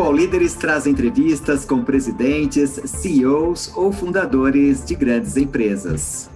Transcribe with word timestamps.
O 0.00 0.12
Líderes 0.12 0.54
traz 0.54 0.86
entrevistas 0.86 1.64
com 1.64 1.82
presidentes, 1.82 2.70
CEOs 2.70 3.76
ou 3.76 3.92
fundadores 3.92 4.86
de 4.86 4.94
grandes 4.94 5.36
empresas. 5.36 6.30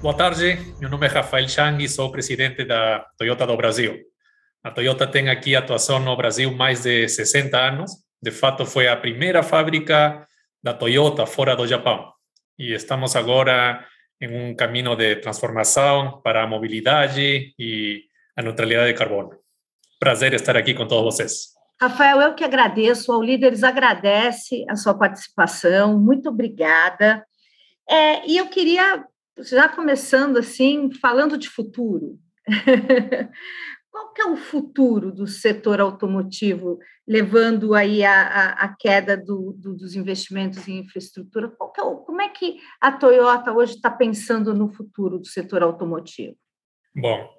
Boa 0.00 0.16
tarde, 0.16 0.58
meu 0.80 0.88
nome 0.88 1.04
é 1.06 1.10
Rafael 1.10 1.46
Chang 1.46 1.84
e 1.84 1.88
sou 1.90 2.10
presidente 2.10 2.64
da 2.64 3.06
Toyota 3.18 3.46
do 3.46 3.54
Brasil. 3.54 4.00
A 4.62 4.70
Toyota 4.70 5.06
tem 5.06 5.28
aqui 5.28 5.54
atuação 5.54 6.00
no 6.00 6.16
Brasil 6.16 6.50
mais 6.50 6.84
de 6.84 7.06
60 7.06 7.58
anos. 7.58 7.92
De 8.20 8.30
fato, 8.30 8.64
foi 8.64 8.88
a 8.88 8.96
primeira 8.96 9.42
fábrica 9.42 10.26
da 10.62 10.72
Toyota 10.72 11.26
fora 11.26 11.54
do 11.54 11.66
Japão. 11.66 12.10
E 12.58 12.72
estamos 12.72 13.14
agora 13.14 13.86
em 14.18 14.34
um 14.34 14.56
caminho 14.56 14.96
de 14.96 15.16
transformação 15.16 16.22
para 16.24 16.42
a 16.42 16.46
mobilidade 16.46 17.52
e 17.58 18.13
a 18.36 18.42
neutralidade 18.42 18.92
de 18.92 18.98
carbono. 18.98 19.30
Prazer 19.98 20.34
estar 20.34 20.56
aqui 20.56 20.74
com 20.74 20.86
todos 20.86 21.14
vocês. 21.14 21.54
Rafael, 21.80 22.20
eu 22.20 22.34
que 22.34 22.44
agradeço, 22.44 23.12
o 23.12 23.22
Líderes 23.22 23.62
agradece 23.62 24.64
a 24.68 24.76
sua 24.76 24.94
participação, 24.94 25.98
muito 25.98 26.28
obrigada. 26.28 27.24
É, 27.88 28.26
e 28.26 28.36
eu 28.36 28.46
queria, 28.48 29.04
já 29.38 29.68
começando 29.68 30.38
assim, 30.38 30.90
falando 31.00 31.36
de 31.36 31.48
futuro, 31.48 32.18
Qual 33.94 34.12
que 34.12 34.20
é 34.20 34.26
o 34.26 34.36
futuro 34.36 35.12
do 35.12 35.24
setor 35.24 35.80
automotivo, 35.80 36.80
levando 37.06 37.74
aí 37.74 38.04
a, 38.04 38.22
a, 38.22 38.50
a 38.64 38.76
queda 38.76 39.16
do, 39.16 39.52
do, 39.56 39.72
dos 39.72 39.94
investimentos 39.94 40.66
em 40.66 40.78
infraestrutura? 40.78 41.46
É 41.78 41.82
o, 41.82 41.98
como 41.98 42.20
é 42.20 42.28
que 42.28 42.58
a 42.80 42.90
Toyota 42.90 43.52
hoje 43.52 43.74
está 43.74 43.88
pensando 43.88 44.52
no 44.52 44.68
futuro 44.68 45.20
do 45.20 45.26
setor 45.28 45.62
automotivo? 45.62 46.36
Bom, 46.92 47.30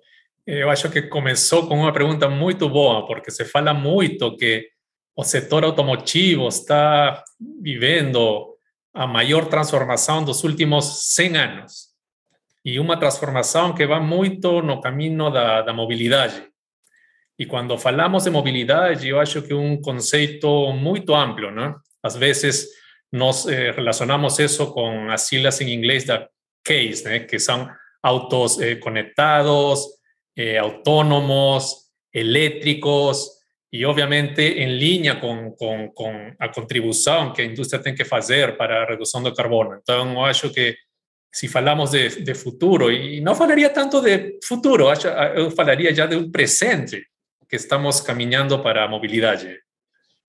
eu 0.46 0.70
acho 0.70 0.90
que 0.90 1.04
começou 1.04 1.68
com 1.68 1.79
uma 1.79 1.93
pergunta 1.93 2.29
muito 2.29 2.70
boa, 2.70 3.05
porque 3.07 3.32
se 3.32 3.46
fala 3.46 3.74
muito 3.74 4.35
que 4.38 4.68
o 5.15 5.24
setor 5.24 5.63
automotivo 5.63 6.48
está 6.48 7.24
vivendo 7.62 8.55
a 8.93 9.07
maior 9.07 9.46
transformação 9.46 10.24
dos 10.24 10.43
últimos 10.43 11.13
100 11.15 11.37
anos 11.37 11.96
e 12.63 12.79
uma 12.79 12.98
transformação 12.98 13.74
que 13.74 13.85
vai 13.85 13.99
muito 13.99 14.62
no 14.62 14.82
caminho 14.82 15.29
da, 15.29 15.62
da 15.62 15.74
mobilidade. 15.74 16.43
E 17.37 17.46
quando 17.46 17.77
falamos 17.77 18.24
de 18.24 18.30
mobilidade, 18.30 19.09
eu 19.09 19.20
acho 19.20 19.41
que 19.41 19.54
é 19.54 19.55
um 19.55 19.80
conceito 19.82 20.71
muito 20.74 21.13
amplo, 21.13 21.52
né? 21.52 21.76
Às 22.02 22.15
vezes 22.15 22.68
nós 23.12 23.46
eh, 23.46 23.71
relacionamos 23.71 24.40
isso 24.40 24.71
com 24.71 25.09
as 25.12 25.21
siglas 25.21 25.59
em 25.59 25.74
inglês 25.74 26.05
da 26.05 26.27
CASE, 26.63 27.04
né? 27.04 27.20
Que 27.20 27.37
são 27.37 27.70
autos 28.02 28.59
eh, 28.59 28.76
conectados, 28.76 29.85
eh, 30.36 30.58
autônomos, 30.58 31.86
elétricos 32.14 33.30
e, 33.72 33.86
obviamente, 33.86 34.42
em 34.42 34.77
linha 34.77 35.16
com, 35.16 35.52
com, 35.52 35.90
com 35.90 36.34
a 36.40 36.48
contribuição 36.48 37.34
que 37.34 37.42
a 37.42 37.46
indústria 37.46 37.82
tem 37.82 37.94
que 37.94 38.05
fazer 38.05 38.55
para 38.58 38.84
a 38.84 38.86
redução 38.86 39.22
do 39.22 39.34
carbono. 39.34 39.77
Então, 39.82 40.14
eu 40.14 40.26
acho 40.26 40.50
que 40.50 40.77
si 41.32 41.50
falamos 41.50 41.92
de, 41.92 42.22
de, 42.22 42.34
futuro, 42.34 42.90
e 42.90 43.20
não 43.20 43.36
falaria 43.36 43.70
tanto 43.70 44.00
de 44.02 44.40
futuro, 44.46 44.86
eu 45.36 45.52
falaria 45.52 45.94
já 45.94 46.05
de 46.05 46.16
um 46.16 46.32
presente 46.32 47.05
que 47.49 47.58
estamos 47.58 47.99
caminhando 47.99 48.58
para 48.64 48.86
a 48.86 48.88
mobilidade. 48.88 49.60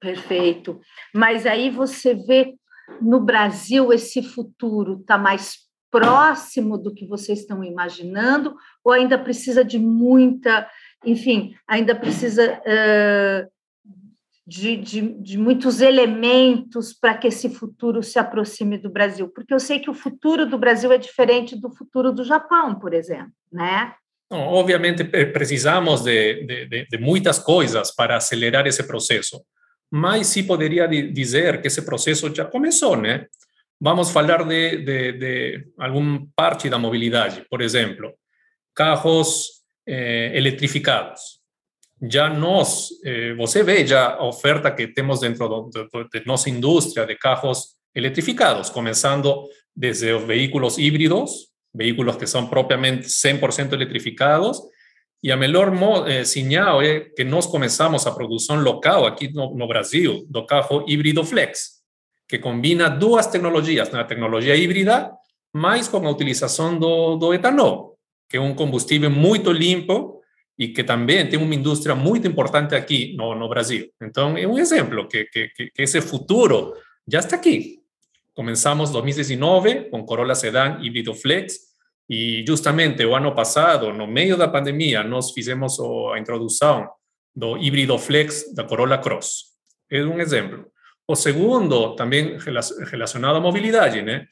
Perfeito. 0.01 0.81
Mas 1.15 1.47
aí 1.47 1.71
você 1.71 2.13
vê 2.13 2.55
no 3.01 3.21
Brasil 3.21 3.93
esse 3.93 4.23
futuro 4.23 4.99
está 5.01 5.17
mais 5.17 5.67
próximo 5.91 6.77
do 6.77 6.93
que 6.93 7.07
vocês 7.07 7.41
estão 7.41 7.63
imaginando, 7.63 8.57
ou 8.87 8.93
ainda 8.93 9.19
precisa 9.19 9.65
de 9.65 9.81
muita, 9.81 10.71
enfim, 11.05 11.57
ainda 11.67 11.93
precisa 11.93 12.61
uh, 12.61 13.51
de, 14.47 14.77
de, 14.77 15.01
de 15.01 15.37
muitos 15.37 15.81
elementos 15.81 16.93
para 16.93 17.19
que 17.19 17.27
esse 17.27 17.51
futuro 17.51 18.01
se 18.01 18.17
aproxime 18.17 18.79
do 18.79 18.89
Brasil? 18.89 19.29
Porque 19.29 19.53
eu 19.53 19.59
sei 19.59 19.81
que 19.81 19.91
o 19.91 19.95
futuro 19.95 20.47
do 20.47 20.57
Brasil 20.57 20.93
é 20.93 20.99
diferente 20.99 21.61
do 21.61 21.69
futuro 21.69 22.13
do 22.13 22.23
Japão, 22.23 22.79
por 22.79 22.95
exemplo, 22.95 23.33
né? 23.53 23.93
Não, 24.31 24.39
obviamente 24.39 25.03
precisamos 25.33 26.05
de, 26.05 26.45
de, 26.69 26.87
de, 26.87 26.99
muitas 26.99 27.41
coisas 27.41 27.93
para 27.93 28.17
acelerar 28.17 28.69
esse 28.69 28.85
processo, 28.85 29.45
mas 29.91 30.29
sim 30.29 30.45
poderia 30.45 30.87
dizer 30.87 31.61
que 31.61 31.67
esse 31.67 31.83
processo 31.83 32.33
já 32.33 32.45
começou, 32.45 32.97
né? 32.97 33.27
Vamos 33.81 34.13
falar 34.13 34.45
de, 34.45 34.77
de, 34.77 35.13
de 35.13 35.67
alguma 35.77 36.25
parte 36.37 36.71
da 36.71 36.79
mobilidade, 36.79 37.45
por 37.51 37.61
exemplo, 37.61 38.15
carros 38.77 39.63
eh, 39.87 40.33
eletrificados 40.35 41.37
já 42.03 42.29
nós, 42.29 42.89
eh, 43.05 43.35
você 43.35 43.63
vê 43.63 43.87
já 43.87 44.15
a 44.15 44.25
oferta 44.25 44.71
que 44.71 44.87
temos 44.87 45.21
dentro 45.21 45.49
do, 45.49 45.71
do, 45.71 46.09
de 46.09 46.27
nossa 46.27 46.51
indústria 46.51 47.07
de 47.07 47.15
carros 47.15 47.75
eletrificados, 47.95 48.69
começando 48.69 49.49
desde 49.75 50.13
os 50.13 50.25
veículos 50.25 50.77
híbridos, 50.77 51.49
veículos 51.75 52.17
que 52.17 52.27
são 52.27 52.47
propriamente 52.49 53.07
100% 53.07 53.73
eletrificados, 53.73 54.61
e 55.23 55.33
a 55.33 55.37
melhor 55.37 55.73
eh, 56.07 56.25
sinal 56.25 56.83
é 56.83 57.01
que 57.01 57.25
nós 57.25 57.47
começamos 57.47 58.07
a 58.07 58.13
produção 58.13 58.57
local 58.57 59.07
aqui 59.07 59.33
no, 59.33 59.55
no 59.55 59.67
Brasil 59.67 60.27
do 60.29 60.45
carro 60.45 60.85
híbrido 60.87 61.25
flex, 61.25 61.77
que 62.29 62.39
combina 62.39 62.91
duas 62.91 63.27
tecnologias, 63.27 63.93
a 63.95 64.05
tecnologia 64.05 64.55
híbrida, 64.55 65.11
mais 65.55 65.89
com 65.89 66.07
a 66.07 66.11
utilização 66.11 66.79
do, 66.79 67.17
do 67.17 67.33
etanol, 67.33 67.96
que 68.29 68.37
é 68.37 68.41
um 68.41 68.55
combustível 68.55 69.11
muito 69.11 69.53
limpo 69.53 70.21
e 70.59 70.69
que 70.69 70.83
também 70.83 71.29
tem 71.29 71.39
uma 71.39 71.55
indústria 71.55 71.95
muito 71.95 72.27
importante 72.27 72.75
aqui 72.75 73.15
no, 73.17 73.35
no 73.35 73.49
Brasil. 73.49 73.91
Então, 74.03 74.37
é 74.37 74.47
um 74.47 74.59
exemplo 74.59 75.07
que, 75.07 75.25
que, 75.27 75.49
que 75.75 76.01
futuro 76.01 76.75
já 77.07 77.21
está 77.21 77.37
aqui. 77.37 77.81
Começamos 78.35 78.91
2019 78.91 79.91
com 79.91 80.05
Corolla 80.05 80.35
Sedan 80.35 80.79
híbrido 80.83 81.15
flex 81.15 81.59
e 82.09 82.45
justamente 82.47 83.05
o 83.05 83.15
ano 83.15 83.35
passado, 83.35 83.93
no 83.93 84.07
meio 84.07 84.37
da 84.37 84.49
pandemia, 84.49 85.03
nós 85.03 85.33
fizemos 85.33 85.79
a 86.13 86.19
introdução 86.19 86.89
do 87.35 87.59
híbrido 87.59 87.99
flex 87.99 88.55
da 88.55 88.65
Corolla 88.65 88.99
Cross. 88.99 89.57
É 89.91 90.03
um 90.03 90.21
exemplo. 90.21 90.67
O 91.09 91.15
segundo, 91.15 91.95
também 91.95 92.37
relacionado 92.91 93.37
à 93.37 93.41
mobilidade, 93.41 94.03
né? 94.03 94.27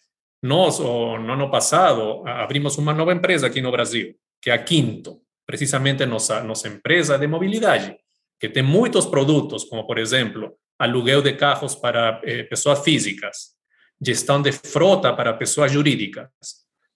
Nós, 0.44 0.78
no 0.78 1.32
ano 1.32 1.50
passado, 1.50 2.22
abrimos 2.26 2.76
uma 2.76 2.92
nova 2.92 3.14
empresa 3.14 3.46
aqui 3.46 3.62
no 3.62 3.72
Brasil, 3.72 4.14
que 4.42 4.50
é 4.50 4.52
a 4.52 4.62
Quinto 4.62 5.22
precisamente 5.46 6.04
nossa, 6.04 6.42
nossa 6.42 6.68
empresa 6.68 7.16
de 7.16 7.26
mobilidade, 7.26 7.96
que 8.38 8.50
tem 8.50 8.62
muitos 8.62 9.06
produtos, 9.06 9.64
como, 9.64 9.86
por 9.86 9.96
exemplo, 9.96 10.52
aluguel 10.78 11.22
de 11.22 11.32
carros 11.32 11.74
para 11.74 12.20
eh, 12.24 12.42
pessoas 12.42 12.84
físicas, 12.84 13.54
gestão 13.98 14.42
de 14.42 14.52
frota 14.52 15.14
para 15.14 15.32
pessoas 15.32 15.72
jurídicas. 15.72 16.28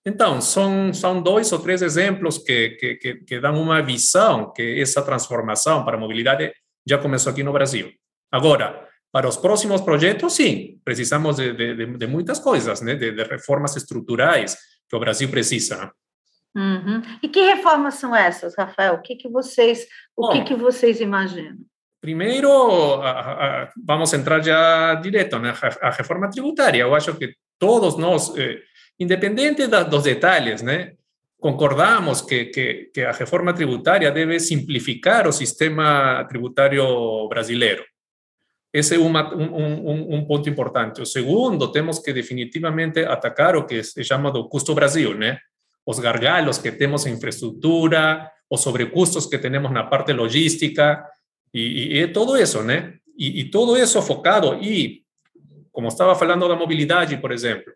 Então, 0.04 0.42
são, 0.42 0.92
são 0.92 1.22
dois 1.22 1.50
ou 1.50 1.58
três 1.58 1.80
exemplos 1.80 2.36
que, 2.36 2.70
que, 2.70 2.94
que, 2.96 3.14
que 3.14 3.40
dão 3.40 3.60
uma 3.60 3.80
visão 3.80 4.52
que 4.52 4.78
essa 4.78 5.00
transformação 5.00 5.86
para 5.86 5.96
a 5.96 6.00
mobilidade 6.00 6.52
já 6.86 6.98
começou 6.98 7.32
aqui 7.32 7.42
no 7.42 7.52
Brasil. 7.52 7.90
Agora, 8.30 8.87
para 9.12 9.28
os 9.28 9.36
próximos 9.36 9.80
projetos, 9.80 10.34
sim, 10.34 10.80
precisamos 10.84 11.36
de, 11.36 11.52
de, 11.52 11.86
de 11.86 12.06
muitas 12.06 12.38
coisas, 12.38 12.80
né? 12.80 12.94
de, 12.94 13.12
de 13.12 13.24
reformas 13.24 13.76
estruturais 13.76 14.56
que 14.88 14.96
o 14.96 15.00
Brasil 15.00 15.28
precisa. 15.30 15.90
Uhum. 16.54 17.02
E 17.22 17.28
que 17.28 17.40
reformas 17.40 17.94
são 17.94 18.14
essas, 18.14 18.54
Rafael? 18.56 18.94
O 18.94 19.02
que, 19.02 19.16
que 19.16 19.28
vocês, 19.28 19.86
o 20.16 20.26
Bom, 20.26 20.32
que, 20.32 20.44
que 20.44 20.54
vocês 20.54 21.00
imaginam? 21.00 21.58
Primeiro, 22.00 22.50
a, 23.02 23.10
a, 23.10 23.72
vamos 23.84 24.12
entrar 24.12 24.40
já 24.42 24.94
direto 24.96 25.38
na 25.38 25.52
né? 25.52 25.58
a 25.82 25.90
reforma 25.90 26.30
tributária. 26.30 26.80
Eu 26.80 26.94
acho 26.94 27.14
que 27.14 27.34
todos 27.58 27.96
nós, 27.96 28.36
eh, 28.36 28.60
independente 29.00 29.66
da, 29.66 29.82
dos 29.82 30.04
detalhes, 30.04 30.62
né, 30.62 30.92
concordamos 31.40 32.20
que, 32.22 32.46
que, 32.46 32.90
que, 32.94 33.00
a 33.02 33.12
reforma 33.12 33.52
tributária 33.52 34.10
deve 34.10 34.38
simplificar 34.38 35.26
o 35.26 35.32
sistema 35.32 36.24
tributário 36.28 37.28
brasileiro. 37.28 37.84
Esse 38.72 38.96
é 38.96 38.98
uma, 38.98 39.34
um, 39.34 40.26
um, 40.28 40.42
importante. 40.46 41.00
O 41.00 41.06
segundo, 41.06 41.72
temos 41.72 41.98
que 41.98 42.12
definitivamente 42.12 43.00
atacar 43.00 43.56
o 43.56 43.64
que 43.64 43.82
se 43.82 44.04
chama 44.04 44.30
do 44.30 44.48
custo 44.48 44.74
Brasil, 44.74 45.16
né? 45.16 45.38
os 45.88 45.98
gargalos 45.98 46.58
que 46.58 46.70
temos 46.70 47.06
em 47.06 47.14
infraestrutura, 47.14 48.30
os 48.50 48.60
sobrecustos 48.60 49.24
que 49.24 49.38
temos 49.38 49.72
na 49.72 49.84
parte 49.84 50.12
logística, 50.12 51.02
e, 51.52 52.00
e 52.00 52.08
todo 52.08 52.36
isso, 52.36 52.62
né? 52.62 52.98
E, 53.16 53.40
e, 53.40 53.50
todo 53.50 53.74
isso 53.74 54.00
focado, 54.02 54.54
e 54.62 55.02
como 55.72 55.88
estava 55.88 56.14
falando 56.14 56.46
da 56.46 56.54
mobilidade, 56.54 57.16
por 57.16 57.32
exemplo, 57.32 57.72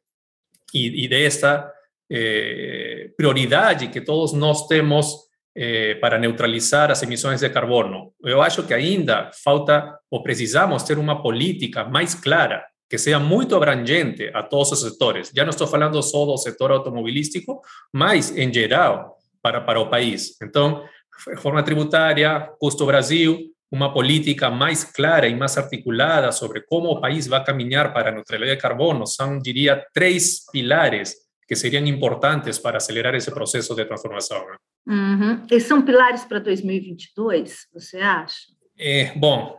e, 0.74 1.04
e 1.04 1.08
desta 1.08 1.72
eh, 2.10 3.10
prioridade 3.16 3.88
que 3.88 4.02
todos 4.02 4.34
nós 4.34 4.66
temos 4.66 5.16
eh, 5.54 5.96
para 6.00 6.18
neutralizar 6.18 6.90
as 6.90 7.02
emissões 7.02 7.40
de 7.40 7.50
carbono, 7.50 8.12
eu 8.22 8.40
acho 8.40 8.62
que 8.62 8.74
ainda 8.74 9.30
falta, 9.32 9.98
ou 10.10 10.22
precisamos 10.22 10.82
ter 10.82 10.98
uma 10.98 11.22
política 11.22 11.84
mais 11.84 12.14
clara 12.14 12.64
que 12.88 12.98
sea 12.98 13.18
muy 13.18 13.46
abrangente 13.50 14.30
a 14.34 14.42
todos 14.42 14.72
los 14.72 14.82
sectores. 14.82 15.32
Ya 15.32 15.44
no 15.44 15.50
estoy 15.50 15.66
hablando 15.66 16.02
solo 16.02 16.32
del 16.32 16.38
sector 16.38 16.72
automovilístico, 16.72 17.62
mas 17.92 18.36
en 18.36 18.52
general 18.52 19.14
para, 19.40 19.64
para 19.64 19.80
el 19.80 19.88
país. 19.88 20.36
Entonces, 20.42 20.90
reforma 21.26 21.64
tributária, 21.64 22.52
custo 22.58 22.84
Brasil, 22.84 23.50
uma 23.70 23.94
política 23.94 24.50
mais 24.50 24.84
clara 24.84 25.26
e 25.26 25.34
mais 25.34 25.56
articulada 25.56 26.30
sobre 26.32 26.60
como 26.66 26.90
o 26.90 27.00
país 27.00 27.26
vai 27.26 27.42
caminhar 27.42 27.94
para 27.94 28.10
a 28.10 28.38
de 28.38 28.56
carbono 28.58 29.06
são, 29.06 29.38
diria, 29.38 29.82
três 29.94 30.44
pilares 30.52 31.14
que 31.48 31.56
seriam 31.56 31.86
importantes 31.86 32.58
para 32.58 32.76
acelerar 32.76 33.14
esse 33.14 33.30
processo 33.30 33.74
de 33.74 33.86
transformação. 33.86 34.44
Uhum. 34.86 35.46
E 35.50 35.60
são 35.60 35.82
pilares 35.82 36.24
para 36.24 36.38
2022, 36.38 37.66
você 37.72 37.98
acha? 37.98 38.36
É, 38.78 39.12
bom, 39.16 39.58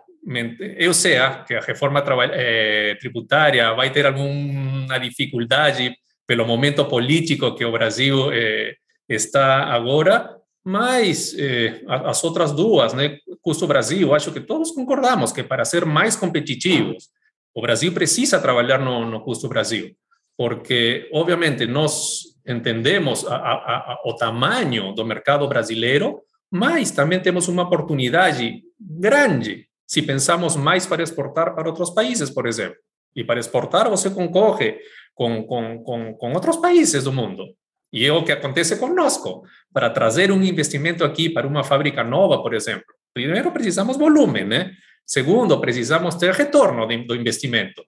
eu 0.78 0.94
sei 0.94 1.14
que 1.48 1.56
a 1.56 1.62
reforma 1.62 2.04
é, 2.34 2.96
tributária 2.96 3.74
vai 3.74 3.92
ter 3.92 4.06
alguma 4.06 4.98
dificuldade 4.98 5.96
pelo 6.28 6.46
momento 6.46 6.86
político 6.86 7.56
que 7.56 7.66
o 7.66 7.72
Brasil 7.72 8.32
é, 8.32 8.76
está 9.08 9.66
agora, 9.66 10.38
mas 10.64 11.38
eh, 11.38 11.84
as 11.88 12.24
outras 12.24 12.54
duas, 12.54 12.94
né, 12.94 13.18
custo 13.42 13.68
Brasil, 13.68 14.14
acho 14.14 14.32
que 14.32 14.40
todos 14.40 14.72
concordamos 14.72 15.34
que 15.34 15.44
para 15.44 15.66
ser 15.66 15.86
mais 15.86 16.16
competitivos, 16.16 17.10
o 17.54 17.62
Brasil 17.62 17.92
precisa 17.92 18.40
trabalhar 18.40 18.80
no, 18.80 19.06
no 19.06 19.20
custo 19.22 19.50
Brasil, 19.50 19.94
porque 20.38 21.10
obviamente 21.12 21.66
nós 21.66 22.33
entendemos 22.48 23.26
a, 23.26 23.36
a, 23.36 23.54
a, 23.94 24.02
o 24.06 24.16
tamanho 24.16 24.94
do 24.94 25.06
mercado 25.06 25.48
brasileiro, 25.48 26.22
mas 26.52 26.92
também 26.92 27.20
temos 27.20 27.48
uma 27.48 27.64
oportunidade 27.64 28.62
grande 28.80 29.68
se 29.88 30.02
pensamos 30.02 30.56
mais 30.56 30.86
para 30.86 31.04
exportar 31.04 31.54
para 31.54 31.68
outros 31.68 31.92
países, 31.92 32.30
por 32.30 32.48
exemplo. 32.48 32.78
E 33.16 33.24
para 33.24 33.40
exportar 33.40 33.90
você 33.90 34.10
concorre 34.10 34.78
com, 35.14 35.44
com, 35.44 35.84
com, 35.84 36.14
com 36.16 36.34
outros 36.34 36.58
países 36.58 37.04
do 37.04 37.14
mundo. 37.14 37.46
E 37.92 38.06
é 38.06 38.12
o 38.12 38.24
que 38.24 38.32
acontece 38.32 38.78
conosco. 38.78 39.44
Para 39.72 39.90
trazer 39.90 40.32
um 40.32 40.42
investimento 40.42 41.04
aqui 41.04 41.30
para 41.30 41.46
uma 41.48 41.64
fábrica 41.64 42.04
nova, 42.04 42.42
por 42.42 42.54
exemplo, 42.54 42.86
primeiro 43.14 43.52
precisamos 43.52 43.98
volume, 43.98 44.44
né? 44.44 44.72
Segundo, 45.06 45.60
precisamos 45.60 46.16
ter 46.16 46.34
retorno 46.34 46.88
do 46.88 47.16
investimento. 47.16 47.84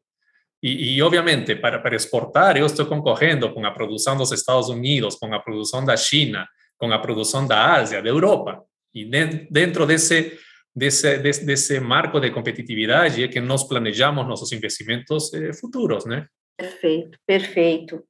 E, 0.68 1.02
obviamente, 1.04 1.56
para, 1.56 1.78
para 1.78 1.96
exportar, 1.96 2.58
eu 2.58 2.66
estou 2.66 2.86
concorrendo 2.88 3.54
com 3.54 3.64
a 3.66 3.72
produção 3.72 4.18
dos 4.18 4.32
Estados 4.32 4.68
Unidos, 4.68 5.16
com 5.16 5.32
a 5.34 5.40
produção 5.40 5.86
da 5.86 5.96
China, 5.96 6.48
com 6.78 6.92
a 6.92 6.98
produção 6.98 7.46
da 7.46 7.76
Ásia, 7.76 8.02
da 8.02 8.10
Europa. 8.10 8.64
E 8.94 9.06
dentro 9.52 9.86
desse, 9.86 10.40
desse, 10.76 11.18
desse, 11.20 11.80
marco 11.80 12.20
de 12.20 12.32
competitividade 12.32 13.24
é 13.24 13.28
que 13.28 13.40
nós 13.40 13.64
planejamos 13.68 14.28
nossos 14.28 14.52
investimentos 14.52 15.32
eh, 15.34 15.54
futuros, 15.54 16.06
né? 16.06 16.26
Perfeito, 16.58 17.20
perfeito 17.28 18.04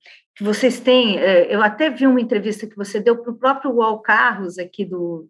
vocês 0.43 0.79
têm, 0.79 1.17
é, 1.17 1.53
eu 1.53 1.61
até 1.61 1.89
vi 1.89 2.05
uma 2.05 2.19
entrevista 2.19 2.67
que 2.67 2.75
você 2.75 2.99
deu 2.99 3.17
para 3.17 3.31
o 3.31 3.37
próprio 3.37 3.73
Wal 3.75 4.01
Carros 4.01 4.57
aqui 4.57 4.83
do, 4.83 5.29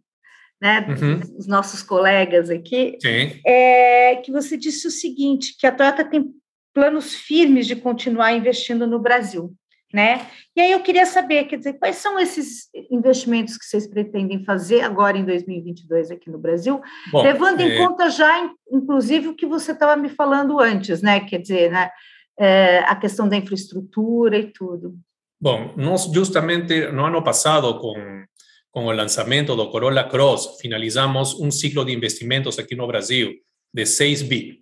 né, 0.59 0.79
uhum. 0.89 1.37
os 1.37 1.47
nossos 1.47 1.83
colegas 1.83 2.49
aqui, 2.49 2.97
é, 3.45 4.15
que 4.17 4.31
você 4.31 4.57
disse 4.57 4.87
o 4.87 4.91
seguinte, 4.91 5.55
que 5.59 5.67
a 5.67 5.71
Toyota 5.71 6.03
tem 6.03 6.33
planos 6.75 7.15
firmes 7.15 7.65
de 7.65 7.75
continuar 7.75 8.33
investindo 8.33 8.85
no 8.85 8.99
Brasil, 8.99 9.51
né? 9.91 10.27
E 10.55 10.61
aí 10.61 10.71
eu 10.71 10.81
queria 10.81 11.05
saber, 11.05 11.45
quer 11.45 11.57
dizer, 11.57 11.73
quais 11.73 11.95
são 11.95 12.19
esses 12.19 12.69
investimentos 12.91 13.57
que 13.57 13.65
vocês 13.65 13.87
pretendem 13.87 14.43
fazer 14.43 14.81
agora 14.81 15.17
em 15.17 15.25
2022 15.25 16.11
aqui 16.11 16.29
no 16.29 16.37
Brasil, 16.37 16.81
Bom, 17.11 17.23
levando 17.23 17.61
é... 17.61 17.63
em 17.63 17.77
conta 17.77 18.09
já, 18.09 18.51
inclusive, 18.69 19.29
o 19.29 19.35
que 19.35 19.45
você 19.45 19.71
estava 19.71 19.95
me 19.95 20.09
falando 20.09 20.59
antes, 20.59 21.01
né? 21.01 21.21
Quer 21.21 21.39
dizer, 21.39 21.71
né? 21.71 21.89
é, 22.37 22.79
a 22.79 22.95
questão 22.95 23.27
da 23.27 23.35
infraestrutura 23.35 24.37
e 24.37 24.51
tudo. 24.51 24.95
Bom, 25.39 25.73
nós 25.77 26.05
justamente 26.05 26.87
no 26.91 27.05
ano 27.05 27.23
passado, 27.23 27.79
com, 27.79 28.25
com 28.71 28.85
o 28.85 28.91
lançamento 28.91 29.55
do 29.55 29.69
Corolla 29.69 30.03
Cross, 30.03 30.57
finalizamos 30.61 31.39
um 31.39 31.51
ciclo 31.51 31.85
de 31.85 31.93
investimentos 31.93 32.59
aqui 32.59 32.75
no 32.75 32.87
Brasil 32.87 33.33
de 33.73 33.85
6 33.85 34.21
bi, 34.23 34.59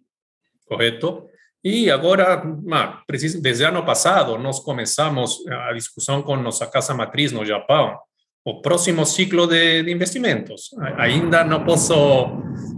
correto? 0.66 1.28
E 1.64 1.90
agora, 1.90 2.44
desde 3.42 3.64
ano 3.64 3.86
passado, 3.86 4.38
nós 4.38 4.60
começamos 4.60 5.38
a 5.48 5.74
discussão 5.74 6.22
com 6.22 6.36
nossa 6.36 6.68
casa 6.68 6.94
matriz 6.94 7.32
no 7.32 7.46
Japão, 7.46 7.98
o 8.44 8.62
próximo 8.62 9.06
ciclo 9.06 9.48
de, 9.48 9.84
de 9.84 9.92
investimentos. 9.92 10.72
Ainda 10.98 11.44
não 11.46 11.64
posso 11.64 11.94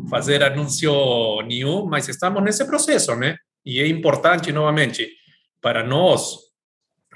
fazer 0.10 0.44
anúncio 0.44 1.42
nenhum, 1.48 1.86
mas 1.88 2.08
estamos 2.08 2.44
nesse 2.44 2.64
processo, 2.66 3.16
né? 3.16 3.36
E 3.66 3.82
é 3.82 3.88
importante, 3.88 4.52
novamente, 4.52 5.10
para 5.60 5.84
nós, 5.84 6.38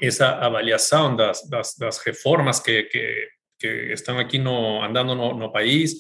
essa 0.02 0.30
avaliação 0.40 1.16
das, 1.16 1.48
das, 1.48 1.76
das 1.78 2.00
reformas 2.00 2.60
que, 2.60 2.84
que, 2.84 3.28
que, 3.60 3.68
estão 3.94 4.18
aqui 4.18 4.40
no, 4.40 4.84
andando 4.84 5.14
no, 5.14 5.36
no, 5.36 5.52
país 5.52 5.94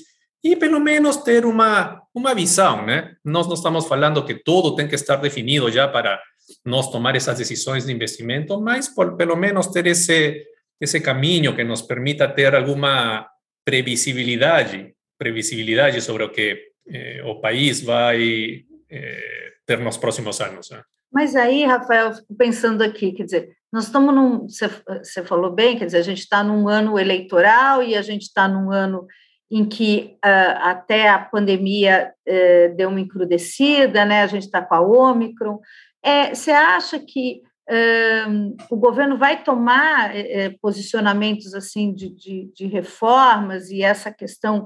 e, 0.44 0.56
pelo 0.56 0.80
menos, 0.80 1.18
ter 1.18 1.46
uma, 1.46 2.02
uma 2.14 2.34
visão, 2.34 2.86
né? 2.86 3.16
Nós 3.24 3.48
não 3.48 3.56
estamos 3.56 3.88
falando 3.88 4.26
que 4.26 4.36
tudo 4.36 4.76
tem 4.76 4.88
que 4.88 4.96
estar 4.96 5.18
definido 5.18 5.70
já 5.72 5.88
para 5.88 6.22
nós 6.66 6.90
tomar 6.90 7.16
essas 7.16 7.38
decisões 7.38 7.86
de 7.86 7.92
investimento, 7.92 8.60
mas, 8.62 8.88
por, 8.88 9.16
pelo 9.18 9.36
menos, 9.36 9.68
ter 9.68 9.86
esse, 9.88 10.46
esse 10.80 11.02
caminho 11.02 11.56
que 11.56 11.64
nos 11.64 11.82
permita 11.82 12.28
ter 12.28 12.56
alguma 12.56 13.28
previsibilidade, 13.66 14.94
previsibilidade 15.18 16.02
sobre 16.02 16.24
o 16.24 16.30
que 16.30 16.58
eh, 16.88 17.22
o 17.26 17.40
país 17.42 17.82
vai 17.82 18.64
eh, 18.90 19.52
ter 19.66 19.80
nos 19.80 19.98
próximos 19.98 20.40
anos. 20.42 20.70
Né? 20.72 20.82
Mas 21.12 21.36
aí, 21.36 21.66
Rafael, 21.66 22.14
fico 22.14 22.34
pensando 22.36 22.82
aqui, 22.82 23.12
quer 23.12 23.26
dizer, 23.26 23.58
nós 23.72 23.86
estamos 23.86 24.14
num, 24.16 24.48
você, 24.48 25.24
falou 25.24 25.52
bem, 25.52 25.78
quer 25.78 25.86
dizer, 25.86 25.98
a 25.98 26.04
gente 26.04 26.20
está 26.20 26.44
num 26.44 26.68
ano 26.68 26.98
eleitoral 26.98 27.84
e 27.84 27.96
a 27.96 28.02
gente 28.02 28.24
está 28.24 28.48
num 28.48 28.72
ano 28.72 29.06
em 29.52 29.66
que 29.66 30.18
uh, 30.24 30.60
até 30.62 31.10
a 31.10 31.20
pandemia 31.20 32.14
uh, 32.28 32.76
deu 32.76 32.90
uma 32.90 33.00
encrudecida, 33.00 34.06
né? 34.06 34.22
A 34.22 34.28
gente 34.28 34.44
está 34.44 34.62
com 34.62 34.76
a 34.76 34.82
Ômicron. 34.82 35.60
É, 36.04 36.34
você 36.34 36.52
acha 36.52 37.00
que 37.00 37.42
uh, 37.70 38.56
o 38.70 38.78
governo 38.78 39.18
vai 39.18 39.44
tomar 39.44 40.16
eh, 40.16 40.46
eh, 40.46 40.56
posicionamentos 40.62 41.54
assim 41.54 41.94
de, 41.94 42.10
de, 42.10 42.52
de, 42.54 42.68
reformas 42.68 43.70
e 43.70 43.84
essa 43.84 44.12
questão 44.12 44.66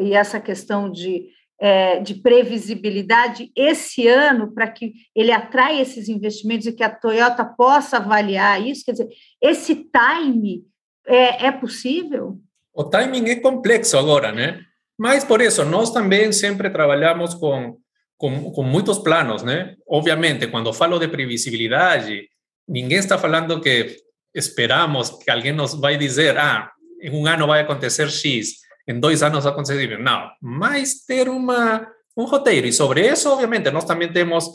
e 0.00 0.14
essa 0.14 0.38
questão 0.38 0.90
de 0.90 1.28
é, 1.62 2.00
de 2.00 2.14
previsibilidade 2.14 3.52
esse 3.54 4.08
ano 4.08 4.50
para 4.52 4.66
que 4.66 4.94
ele 5.14 5.30
atraia 5.30 5.82
esses 5.82 6.08
investimentos 6.08 6.66
e 6.66 6.72
que 6.72 6.82
a 6.82 6.88
Toyota 6.88 7.44
possa 7.44 7.98
avaliar 7.98 8.66
isso? 8.66 8.82
Quer 8.84 8.92
dizer, 8.92 9.08
esse 9.42 9.74
time 9.74 10.64
é, 11.06 11.46
é 11.46 11.52
possível? 11.52 12.40
O 12.80 12.84
timing 12.84 13.28
é 13.28 13.36
complexo 13.36 13.98
agora, 13.98 14.32
né? 14.32 14.58
Mas 14.98 15.22
por 15.22 15.42
isso, 15.42 15.66
nós 15.66 15.90
também 15.90 16.32
sempre 16.32 16.70
trabalhamos 16.70 17.34
com, 17.34 17.76
com, 18.16 18.50
com 18.50 18.82
planos, 19.04 19.42
né? 19.42 19.74
Obviamente, 19.86 20.46
quando 20.46 20.72
falo 20.72 20.98
de 20.98 21.06
previsibilidade, 21.06 22.26
ninguém 22.66 22.96
está 22.96 23.18
falando 23.18 23.60
que 23.60 23.96
esperamos 24.34 25.10
que 25.10 25.30
alguém 25.30 25.52
nos 25.52 25.74
vai 25.74 25.98
dizer, 25.98 26.38
ah, 26.38 26.70
em 27.02 27.10
um 27.10 27.26
ano 27.26 27.46
vai 27.46 27.60
acontecer 27.60 28.08
X 28.08 28.60
em 28.88 28.98
dois 28.98 29.22
anos 29.22 29.44
vai 29.44 29.52
acontecer. 29.52 29.98
Não, 29.98 30.30
mas 30.40 31.04
ter 31.04 31.28
uma, 31.28 31.86
um 32.16 32.24
roteiro. 32.24 32.66
E 32.66 32.72
sobre 32.72 33.06
isso, 33.06 33.30
obviamente, 33.30 33.70
nós 33.70 33.84
também 33.84 34.10
temos 34.10 34.46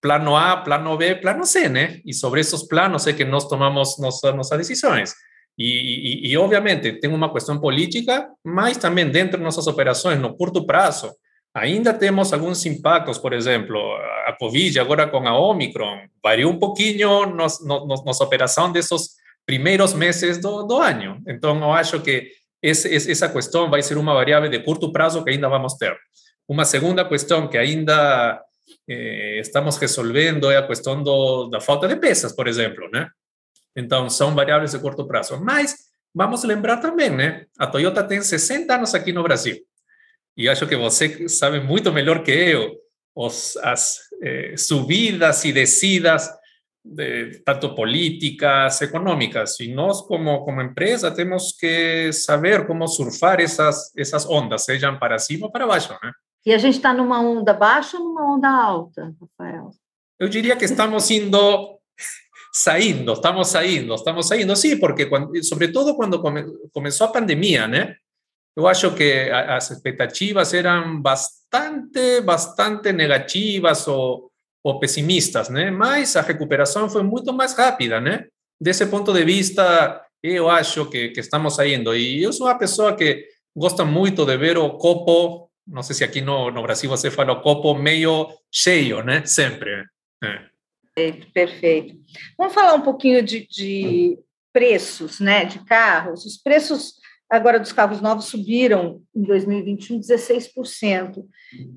plano 0.00 0.36
A, 0.36 0.58
plano 0.58 0.96
B, 0.96 1.16
plano 1.16 1.44
C, 1.44 1.68
né? 1.68 2.00
E 2.06 2.14
sobre 2.14 2.40
esses 2.42 2.62
planos 2.62 3.08
é 3.08 3.12
que 3.12 3.24
nós 3.24 3.48
tomamos 3.48 3.98
nossas, 3.98 4.34
nossas 4.36 4.56
decisões. 4.56 5.12
E, 5.58 6.28
e, 6.28 6.32
e, 6.32 6.36
obviamente, 6.36 6.92
tem 7.00 7.10
uma 7.10 7.32
questão 7.32 7.58
política, 7.58 8.28
mas 8.44 8.76
também 8.76 9.08
dentro 9.08 9.38
de 9.38 9.44
nossas 9.44 9.66
operações, 9.66 10.20
no 10.20 10.36
curto 10.36 10.66
prazo, 10.66 11.10
ainda 11.54 11.94
temos 11.94 12.32
alguns 12.32 12.66
impactos, 12.66 13.16
por 13.16 13.32
exemplo, 13.32 13.78
a 14.26 14.36
Covid 14.38 14.78
agora 14.78 15.06
com 15.06 15.26
a 15.26 15.38
Omicron, 15.38 16.00
variou 16.22 16.52
um 16.52 16.58
pouquinho 16.58 17.26
nos, 17.26 17.64
nos, 17.64 18.04
nossa 18.04 18.22
operação 18.22 18.70
desses 18.70 19.16
primeiros 19.46 19.94
meses 19.94 20.38
do, 20.38 20.64
do 20.64 20.76
ano. 20.76 21.22
Então, 21.26 21.58
eu 21.58 21.72
acho 21.72 22.00
que 22.00 22.28
esse, 22.62 23.10
essa 23.10 23.28
questão 23.28 23.70
vai 23.70 23.80
ser 23.80 23.96
uma 23.96 24.12
variável 24.12 24.50
de 24.50 24.58
curto 24.58 24.92
prazo 24.92 25.24
que 25.24 25.30
ainda 25.30 25.48
vamos 25.48 25.74
ter. 25.74 25.96
Uma 26.46 26.64
segunda 26.64 27.04
questão 27.04 27.48
que 27.48 27.56
ainda 27.56 28.40
eh, 28.88 29.38
estamos 29.40 29.76
resolvendo 29.76 30.50
é 30.50 30.56
a 30.58 30.66
questão 30.66 31.02
do, 31.02 31.48
da 31.48 31.60
falta 31.60 31.88
de 31.88 31.96
peças, 31.96 32.32
por 32.32 32.46
exemplo, 32.46 32.88
né? 32.92 33.08
Então, 33.76 34.08
são 34.08 34.34
variáveis 34.34 34.72
de 34.72 34.78
curto 34.78 35.06
prazo. 35.06 35.38
Mas 35.44 35.76
vamos 36.14 36.42
lembrar 36.44 36.78
também, 36.78 37.10
né? 37.10 37.44
A 37.58 37.66
Toyota 37.66 38.02
tem 38.02 38.22
60 38.22 38.74
anos 38.74 38.94
aqui 38.94 39.12
no 39.12 39.22
Brasil. 39.22 39.56
E 40.36 40.48
acho 40.48 40.66
que 40.66 40.76
você 40.76 41.28
sabe 41.28 41.60
muito 41.60 41.92
melhor 41.92 42.22
que 42.22 42.30
eu 42.30 42.74
os, 43.14 43.56
as 43.58 43.98
eh, 44.22 44.54
subidas 44.56 45.44
e 45.44 45.52
descidas 45.52 46.28
de, 46.84 47.42
tanto 47.44 47.74
políticas, 47.74 48.82
económicas, 48.82 49.58
y 49.58 49.72
nós 49.72 50.02
como, 50.02 50.44
como 50.44 50.60
empresa 50.60 51.10
temos 51.10 51.56
que 51.58 52.12
saber 52.12 52.66
como 52.66 52.86
surfar 52.86 53.40
essas, 53.40 53.92
essas 53.96 54.28
ondas, 54.28 54.64
sejam 54.64 54.98
para 54.98 55.18
cima 55.18 55.46
ou 55.46 55.52
para 55.52 55.66
baixo, 55.66 55.92
né? 56.02 56.12
E 56.44 56.52
a 56.52 56.58
gente 56.58 56.76
está 56.76 56.92
numa 56.92 57.20
onda 57.20 57.52
baixa 57.52 57.98
ou 57.98 58.04
numa 58.04 58.36
onda 58.36 58.48
alta, 58.48 59.12
Rafael? 59.20 59.70
Eu 60.18 60.28
diria 60.28 60.54
que 60.54 60.64
estamos 60.64 61.10
indo 61.10 61.75
saindo, 62.56 63.12
estamos 63.12 63.48
saindo, 63.48 63.94
estamos 63.94 64.26
saindo, 64.26 64.56
sim, 64.56 64.78
porque 64.78 65.06
quando, 65.06 65.42
sobretudo 65.44 65.94
quando 65.94 66.20
come, 66.20 66.44
começou 66.72 67.06
a 67.06 67.12
pandemia, 67.12 67.66
né? 67.66 67.96
eu 68.56 68.66
acho 68.66 68.94
que 68.94 69.30
as 69.30 69.70
expectativas 69.70 70.54
eram 70.54 71.00
bastante, 71.00 72.22
bastante 72.22 72.90
negativas 72.90 73.86
ou, 73.86 74.32
ou 74.64 74.80
pessimistas, 74.80 75.50
né? 75.50 75.70
Mas 75.70 76.16
a 76.16 76.22
recuperação 76.22 76.88
foi 76.88 77.02
muito 77.02 77.34
mais 77.34 77.54
rápida, 77.54 78.00
né? 78.00 78.26
Desse 78.58 78.86
ponto 78.86 79.12
de 79.12 79.22
vista, 79.24 80.02
eu 80.22 80.48
acho 80.48 80.86
que, 80.88 81.10
que 81.10 81.20
estamos 81.20 81.54
saindo. 81.54 81.94
E 81.94 82.22
eu 82.22 82.32
sou 82.32 82.46
uma 82.46 82.58
pessoa 82.58 82.96
que 82.96 83.26
gosta 83.54 83.84
muito 83.84 84.24
de 84.24 84.36
ver 84.38 84.56
o 84.56 84.70
copo, 84.78 85.50
não 85.66 85.82
sei 85.82 85.94
se 85.94 86.04
aqui 86.04 86.22
no, 86.22 86.50
no 86.50 86.62
Brasil 86.62 86.88
você 86.88 87.10
fala 87.10 87.32
o 87.32 87.42
copo 87.42 87.74
meio 87.74 88.26
cheio, 88.50 89.02
né? 89.02 89.22
Sempre. 89.26 89.84
É. 90.24 90.55
Perfeito, 90.96 91.30
perfeito. 91.30 91.94
Vamos 92.38 92.54
falar 92.54 92.74
um 92.74 92.80
pouquinho 92.80 93.22
de, 93.22 93.46
de 93.46 94.18
preços, 94.50 95.20
né, 95.20 95.44
de 95.44 95.58
carros. 95.58 96.24
Os 96.24 96.38
preços 96.38 96.94
agora 97.28 97.60
dos 97.60 97.72
carros 97.72 98.00
novos 98.00 98.24
subiram 98.24 99.02
em 99.14 99.22
2021 99.22 100.00
16%. 100.00 101.22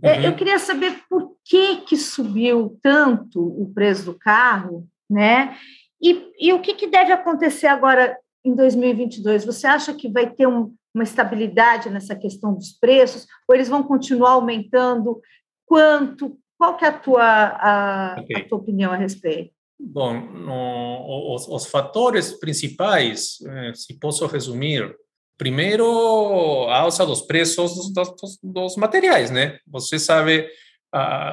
É, 0.01 0.13
uhum. 0.13 0.21
Eu 0.21 0.35
queria 0.37 0.57
saber 0.57 1.03
por 1.09 1.35
que, 1.43 1.81
que 1.81 1.97
subiu 1.97 2.79
tanto 2.81 3.41
o 3.41 3.69
preço 3.73 4.05
do 4.05 4.17
carro, 4.17 4.87
né? 5.09 5.57
E, 6.01 6.31
e 6.39 6.53
o 6.53 6.61
que, 6.61 6.73
que 6.73 6.87
deve 6.87 7.11
acontecer 7.11 7.67
agora 7.67 8.17
em 8.45 8.55
2022? 8.55 9.43
Você 9.43 9.67
acha 9.67 9.93
que 9.93 10.07
vai 10.07 10.29
ter 10.29 10.47
um, 10.47 10.73
uma 10.95 11.03
estabilidade 11.03 11.89
nessa 11.89 12.15
questão 12.15 12.53
dos 12.53 12.71
preços? 12.71 13.27
Ou 13.49 13.53
eles 13.53 13.67
vão 13.67 13.83
continuar 13.83 14.31
aumentando? 14.31 15.19
Quanto? 15.65 16.39
Qual 16.59 16.75
que 16.75 16.83
é 16.83 16.89
a 16.89 16.99
tua, 16.99 17.23
a, 17.23 18.19
okay. 18.19 18.41
a 18.41 18.49
tua 18.49 18.57
opinião 18.57 18.91
a 18.91 18.97
respeito? 18.97 19.53
Bom, 19.79 20.13
no, 20.19 21.33
os, 21.33 21.47
os, 21.47 21.65
fatores 21.67 22.33
principais, 22.37 23.37
eh, 23.47 23.71
se 23.73 23.97
posso 23.97 24.25
resumir, 24.27 24.93
primeiro, 25.37 26.67
a 26.67 26.79
alça 26.79 27.05
dos 27.05 27.21
preços 27.21 27.93
dos, 27.93 28.13
dos, 28.13 28.39
dos 28.43 28.75
materiais, 28.75 29.31
né? 29.31 29.57
Você 29.65 29.97
sabe 29.97 30.49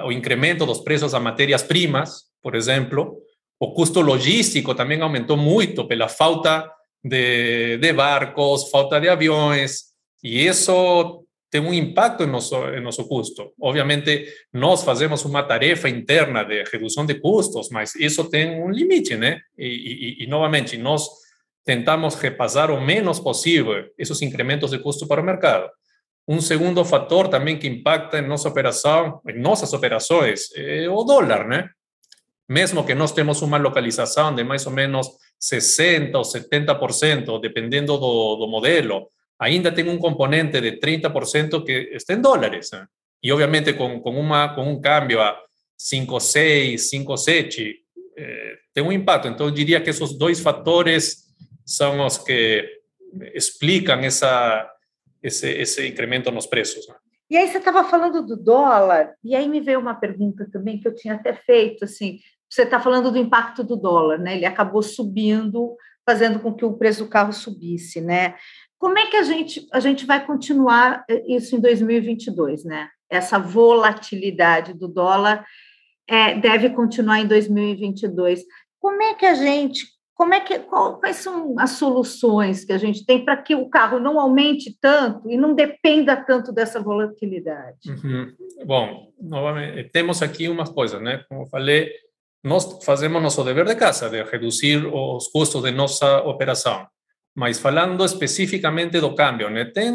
o 0.04 0.12
incremento 0.12 0.64
dos 0.64 0.80
preços 0.80 1.12
das 1.12 1.23
matérias-primas, 1.23 2.26
por 2.42 2.54
exemplo, 2.54 3.18
o 3.59 3.73
custo 3.73 4.00
logístico 4.02 4.75
também 4.75 5.00
aumentou 5.00 5.37
muito 5.37 5.88
pela 5.88 6.09
falta 6.09 6.71
de, 7.02 7.78
de 7.78 7.92
barcos, 7.92 8.71
falta 8.71 9.00
de 9.00 9.09
aviões, 9.09 9.87
e 10.23 10.47
isso 10.47 11.25
tem 11.50 11.61
um 11.61 11.73
impacto 11.73 12.25
em 12.25 12.26
nosso, 12.26 12.57
em 12.71 12.81
nosso 12.81 13.07
custo. 13.07 13.53
Obviamente, 13.61 14.26
nós 14.53 14.83
fazemos 14.83 15.25
uma 15.25 15.43
tarefa 15.43 15.88
interna 15.88 16.45
de 16.45 16.65
redução 16.65 17.07
de 17.07 17.15
custos, 17.15 17.69
mas 17.71 17.95
isso 17.95 18.29
tem 18.29 18.61
um 18.61 18.71
limite, 18.71 19.17
né? 19.17 19.41
E, 19.57 19.67
e, 20.21 20.25
e 20.25 20.26
novamente, 20.26 20.76
nós 20.76 21.09
tentamos 21.65 22.15
repassar 22.17 22.71
o 22.71 22.81
menos 22.81 23.21
possível 23.21 23.87
esses 23.99 24.23
incrementos 24.23 24.71
de 24.71 24.79
custo 24.79 25.07
para 25.07 25.21
o 25.21 25.25
mercado. 25.25 25.69
Um 26.29 26.41
segundo 26.41 26.85
fator 26.85 27.29
também 27.29 27.57
que 27.57 27.69
impacta 27.69 28.19
em 28.19 28.26
nossa 28.26 28.49
operação, 28.49 29.21
em 29.29 29.38
nossas 29.38 29.73
o 29.73 31.05
dólar, 31.05 31.47
né? 31.47 31.71
Mesmo 32.49 32.85
que 32.85 32.95
nós 32.95 33.12
temos 33.12 33.43
uma 33.43 33.59
localização 33.59 34.35
de 34.35 34.43
mais 34.45 34.67
ou 34.67 34.73
menos 34.73 35.09
60% 35.41 36.15
ou 36.15 36.23
70%, 36.23 37.41
dependendo 37.41 37.99
do, 37.99 38.37
do 38.37 38.49
modelo, 38.49 39.09
ainda 39.38 39.73
tem 39.73 39.88
um 39.88 39.99
componente 39.99 40.61
de 40.61 40.78
30% 40.78 41.64
que 41.64 41.90
está 41.93 42.14
em 42.14 42.21
dólares. 42.21 42.71
Né? 42.73 42.87
E, 43.23 43.33
obviamente, 43.33 43.73
com, 43.73 44.00
com, 44.00 44.19
uma, 44.19 44.55
com 44.55 44.62
um 44.62 44.81
câmbio 44.81 45.21
a 45.21 45.38
5,6, 45.78 46.76
5,7, 46.76 47.75
eh, 48.16 48.55
tem 48.73 48.83
um 48.83 48.93
impacto. 48.93 49.28
Então, 49.28 49.47
eu 49.47 49.52
diria 49.52 49.81
que 49.81 49.90
esses 49.90 50.16
dois 50.16 50.40
fatores 50.40 51.26
são 51.64 52.05
os 52.05 52.19
que 52.19 52.64
explicam 53.35 54.00
essa, 54.00 54.71
esse, 55.23 55.49
esse 55.50 55.87
incremento 55.87 56.31
nos 56.31 56.47
preços. 56.47 56.87
E 57.28 57.37
aí 57.37 57.49
você 57.49 57.59
estava 57.59 57.85
falando 57.85 58.25
do 58.25 58.37
dólar, 58.37 59.14
e 59.23 59.35
aí 59.35 59.49
me 59.49 59.61
veio 59.61 59.81
uma 59.81 59.95
pergunta 59.95 60.49
também 60.50 60.78
que 60.78 60.87
eu 60.87 60.95
tinha 60.95 61.14
até 61.14 61.35
feito, 61.35 61.85
assim, 61.85 62.21
você 62.49 62.62
está 62.62 62.78
falando 62.78 63.11
do 63.11 63.19
impacto 63.19 63.64
do 63.64 63.76
dólar, 63.76 64.19
né? 64.19 64.37
Ele 64.37 64.47
acabou 64.47 64.81
subindo, 64.81 65.76
fazendo 66.07 66.38
com 66.38 66.55
que 66.55 66.64
o 66.64 66.75
preço 66.75 67.05
do 67.05 67.11
carro 67.11 67.33
subisse, 67.33 68.00
né? 68.00 68.37
Como 68.78 68.99
é 68.99 69.06
que 69.06 69.16
a 69.16 69.23
gente, 69.23 69.66
a 69.73 69.80
gente 69.80 70.04
vai 70.04 70.25
continuar 70.25 71.04
isso 71.26 71.56
em 71.56 71.61
2022, 71.61 72.64
né? 72.64 72.88
Essa 73.11 73.38
volatilidade 73.38 74.75
do 74.75 74.88
dólar 74.88 75.47
é, 76.09 76.35
deve 76.38 76.71
continuar 76.71 77.21
em 77.21 77.26
2022. 77.26 78.42
Como 78.80 79.02
é 79.02 79.14
que 79.14 79.26
a 79.26 79.35
gente 79.35 79.97
como 80.16 80.33
é 80.33 80.40
que, 80.40 80.59
qual, 80.61 80.99
quais 80.99 81.16
são 81.16 81.54
as 81.59 81.73
soluções 81.73 82.64
que 82.64 82.73
a 82.73 82.78
gente 82.78 83.04
tem 83.04 83.23
para 83.23 83.37
que 83.37 83.54
o 83.54 83.68
carro 83.68 84.00
não 84.00 84.18
aumente 84.18 84.75
tanto 84.80 85.30
e 85.30 85.37
não 85.37 85.54
dependa 85.54 86.16
tanto 86.16 86.52
dessa 86.52 86.80
volatilidade? 86.80 87.90
Uhum. 87.90 88.33
Bom, 88.64 89.12
novamente, 89.21 89.90
temos 89.90 90.23
aqui 90.23 90.49
umas 90.49 90.71
coisas, 90.71 91.02
né? 91.02 91.23
Como 91.28 91.47
falei, 91.47 91.92
nós 92.42 92.83
fazemos 92.83 93.23
nosso 93.23 93.45
dever 93.45 93.66
de 93.66 93.76
casa, 93.76 94.09
de 94.09 94.23
reduzir 94.23 94.87
os 94.87 95.28
custos 95.28 95.62
de 95.62 95.71
nossa 95.71 96.23
operação. 96.23 96.87
Mas 97.37 97.59
falando 97.59 98.02
especificamente 98.02 98.99
do 98.99 99.14
câmbio, 99.14 99.50
né? 99.50 99.66
Tem 99.66 99.93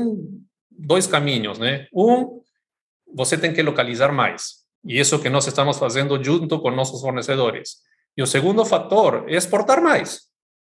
dois 0.69 1.07
caminhos, 1.07 1.57
né? 1.57 1.87
Um, 1.91 2.39
você 3.13 3.35
tem 3.35 3.51
que 3.51 3.63
localizar 3.63 4.13
mais. 4.13 4.61
E 4.85 4.99
isso 4.99 5.19
que 5.19 5.29
nós 5.29 5.47
estamos 5.47 5.77
fazendo 5.79 6.23
junto 6.23 6.59
com 6.59 6.69
nossos 6.69 7.01
fornecedores. 7.01 7.77
E 8.15 8.21
o 8.21 8.27
segundo 8.27 8.63
fator 8.63 9.25
é 9.27 9.35
exportar 9.35 9.81
mais, 9.81 10.21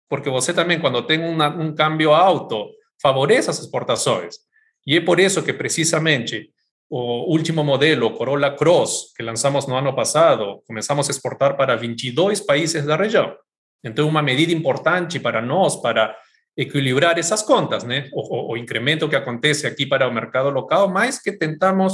porque 0.07 0.29
você 0.29 0.53
também, 0.53 0.79
quando 0.79 1.01
tem 1.01 1.19
uma, 1.19 1.50
um 1.50 1.74
câmbio 1.74 2.13
alto, 2.13 2.69
favorece 3.01 3.50
as 3.50 3.60
exportações. 3.60 4.36
E 4.86 4.98
é 4.98 5.01
por 5.01 5.19
isso 5.19 5.41
que, 5.43 5.53
precisamente, 5.53 6.51
o 6.89 7.31
último 7.31 7.63
modelo, 7.63 8.12
Corolla 8.12 8.51
Cross, 8.51 9.13
que 9.15 9.24
lançamos 9.24 9.65
no 9.65 9.75
ano 9.75 9.96
passado, 9.96 10.62
começamos 10.67 11.07
a 11.07 11.12
exportar 11.12 11.57
para 11.57 11.75
22 11.75 12.41
países 12.41 12.86
da 12.86 12.96
região. 12.96 13.36
Então, 13.84 14.07
uma 14.07 14.22
medida 14.22 14.51
importante 14.51 15.19
para 15.19 15.41
nós, 15.41 15.75
para 15.75 16.15
equilibrar 16.58 17.20
essas 17.20 17.44
contas, 17.44 17.84
né? 17.84 18.10
O, 18.12 18.36
o, 18.36 18.54
o 18.54 18.58
incremento 18.58 19.08
que 19.08 19.16
acontece 19.16 19.68
aqui 19.68 19.86
para 19.86 20.08
o 20.08 20.14
mercado 20.14 20.50
local, 20.50 20.90
mas 20.90 21.22
que 21.22 21.32
tentamos 21.32 21.94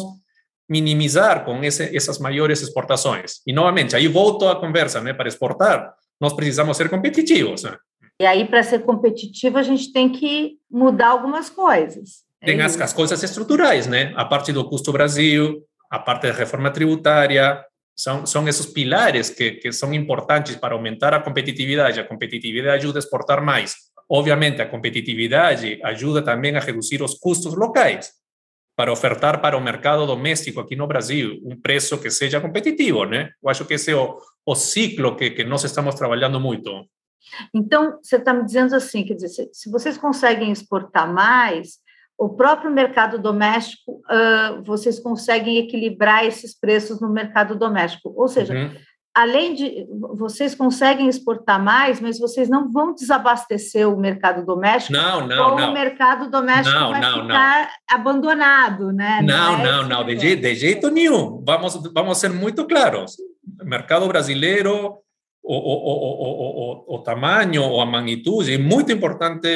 minimizar 0.69 1.43
com 1.43 1.61
esse, 1.63 1.95
essas 1.95 2.17
maiores 2.17 2.61
exportações. 2.61 3.41
E, 3.45 3.51
novamente, 3.51 3.95
aí 3.95 4.07
volto 4.07 4.47
à 4.47 4.55
conversa, 4.55 5.01
né? 5.01 5.13
Para 5.13 5.27
exportar, 5.27 5.93
nós 6.19 6.33
precisamos 6.33 6.77
ser 6.77 6.89
competitivos. 6.89 7.63
Né? 7.63 7.75
E 8.21 8.25
aí, 8.25 8.45
para 8.45 8.63
ser 8.63 8.79
competitivo, 8.79 9.57
a 9.57 9.63
gente 9.63 9.91
tem 9.91 10.09
que 10.09 10.53
mudar 10.71 11.09
algumas 11.09 11.49
coisas. 11.49 12.23
É 12.41 12.45
tem 12.45 12.61
as, 12.61 12.79
as 12.79 12.93
coisas 12.93 13.21
estruturais, 13.21 13.85
né? 13.87 14.13
A 14.15 14.23
parte 14.23 14.53
do 14.53 14.67
custo 14.67 14.93
Brasil, 14.93 15.61
a 15.91 15.99
parte 15.99 16.27
da 16.27 16.33
reforma 16.33 16.71
tributária, 16.71 17.63
são, 17.95 18.25
são 18.25 18.47
esses 18.47 18.65
pilares 18.65 19.29
que, 19.29 19.51
que 19.51 19.71
são 19.71 19.93
importantes 19.93 20.55
para 20.55 20.73
aumentar 20.73 21.13
a 21.13 21.19
competitividade. 21.19 21.99
A 21.99 22.07
competitividade 22.07 22.77
ajuda 22.77 22.99
a 22.99 23.01
exportar 23.01 23.43
mais. 23.43 23.75
Obviamente, 24.15 24.61
a 24.61 24.69
competitividade 24.69 25.79
ajuda 25.83 26.21
também 26.21 26.55
a 26.55 26.59
reduzir 26.59 27.01
os 27.01 27.15
custos 27.15 27.55
locais 27.55 28.11
para 28.75 28.93
ofertar 28.93 29.41
para 29.41 29.57
o 29.57 29.61
mercado 29.61 30.05
doméstico 30.05 30.59
aqui 30.59 30.75
no 30.75 30.85
Brasil 30.85 31.39
um 31.43 31.59
preço 31.59 31.97
que 31.97 32.11
seja 32.11 32.39
competitivo, 32.39 33.05
né? 33.05 33.31
Eu 33.41 33.49
acho 33.49 33.65
que 33.65 33.73
esse 33.73 33.89
é 33.89 33.95
o, 33.95 34.15
o 34.45 34.53
ciclo 34.53 35.15
que, 35.15 35.31
que 35.31 35.43
nós 35.43 35.63
estamos 35.63 35.95
trabalhando 35.95 36.39
muito. 36.39 36.85
Então, 37.51 37.97
você 38.03 38.17
está 38.17 38.35
me 38.35 38.45
dizendo 38.45 38.75
assim, 38.75 39.03
quer 39.03 39.15
dizer, 39.15 39.29
se, 39.29 39.49
se, 39.51 39.71
vocês 39.71 39.97
conseguem 39.97 40.51
exportar 40.51 41.11
mais, 41.11 41.79
o 42.15 42.29
próprio 42.29 42.69
mercado 42.69 43.17
doméstico, 43.17 43.93
uh, 43.93 44.61
vocês 44.63 44.99
conseguem 44.99 45.57
equilibrar 45.57 46.23
esses 46.23 46.55
preços 46.55 47.01
no 47.01 47.11
mercado 47.11 47.55
doméstico. 47.55 48.13
Ou 48.15 48.27
seja, 48.27 48.53
uhum 48.53 48.75
além 49.13 49.53
de 49.53 49.87
vocês 50.15 50.55
conseguem 50.55 51.07
exportar 51.07 51.63
mais, 51.63 52.01
mas 52.01 52.17
vocês 52.17 52.49
não 52.49 52.71
vão 52.71 52.95
desabastecer 52.95 53.87
o 53.87 53.97
mercado 53.97 54.43
doméstico. 54.43 54.93
Não, 54.93 55.27
não, 55.27 55.51
ou 55.51 55.57
não. 55.57 55.69
o 55.69 55.73
mercado 55.73 56.31
doméstico 56.31 56.79
não, 56.79 56.89
vai 56.89 57.01
não, 57.01 57.21
ficar 57.21 57.61
não. 57.61 57.97
abandonado, 57.99 58.91
né? 58.91 59.21
Não, 59.21 59.57
não, 59.57 59.63
não, 59.63 59.89
não 59.89 60.05
de, 60.05 60.17
jeito, 60.17 60.41
de 60.41 60.55
jeito 60.55 60.89
nenhum. 60.89 61.43
Vamos, 61.45 61.79
vamos 61.93 62.17
ser 62.17 62.29
muito 62.29 62.65
claros. 62.65 63.15
O 63.61 63.65
mercado 63.65 64.07
brasileiro, 64.07 64.97
o, 65.43 65.55
o, 65.55 65.73
o, 65.83 66.85
o, 66.87 66.95
o 66.95 66.99
tamanho 66.99 67.61
ou 67.61 67.81
a 67.81 67.85
magnitude 67.85 68.53
é 68.53 68.57
muito 68.57 68.91
importante 68.91 69.47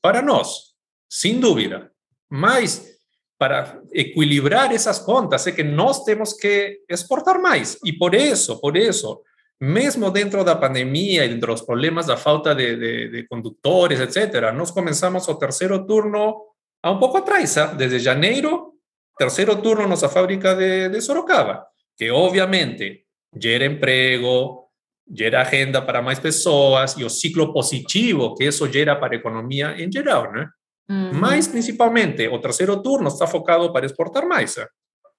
para 0.00 0.22
nós, 0.22 0.74
sem 1.10 1.40
dúvida. 1.40 1.90
Mas 2.30 2.93
para 3.38 3.80
equilibrar 3.92 4.72
essas 4.72 4.98
contas 4.98 5.46
é 5.46 5.52
que 5.52 5.62
nós 5.62 6.04
temos 6.04 6.32
que 6.34 6.80
exportar 6.88 7.40
mais. 7.40 7.78
E 7.84 7.92
por 7.92 8.14
isso, 8.14 8.60
por 8.60 8.76
isso, 8.76 9.20
mesmo 9.60 10.10
dentro 10.10 10.44
da 10.44 10.54
pandemia 10.54 11.24
e 11.24 11.34
dos 11.34 11.62
problemas 11.62 12.06
da 12.06 12.16
falta 12.16 12.54
de, 12.54 12.76
de, 12.76 13.08
de 13.08 13.28
condutores, 13.28 14.00
etc., 14.00 14.52
nós 14.54 14.70
começamos 14.70 15.26
o 15.28 15.34
terceiro 15.34 15.84
turno 15.86 16.36
há 16.82 16.90
um 16.90 16.98
pouco 16.98 17.18
atrás, 17.18 17.54
desde 17.76 17.98
janeiro, 17.98 18.72
terceiro 19.18 19.56
turno 19.56 19.88
nossa 19.88 20.08
fábrica 20.08 20.54
de, 20.54 20.88
de 20.88 21.00
Sorocaba, 21.00 21.66
que 21.96 22.10
obviamente 22.10 23.04
gera 23.36 23.64
emprego, 23.64 24.64
gera 25.12 25.42
renda 25.42 25.82
para 25.82 26.02
mais 26.02 26.18
pessoas 26.18 26.96
e 26.96 27.04
o 27.04 27.10
ciclo 27.10 27.52
positivo 27.52 28.34
que 28.34 28.44
isso 28.44 28.70
gera 28.70 28.96
para 28.96 29.14
a 29.14 29.16
economia 29.16 29.74
em 29.78 29.90
geral, 29.90 30.32
né? 30.32 30.48
Uhum. 30.88 31.12
Mas, 31.14 31.48
principalmente, 31.48 32.28
o 32.28 32.38
terceiro 32.38 32.82
turno 32.82 33.08
está 33.08 33.26
focado 33.26 33.72
para 33.72 33.86
exportar 33.86 34.26
mais. 34.26 34.56
Né? 34.56 34.66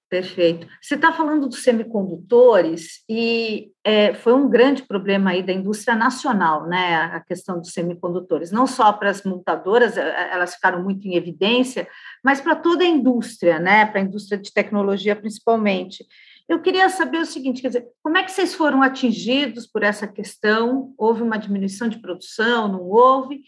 Perfeito. 0.08 0.68
Você 0.80 0.94
está 0.94 1.12
falando 1.12 1.48
dos 1.48 1.64
semicondutores 1.64 3.02
e 3.08 3.72
é, 3.82 4.14
foi 4.14 4.34
um 4.34 4.48
grande 4.48 4.84
problema 4.84 5.30
aí 5.30 5.42
da 5.42 5.52
indústria 5.52 5.96
nacional, 5.96 6.68
né? 6.68 6.94
A 7.12 7.18
questão 7.18 7.58
dos 7.58 7.72
semicondutores, 7.72 8.52
não 8.52 8.68
só 8.68 8.92
para 8.92 9.10
as 9.10 9.24
montadoras, 9.24 9.96
elas 9.96 10.54
ficaram 10.54 10.80
muito 10.80 11.08
em 11.08 11.16
evidência, 11.16 11.88
mas 12.22 12.40
para 12.40 12.54
toda 12.54 12.84
a 12.84 12.86
indústria, 12.86 13.58
né? 13.58 13.84
Para 13.84 14.00
a 14.00 14.04
indústria 14.04 14.38
de 14.38 14.52
tecnologia 14.52 15.16
principalmente. 15.16 16.06
Eu 16.48 16.62
queria 16.62 16.88
saber 16.88 17.18
o 17.18 17.26
seguinte, 17.26 17.60
quer 17.60 17.68
dizer, 17.68 17.88
como 18.00 18.16
é 18.16 18.22
que 18.22 18.30
vocês 18.30 18.54
foram 18.54 18.80
atingidos 18.80 19.66
por 19.66 19.82
essa 19.82 20.06
questão? 20.06 20.94
Houve 20.96 21.20
uma 21.20 21.36
diminuição 21.36 21.88
de 21.88 21.98
produção? 22.00 22.68
Não 22.68 22.84
houve? 22.88 23.40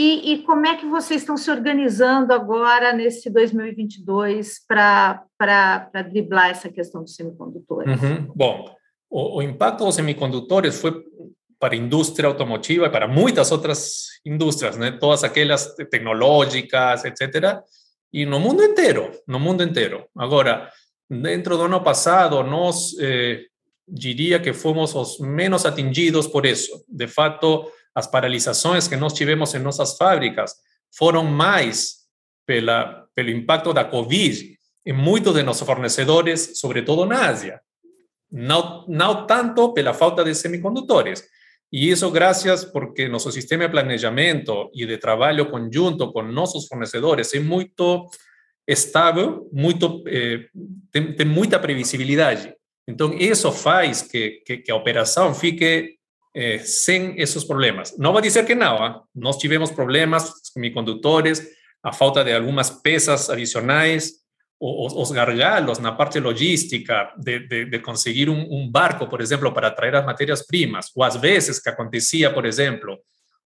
E, 0.00 0.32
e, 0.32 0.42
como 0.44 0.64
é 0.64 0.76
que 0.76 0.86
vocês 0.86 1.22
estão 1.22 1.36
se 1.36 1.50
organizando 1.50 2.32
agora 2.32 2.92
nesse 2.92 3.28
2022 3.28 4.64
para 4.64 5.24
driblar 6.08 6.50
essa 6.50 6.68
questão 6.68 7.02
dos 7.02 7.16
semicondutores? 7.16 8.00
Uhum. 8.00 8.32
Bom, 8.32 8.76
o, 9.10 9.38
o, 9.38 9.42
impacto 9.42 9.84
dos 9.84 9.96
semicondutores 9.96 10.80
foi 10.80 11.02
para 11.58 11.74
a 11.74 11.76
indústria 11.76 12.28
automotiva 12.28 12.86
e 12.86 12.90
para 12.90 13.08
muitas 13.08 13.50
outras 13.50 14.04
indústrias, 14.24 14.76
né? 14.76 14.92
todas 14.92 15.24
aquelas 15.24 15.74
tecnológicas, 15.90 17.04
etc. 17.04 17.58
E 18.12 18.24
no 18.24 18.38
mundo 18.38 18.62
inteiro, 18.62 19.10
no 19.26 19.40
mundo 19.40 19.64
inteiro. 19.64 20.06
Agora, 20.16 20.70
dentro 21.10 21.56
do 21.56 21.64
ano 21.64 21.82
passado, 21.82 22.40
nós 22.44 22.96
eh, 23.00 23.40
diria 23.88 24.38
que 24.38 24.52
fomos 24.52 24.94
os 24.94 25.18
menos 25.18 25.66
atingidos 25.66 26.28
por 26.28 26.46
isso. 26.46 26.84
De 26.88 27.08
fato, 27.08 27.68
as 27.98 28.06
paralisações 28.06 28.86
que 28.86 28.96
nós 28.96 29.12
tivemos 29.12 29.52
em 29.54 29.58
nossas 29.58 29.96
fábricas 29.96 30.54
foram 30.96 31.24
mais 31.24 31.96
pela, 32.46 33.06
pelo 33.12 33.30
impacto 33.30 33.72
da 33.72 33.84
Covid 33.84 34.56
em 34.86 34.92
muitos 34.92 35.34
de 35.34 35.42
nossos 35.42 35.66
fornecedores, 35.66 36.60
sobretudo 36.60 37.04
na 37.04 37.26
Ásia. 37.26 37.60
Não, 38.30 38.86
não 38.86 39.26
tanto 39.26 39.72
pela 39.74 39.92
falta 39.92 40.22
de 40.22 40.32
semicondutores. 40.32 41.24
E 41.72 41.90
isso 41.90 42.08
graças 42.12 42.64
porque 42.64 43.08
nosso 43.08 43.32
sistema 43.32 43.64
de 43.64 43.72
planejamento 43.72 44.70
e 44.72 44.86
de 44.86 44.96
trabalho 44.96 45.50
conjunto 45.50 46.12
com 46.12 46.22
nossos 46.22 46.68
fornecedores 46.68 47.34
é 47.34 47.40
muito 47.40 48.08
estável, 48.66 49.50
muito, 49.52 50.04
eh, 50.06 50.46
tem, 50.92 51.14
tem, 51.16 51.26
muita 51.26 51.58
previsibilidade. 51.58 52.54
Então, 52.86 53.12
isso 53.12 53.50
faz 53.50 54.02
que, 54.02 54.42
que, 54.46 54.58
que 54.58 54.70
a 54.70 54.76
operação 54.76 55.34
fique 55.34 55.97
eh, 56.34 56.58
sem 56.58 57.18
esses 57.20 57.44
problemas. 57.44 57.96
Não 57.98 58.12
vou 58.12 58.20
dizer 58.20 58.44
que 58.44 58.54
não, 58.54 58.76
¿ah? 58.82 59.02
nós 59.14 59.36
tivemos 59.36 59.70
problemas 59.70 60.32
semicondutores, 60.52 61.46
a 61.82 61.92
falta 61.92 62.24
de 62.24 62.32
algumas 62.32 62.70
peças 62.70 63.30
adicionais, 63.30 64.12
os, 64.60 64.92
os 64.92 65.12
gargalos 65.12 65.78
na 65.78 65.92
parte 65.92 66.18
logística 66.18 67.12
de, 67.16 67.78
conseguir 67.78 68.28
um, 68.28 68.68
barco, 68.70 69.06
por 69.06 69.20
exemplo, 69.20 69.52
para 69.52 69.70
trazer 69.70 69.96
as 69.96 70.04
matérias-primas, 70.04 70.90
ou 70.96 71.04
às 71.04 71.16
vezes 71.16 71.60
que 71.60 71.68
acontecia, 71.68 72.32
por 72.32 72.44
exemplo, 72.44 72.98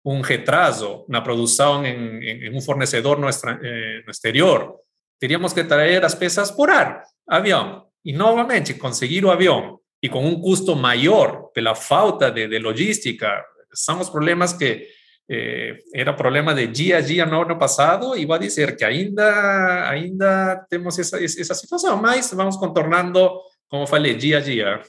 um 0.04 0.20
retraso 0.20 1.04
na 1.08 1.20
produção 1.20 1.84
em, 1.84 2.22
em, 2.22 2.44
em 2.46 2.56
um 2.56 2.60
fornecedor 2.60 3.18
no, 3.18 3.28
eh, 3.28 4.04
exterior, 4.08 4.76
teríamos 5.18 5.52
que 5.52 5.64
trazer 5.64 6.04
as 6.04 6.14
peças 6.14 6.50
por 6.50 6.70
ar, 6.70 7.02
avião. 7.28 7.84
E 8.04 8.12
novamente, 8.12 8.72
conseguir 8.74 9.24
o 9.24 9.30
avião 9.30 9.79
y 10.00 10.08
con 10.08 10.24
un 10.24 10.40
costo 10.40 10.74
mayor 10.74 11.50
por 11.54 11.62
la 11.62 11.74
falta 11.74 12.30
de, 12.30 12.48
de 12.48 12.58
logística. 12.58 13.44
Son 13.72 13.98
los 13.98 14.10
problemas 14.10 14.54
que 14.54 14.88
eh, 15.32 15.84
era 15.92 16.16
problema 16.16 16.52
de 16.52 16.66
día 16.66 16.96
a 16.96 17.02
día 17.02 17.24
no 17.24 17.42
ano 17.42 17.56
pasado 17.56 18.16
y 18.16 18.24
va 18.24 18.34
a 18.34 18.40
decir 18.40 18.74
que 18.76 18.84
ainda, 18.84 19.88
ainda 19.88 20.66
tenemos 20.68 20.98
esa, 20.98 21.18
esa 21.18 21.54
situación, 21.54 22.02
mas 22.02 22.34
vamos 22.34 22.58
contornando, 22.58 23.42
como 23.68 23.86
falei, 23.86 24.14
día 24.14 24.38
a 24.38 24.40
día. 24.40 24.80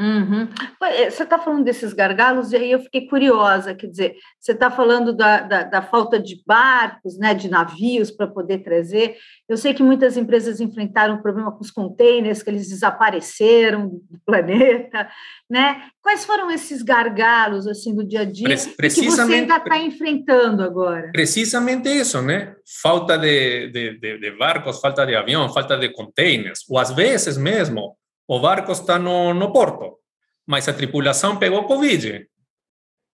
Uhum. 0.00 0.48
Eh, 0.82 1.10
você 1.10 1.22
está 1.22 1.38
falando 1.38 1.64
desses 1.64 1.92
gargalos, 1.92 2.52
e 2.52 2.56
aí 2.56 2.72
eu 2.72 2.80
fiquei 2.80 3.06
curiosa, 3.06 3.74
quer 3.74 3.86
dizer, 3.86 4.16
você 4.40 4.52
está 4.52 4.70
falando 4.70 5.12
da, 5.12 5.40
da, 5.40 5.62
da, 5.64 5.82
falta 5.82 6.18
de 6.18 6.42
barcos, 6.46 7.18
né, 7.18 7.34
de 7.34 7.48
navios 7.48 8.10
para 8.10 8.26
poder 8.26 8.58
trazer. 8.58 9.16
Eu 9.48 9.56
sei 9.56 9.74
que 9.74 9.82
muitas 9.82 10.16
empresas 10.16 10.60
enfrentaram 10.60 11.16
um 11.16 11.22
problema 11.22 11.52
com 11.52 11.60
os 11.60 11.70
containers, 11.70 12.42
que 12.42 12.50
eles 12.50 12.68
desapareceram 12.68 13.88
do 13.88 14.18
planeta, 14.24 15.08
né? 15.48 15.82
Quais 16.00 16.24
foram 16.24 16.50
esses 16.50 16.82
gargalos, 16.82 17.66
assim, 17.68 17.94
do 17.94 18.04
dia 18.04 18.22
a 18.22 18.24
dia 18.24 18.48
que 18.48 18.88
você 18.88 19.20
ainda 19.20 19.58
está 19.58 19.78
enfrentando 19.78 20.62
agora? 20.62 21.10
Precisamente 21.12 21.88
isso, 21.88 22.20
né? 22.22 22.54
Falta 22.82 23.16
de, 23.16 23.68
de, 23.68 23.98
de, 23.98 24.18
de 24.18 24.30
barcos, 24.32 24.80
falta 24.80 25.06
de 25.06 25.14
avião, 25.14 25.52
falta 25.52 25.76
de 25.76 25.92
containers, 25.92 26.60
ou 26.68 26.78
às 26.78 26.90
vezes 26.90 27.36
mesmo 27.36 27.96
o 28.34 28.40
barco 28.40 28.72
está 28.72 28.98
no, 28.98 29.34
no 29.34 29.52
porto, 29.52 29.98
mas 30.46 30.66
a 30.66 30.72
tripulação 30.72 31.38
pegou 31.38 31.66
Covid. 31.66 32.26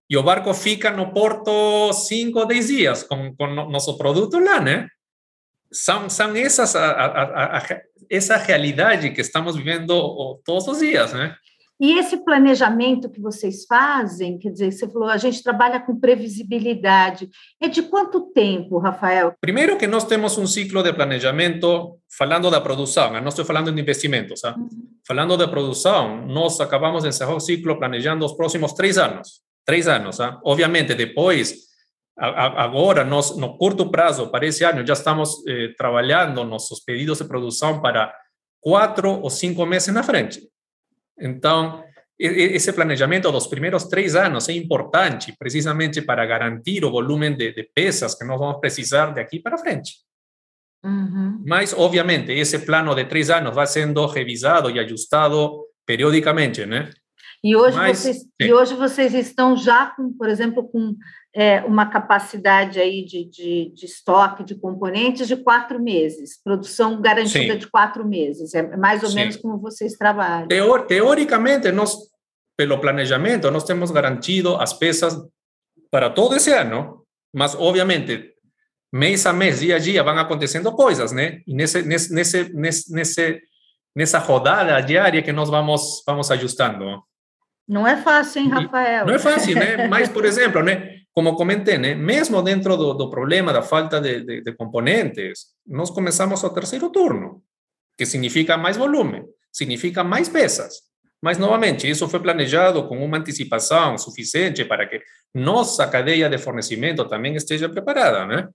E 0.09 0.15
o 0.15 0.23
barco 0.23 0.53
fica 0.53 0.91
no 0.91 1.11
porto 1.11 1.91
5 1.91 2.39
ou 2.39 2.45
10 2.45 2.67
dias 2.67 3.03
com, 3.03 3.35
com 3.35 3.47
nosso 3.47 3.97
produto 3.97 4.39
lá, 4.39 4.61
né? 4.61 4.87
São, 5.71 6.09
são 6.09 6.33
essas, 6.37 6.73
a, 6.73 6.89
a, 6.89 7.57
a, 7.57 7.81
essa 8.09 8.37
realidade 8.37 9.11
que 9.11 9.19
estamos 9.19 9.57
vivendo 9.57 10.41
todos 10.45 10.65
os 10.69 10.79
dias, 10.79 11.11
né? 11.13 11.35
E 11.79 11.97
esse 11.97 12.17
planejamento 12.17 13.09
que 13.09 13.21
vocês 13.21 13.65
fazem, 13.65 14.37
quer 14.37 14.51
dizer, 14.51 14.71
você 14.71 14.85
falou, 14.89 15.07
a 15.07 15.15
gente 15.15 15.41
trabalha 15.41 15.79
com 15.79 15.97
previsibilidade. 15.97 17.29
É 17.61 17.69
de 17.69 17.83
quanto 17.83 18.33
tempo, 18.33 18.79
Rafael? 18.79 19.33
Primeiro 19.39 19.77
que 19.77 19.87
nós 19.87 20.03
temos 20.03 20.37
um 20.37 20.45
ciclo 20.45 20.83
de 20.83 20.91
planejamento 20.91 21.97
falando 22.17 22.51
da 22.51 22.59
produção, 22.59 23.13
não 23.21 23.29
estou 23.29 23.45
falando 23.45 23.71
de 23.71 23.79
investimentos. 23.79 24.43
Uhum. 24.43 24.67
Falando 25.07 25.37
da 25.37 25.47
produção, 25.47 26.27
nós 26.27 26.59
acabamos 26.59 27.03
de 27.03 27.09
encerrar 27.09 27.35
o 27.35 27.39
ciclo 27.39 27.79
planejando 27.79 28.25
os 28.25 28.33
próximos 28.33 28.73
três 28.73 28.97
anos. 28.97 29.41
Três 29.65 29.87
anos. 29.87 30.17
Obviamente, 30.43 30.93
depois, 30.93 31.53
agora, 32.17 33.05
nós, 33.05 33.37
no 33.37 33.57
curto 33.57 33.89
prazo, 33.89 34.29
para 34.29 34.45
esse 34.45 34.65
ano, 34.65 34.85
já 34.85 34.93
estamos 34.93 35.35
eh, 35.47 35.69
trabalhando 35.77 36.43
nossos 36.43 36.81
pedidos 36.81 37.19
de 37.19 37.23
produção 37.23 37.81
para 37.81 38.13
quatro 38.59 39.21
ou 39.21 39.29
cinco 39.29 39.65
meses 39.65 39.93
na 39.93 40.03
frente. 40.03 40.41
Então, 41.19 41.83
esse 42.17 42.73
planejamento 42.73 43.31
dos 43.31 43.47
primeiros 43.47 43.85
três 43.85 44.15
anos 44.15 44.49
é 44.49 44.53
importante, 44.53 45.33
precisamente 45.39 46.01
para 46.01 46.25
garantir 46.25 46.83
o 46.83 46.91
volume 46.91 47.33
de, 47.33 47.53
de 47.53 47.63
peças 47.73 48.13
que 48.13 48.25
nós 48.25 48.37
vamos 48.37 48.59
precisar 48.59 49.13
de 49.13 49.21
aqui 49.21 49.39
para 49.39 49.57
frente. 49.57 49.93
Uhum. 50.83 51.43
Mas, 51.45 51.73
obviamente, 51.73 52.31
esse 52.31 52.59
plano 52.59 52.93
de 52.93 53.05
três 53.05 53.29
anos 53.29 53.55
vai 53.55 53.67
sendo 53.67 54.05
revisado 54.05 54.69
e 54.69 54.79
ajustado 54.79 55.65
periodicamente, 55.85 56.65
né? 56.65 56.89
E 57.43 57.55
hoje, 57.55 57.77
Mas, 57.77 57.99
vocês, 57.99 58.17
e 58.39 58.53
hoje 58.53 58.75
vocês 58.75 59.13
estão 59.13 59.55
já, 59.55 59.87
com, 59.87 60.11
por 60.13 60.27
exemplo, 60.27 60.67
com 60.69 60.95
é, 61.35 61.61
uma 61.61 61.85
capacidade 61.85 62.79
aí 62.79 63.05
de, 63.05 63.23
de, 63.25 63.71
de, 63.75 63.85
estoque 63.85 64.43
de 64.43 64.55
componentes 64.55 65.27
de 65.27 65.35
quatro 65.35 65.79
meses, 65.81 66.41
produção 66.43 66.99
garantida 67.01 67.53
Sim. 67.53 67.59
de 67.59 67.67
quatro 67.67 68.07
meses, 68.07 68.53
é 68.53 68.75
mais 68.75 69.03
ou 69.03 69.09
Sim. 69.09 69.15
menos 69.15 69.37
como 69.37 69.59
vocês 69.59 69.93
trabalham. 69.93 70.47
Teor, 70.47 70.85
teoricamente, 70.87 71.71
nós, 71.71 71.95
pelo 72.57 72.79
planejamento, 72.79 73.51
nós 73.51 73.63
temos 73.63 73.91
garantido 73.91 74.55
as 74.55 74.73
peças 74.73 75.15
para 75.91 76.09
todo 76.09 76.35
esse 76.35 76.51
ano, 76.51 77.03
mas, 77.33 77.53
obviamente, 77.53 78.33
mês 78.91 79.25
a 79.25 79.33
mês, 79.33 79.59
dia 79.59 79.75
a 79.75 79.79
dia, 79.79 80.03
vão 80.03 80.17
acontecendo 80.17 80.71
coisas, 80.71 81.11
né? 81.11 81.41
E 81.45 81.53
nesse, 81.53 81.83
nesse, 81.83 82.11
nesse, 82.11 82.91
nesse, 82.91 83.41
nessa 83.95 84.17
rodada 84.17 84.81
diária 84.81 85.21
que 85.21 85.31
nós 85.31 85.49
vamos, 85.49 86.03
vamos 86.07 86.31
ajustando. 86.31 87.03
Não 87.67 87.87
é 87.87 87.97
fácil, 87.97 88.41
hein, 88.41 88.49
Rafael? 88.49 89.05
Não 89.05 89.13
é 89.13 89.19
fácil, 89.19 89.53
né? 89.53 89.85
Mas, 89.89 90.09
por 90.09 90.25
exemplo, 90.25 90.63
né? 90.63 90.98
Como 91.19 91.35
comentei, 91.35 91.77
né? 91.77 91.93
mesmo 91.93 92.41
dentro 92.41 92.77
do, 92.77 92.93
do 92.93 93.09
problema 93.09 93.51
da 93.51 93.61
falta 93.61 93.99
de, 93.99 94.23
de, 94.23 94.41
de, 94.41 94.53
componentes, 94.53 95.47
nós 95.67 95.89
começamos 95.89 96.41
o 96.41 96.49
terceiro 96.49 96.89
turno, 96.89 97.43
que 97.97 98.05
significa 98.05 98.57
mais 98.57 98.77
volume, 98.77 99.25
significa 99.51 100.01
mais 100.01 100.29
peças. 100.29 100.75
Mas, 101.21 101.37
novamente, 101.37 101.89
isso 101.89 102.07
foi 102.07 102.21
planejado 102.21 102.87
com 102.87 103.03
uma 103.03 103.17
antecipação 103.17 103.97
suficiente 103.97 104.63
para 104.63 104.87
que 104.87 105.01
nossa 105.35 105.85
cadeia 105.85 106.29
de 106.29 106.37
fornecimento 106.37 107.03
também 107.03 107.35
esteja 107.35 107.67
preparada, 107.67 108.25
né? 108.25 108.47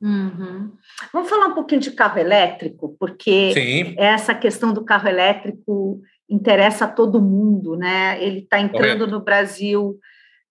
Uhum. 0.00 0.70
Vamos 1.12 1.28
falar 1.28 1.48
um 1.48 1.54
pouquinho 1.54 1.80
de 1.80 1.90
carro 1.90 2.20
elétrico, 2.20 2.94
porque 3.00 3.52
Sim. 3.52 3.96
essa 3.98 4.32
questão 4.32 4.72
do 4.72 4.84
carro 4.84 5.08
elétrico 5.08 6.00
interessa 6.30 6.84
a 6.84 6.88
todo 6.88 7.20
mundo, 7.20 7.74
né? 7.76 8.22
Ele 8.22 8.42
está 8.42 8.60
entrando 8.60 9.00
Correto. 9.00 9.10
no 9.10 9.24
Brasil 9.24 9.98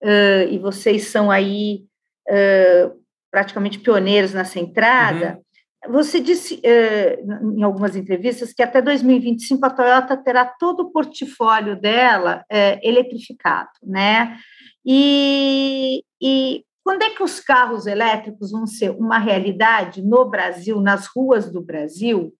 uh, 0.05 0.47
e 0.49 0.59
vocês 0.59 1.07
são 1.07 1.31
aí 1.31 1.85
uh, 2.29 2.91
praticamente 3.31 3.79
pioneiros 3.79 4.33
nessa 4.33 4.59
entrada. 4.59 5.39
Uhum. 5.85 5.93
Você 5.93 6.19
disse 6.19 6.55
uh, 6.55 7.57
em 7.57 7.63
algumas 7.63 7.95
entrevistas 7.95 8.53
que 8.53 8.61
até 8.61 8.81
2025 8.81 9.65
a 9.65 9.69
Toyota 9.69 10.15
terá 10.15 10.45
todo 10.45 10.81
o 10.81 10.91
portfólio 10.91 11.79
dela 11.79 12.43
eletrificado, 12.81 13.71
né? 13.83 14.37
E, 14.85 16.03
e 16.21 16.63
quando 16.83 17.01
é 17.01 17.09
que 17.09 17.23
os 17.23 17.39
carros 17.39 17.87
elétricos 17.87 18.51
vão 18.51 18.67
ser 18.67 18.91
uma 18.91 19.17
realidade 19.17 20.03
no 20.03 20.25
Brasil, 20.25 20.79
nas 20.79 21.07
ruas 21.07 21.51
do 21.51 21.59
Brasil, 21.59 22.31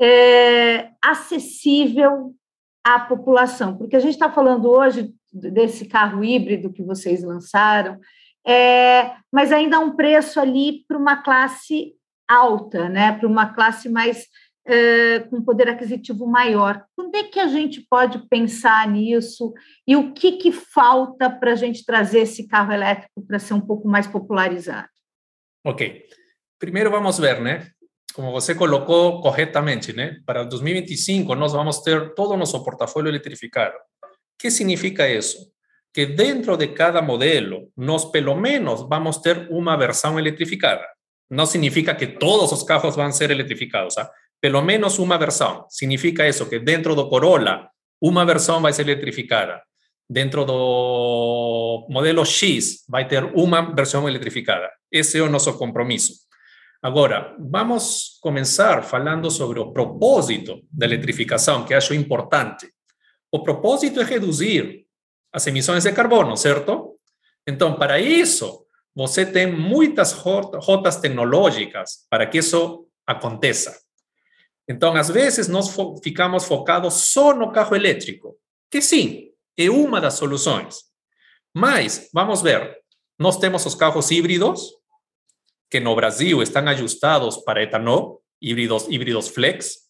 é, 0.00 0.90
acessível 1.02 2.34
à 2.82 3.00
população? 3.00 3.76
Porque 3.76 3.96
a 3.96 4.00
gente 4.00 4.14
está 4.14 4.32
falando 4.32 4.70
hoje 4.70 5.12
desse 5.32 5.86
carro 5.86 6.24
híbrido 6.24 6.72
que 6.72 6.82
vocês 6.82 7.22
lançaram, 7.22 7.98
é, 8.46 9.12
mas 9.32 9.50
ainda 9.50 9.80
um 9.80 9.96
preço 9.96 10.38
ali 10.38 10.84
para 10.86 10.96
uma 10.96 11.16
classe 11.16 11.94
alta, 12.28 12.88
né? 12.88 13.12
para 13.12 13.26
uma 13.26 13.52
classe 13.52 13.88
mais 13.88 14.26
é, 14.66 15.20
com 15.20 15.42
poder 15.42 15.68
aquisitivo 15.68 16.26
maior. 16.26 16.84
Quando 16.96 17.14
é 17.14 17.24
que 17.24 17.38
a 17.38 17.46
gente 17.46 17.80
pode 17.88 18.18
pensar 18.28 18.86
nisso 18.88 19.52
e 19.86 19.96
o 19.96 20.12
que, 20.12 20.32
que 20.32 20.52
falta 20.52 21.30
para 21.30 21.52
a 21.52 21.56
gente 21.56 21.84
trazer 21.84 22.20
esse 22.20 22.46
carro 22.46 22.72
elétrico 22.72 23.22
para 23.26 23.38
ser 23.38 23.54
um 23.54 23.60
pouco 23.60 23.88
mais 23.88 24.06
popularizado? 24.06 24.88
Ok. 25.64 26.04
Primeiro 26.58 26.90
vamos 26.90 27.18
ver, 27.18 27.40
né? 27.40 27.68
Como 28.14 28.32
você 28.32 28.54
colocou 28.54 29.20
corretamente, 29.20 29.92
né? 29.92 30.18
Para 30.24 30.42
2025 30.42 31.34
nós 31.34 31.52
vamos 31.52 31.80
ter 31.80 32.14
todo 32.14 32.32
o 32.32 32.36
nosso 32.36 32.62
portafólio 32.64 33.10
eletrificado. 33.10 33.76
O 34.36 34.38
que 34.38 34.50
significa 34.50 35.08
isso? 35.08 35.50
Que 35.92 36.06
dentro 36.06 36.56
de 36.56 36.68
cada 36.68 37.00
modelo, 37.02 37.72
nós 37.76 38.04
pelo 38.04 38.36
menos 38.36 38.86
vamos 38.88 39.18
ter 39.18 39.48
uma 39.50 39.76
versão 39.76 40.18
eletrificada. 40.18 40.86
Não 41.28 41.46
significa 41.46 41.94
que 41.94 42.06
todos 42.06 42.52
os 42.52 42.62
carros 42.62 42.94
vão 42.94 43.10
ser 43.10 43.30
eletrificados. 43.30 43.96
¿ah? 43.98 44.08
pelo 44.40 44.62
menos 44.62 44.98
una 44.98 45.18
versión. 45.18 45.64
Significa 45.68 46.26
eso, 46.26 46.48
que 46.48 46.60
dentro 46.60 46.94
de 46.94 47.08
Corolla, 47.08 47.70
una 48.00 48.24
versión 48.24 48.64
va 48.64 48.68
a 48.68 48.72
ser 48.72 48.86
electrificada. 48.86 49.64
Dentro 50.08 50.44
do 50.44 51.86
modelo 51.88 52.22
X, 52.24 52.86
va 52.92 53.00
a 53.00 53.08
tener 53.08 53.32
una 53.34 53.62
versión 53.62 54.06
electrificada. 54.06 54.70
Ese 54.88 55.18
es 55.18 55.30
nuestro 55.30 55.58
compromiso. 55.58 56.14
Ahora, 56.80 57.34
vamos 57.38 58.16
a 58.16 58.22
comenzar 58.22 58.86
hablando 58.92 59.30
sobre 59.30 59.60
el 59.60 59.72
propósito 59.72 60.60
de 60.70 60.86
electrificación, 60.86 61.64
que 61.64 61.74
acho 61.74 61.92
importante. 61.92 62.75
O 63.30 63.42
propósito 63.42 64.00
es 64.00 64.08
reducir 64.08 64.86
las 65.32 65.46
emisiones 65.46 65.84
de 65.84 65.92
carbono, 65.92 66.36
¿cierto? 66.36 66.98
Entonces, 67.44 67.78
para 67.78 67.98
eso, 67.98 68.66
você 68.94 69.26
tem 69.26 69.52
muitas 69.52 70.12
rotas 70.12 71.00
tecnológicas 71.00 72.06
para 72.08 72.28
que 72.28 72.38
eso 72.38 72.88
aconteça. 73.06 73.78
Então, 74.68 74.96
às 74.96 75.08
vezes, 75.08 75.48
nós 75.48 75.68
fo 75.70 75.96
ficamos 76.02 76.44
focados 76.44 76.94
só 76.94 77.34
no 77.34 77.52
carro 77.52 77.76
elétrico, 77.76 78.36
que 78.70 78.80
sim, 78.80 79.30
é 79.56 79.70
uma 79.70 80.00
das 80.00 80.14
soluções. 80.14 80.78
Mas, 81.54 82.10
vamos 82.12 82.42
ver, 82.42 82.76
nós 83.18 83.38
temos 83.38 83.64
os 83.64 83.74
carros 83.74 84.10
híbridos, 84.10 84.72
que 85.70 85.80
no 85.80 85.94
Brasil 85.94 86.42
estão 86.42 86.66
ajustados 86.68 87.38
para 87.38 87.62
etanol, 87.62 88.22
híbridos, 88.40 88.86
híbridos 88.88 89.28
flex. 89.28 89.86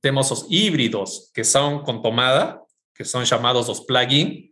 Temos 0.00 0.30
os 0.30 0.46
híbridos 0.50 1.30
que 1.34 1.42
são 1.42 1.82
com 1.82 2.00
tomada, 2.00 2.60
que 2.96 3.04
são 3.04 3.24
chamados 3.24 3.68
os 3.68 3.80
plug-in. 3.80 4.50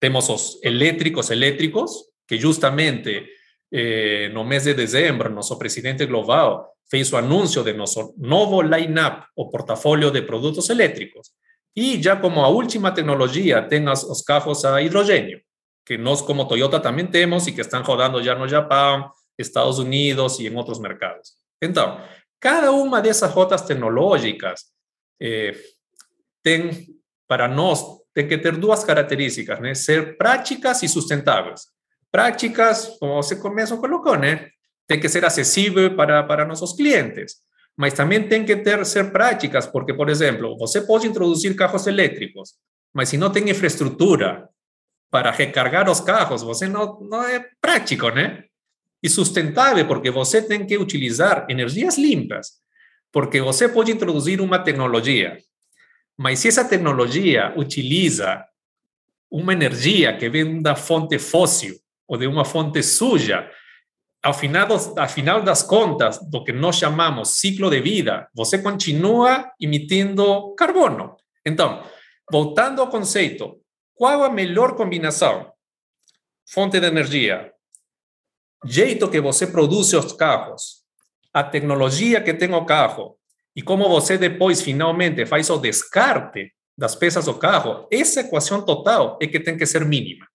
Temos 0.00 0.28
os 0.28 0.58
elétricos 0.62 1.30
elétricos, 1.30 1.92
que 2.26 2.38
justamente 2.38 3.26
eh, 3.72 4.30
no 4.32 4.44
mês 4.44 4.64
de 4.64 4.74
dezembro, 4.74 5.30
nosso 5.30 5.58
presidente 5.58 6.06
global 6.06 6.72
fez 6.90 7.12
o 7.12 7.16
anúncio 7.16 7.62
de 7.62 7.72
nosso 7.72 8.14
novo 8.18 8.60
line-up, 8.60 9.26
o 9.36 9.48
portafolio 9.48 10.10
de 10.10 10.22
produtos 10.22 10.68
elétricos. 10.68 11.30
E 11.74 12.02
já 12.02 12.16
como 12.16 12.40
a 12.40 12.48
última 12.48 12.92
tecnologia, 12.92 13.62
tem 13.62 13.88
as, 13.88 14.04
os 14.04 14.20
carros 14.22 14.64
a 14.64 14.82
hidrogênio, 14.82 15.40
que 15.86 15.96
nós 15.96 16.20
como 16.20 16.46
Toyota 16.46 16.78
também 16.78 17.06
temos 17.06 17.46
e 17.46 17.52
que 17.52 17.62
estão 17.62 17.82
rodando 17.82 18.22
já 18.22 18.34
no 18.34 18.46
Japão, 18.46 19.10
Estados 19.38 19.78
Unidos 19.78 20.38
e 20.38 20.48
em 20.48 20.54
outros 20.54 20.78
mercados. 20.78 21.32
Então, 21.62 21.98
cada 22.38 22.72
uma 22.72 23.00
dessas 23.00 23.30
rotas 23.32 23.62
tecnológicas 23.62 24.64
eh, 25.18 25.54
para 27.32 27.48
nós, 27.48 27.82
tem 28.12 28.28
que 28.28 28.36
ter 28.36 28.54
duas 28.58 28.84
características, 28.84 29.58
né? 29.58 29.74
Ser 29.74 30.18
práticas 30.18 30.82
e 30.82 30.88
sustentáveis. 30.88 31.62
Práticas, 32.10 32.94
como 33.00 33.14
você 33.14 33.34
mesmo 33.48 33.78
colocou, 33.78 34.18
né? 34.18 34.50
Tem 34.86 35.00
que 35.00 35.08
ser 35.08 35.24
acessível 35.24 35.96
para, 35.96 36.22
para 36.24 36.44
nossos 36.44 36.74
clientes. 36.74 37.36
Mas 37.74 37.94
também 37.94 38.28
tem 38.28 38.44
que 38.44 38.54
ter, 38.56 38.84
ser 38.84 39.10
práticas, 39.10 39.66
porque, 39.66 39.94
por 39.94 40.10
exemplo, 40.10 40.58
você 40.58 40.82
pode 40.82 41.06
introduzir 41.06 41.56
carros 41.56 41.86
elétricos, 41.86 42.50
mas 42.92 43.08
se 43.08 43.16
não 43.16 43.30
tem 43.30 43.48
infraestrutura 43.48 44.46
para 45.10 45.30
recargar 45.30 45.88
os 45.88 46.00
carros, 46.00 46.42
você 46.42 46.68
não, 46.68 47.00
não 47.00 47.24
é 47.24 47.48
prático, 47.62 48.10
né? 48.10 48.44
E 49.02 49.08
sustentável, 49.08 49.88
porque 49.88 50.10
você 50.10 50.42
tem 50.42 50.66
que 50.66 50.76
utilizar 50.76 51.46
energias 51.48 51.96
limpas, 51.96 52.58
porque 53.10 53.40
você 53.40 53.70
pode 53.70 53.90
introduzir 53.90 54.38
uma 54.38 54.58
tecnologia, 54.58 55.38
mas 56.22 56.38
se 56.38 56.46
essa 56.46 56.64
tecnologia 56.64 57.52
utiliza 57.56 58.46
uma 59.28 59.52
energia 59.52 60.16
que 60.16 60.30
vem 60.30 60.62
da 60.62 60.76
fonte 60.76 61.18
fóssil, 61.18 61.74
ou 62.06 62.16
de 62.16 62.28
uma 62.28 62.44
fonte 62.44 62.80
suja, 62.80 63.50
ao 64.22 64.32
final, 64.32 64.68
ao 64.70 65.08
final 65.08 65.42
das 65.42 65.64
contas, 65.64 66.20
do 66.30 66.44
que 66.44 66.52
nós 66.52 66.76
chamamos 66.76 67.40
ciclo 67.40 67.68
de 67.68 67.80
vida, 67.80 68.28
você 68.32 68.62
continua 68.62 69.50
emitindo 69.60 70.54
carbono. 70.54 71.16
Então, 71.44 71.84
voltando 72.30 72.80
ao 72.80 72.88
conceito, 72.88 73.60
qual 73.92 74.22
a 74.22 74.30
melhor 74.30 74.76
combinação? 74.76 75.52
Fonte 76.48 76.78
de 76.78 76.86
energia, 76.86 77.52
jeito 78.64 79.10
que 79.10 79.20
você 79.20 79.44
produz 79.44 79.92
os 79.92 80.12
carros, 80.12 80.84
a 81.34 81.42
tecnologia 81.42 82.20
que 82.20 82.32
tem 82.32 82.54
o 82.54 82.64
carro 82.64 83.18
e 83.54 83.62
como 83.62 83.88
você 83.88 84.16
depois 84.16 84.62
finalmente 84.62 85.26
faz 85.26 85.50
o 85.50 85.58
descarte 85.58 86.52
das 86.76 86.96
peças 86.96 87.26
do 87.26 87.34
carro, 87.34 87.86
essa 87.90 88.20
equação 88.20 88.64
total 88.64 89.18
é 89.20 89.26
que 89.26 89.40
tem 89.40 89.56
que 89.56 89.66
ser 89.66 89.84
mínima. 89.84 90.26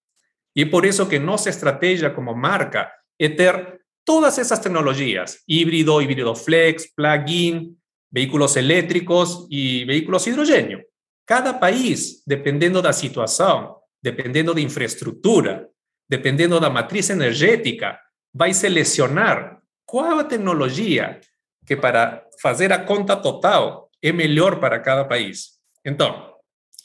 Y 0.55 0.65
por 0.65 0.85
eso 0.85 1.07
que 1.07 1.19
nuestra 1.19 1.51
estrategia 1.51 2.13
como 2.13 2.35
marca 2.35 2.91
es 3.17 3.35
tener 3.35 3.81
todas 4.03 4.37
esas 4.37 4.61
tecnologías, 4.61 5.43
híbrido, 5.45 6.01
híbrido 6.01 6.33
flex, 6.35 6.93
plug-in, 6.95 7.77
vehículos 8.09 8.55
eléctricos 8.55 9.47
y 9.49 9.83
vehículos 9.85 10.25
hidrogénio. 10.27 10.81
Cada 11.25 11.59
país, 11.59 12.23
dependiendo 12.25 12.81
de 12.81 12.87
la 12.87 12.93
situación, 12.93 13.69
dependiendo 14.01 14.53
de 14.53 14.61
infraestructura, 14.61 15.67
dependiendo 16.07 16.55
de 16.55 16.61
la 16.61 16.69
matriz 16.69 17.09
energética, 17.09 18.01
va 18.39 18.45
a 18.45 18.53
seleccionar 18.53 19.59
cuál 19.85 20.27
tecnología 20.27 21.19
que 21.67 21.75
para 21.75 22.25
hacer 22.43 22.71
a 22.71 22.85
conta 22.85 23.21
total 23.21 23.89
es 24.01 24.13
mejor 24.13 24.59
para 24.59 24.81
cada 24.81 25.07
país. 25.07 25.61
Entonces, 25.83 26.23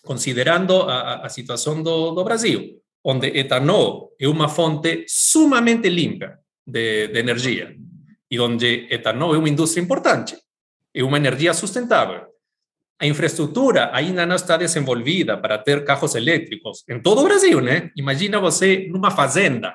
considerando 0.03 0.91
a, 0.91 1.29
situación 1.31 1.85
do 1.85 2.25
Brasil, 2.25 2.83
onde 3.03 3.39
etanol 3.39 4.15
é 4.19 4.27
uma 4.29 4.49
fonte 4.49 5.05
sumamente 5.07 5.89
limpa 5.89 6.41
de, 6.65 7.09
de 7.09 7.19
energia 7.19 7.75
e 8.31 8.39
onde 8.39 8.87
etanol 8.91 9.35
é 9.35 9.39
uma 9.39 9.49
indústria 9.49 9.83
importante, 9.83 10.37
é 10.95 11.03
uma 11.03 11.17
energia 11.17 11.53
sustentável. 11.53 12.27
A 12.99 13.07
infraestrutura 13.07 13.91
ainda 13.93 14.25
não 14.25 14.37
está 14.37 14.57
desenvolvida 14.57 15.37
para 15.37 15.59
ter 15.59 15.85
carros 15.85 16.15
elétricos 16.15 16.85
em 16.89 17.01
todo 17.01 17.21
o 17.21 17.25
Brasil, 17.25 17.61
né? 17.61 17.91
Imagina 17.97 18.39
você 18.39 18.89
numa 18.91 19.11
fazenda 19.11 19.75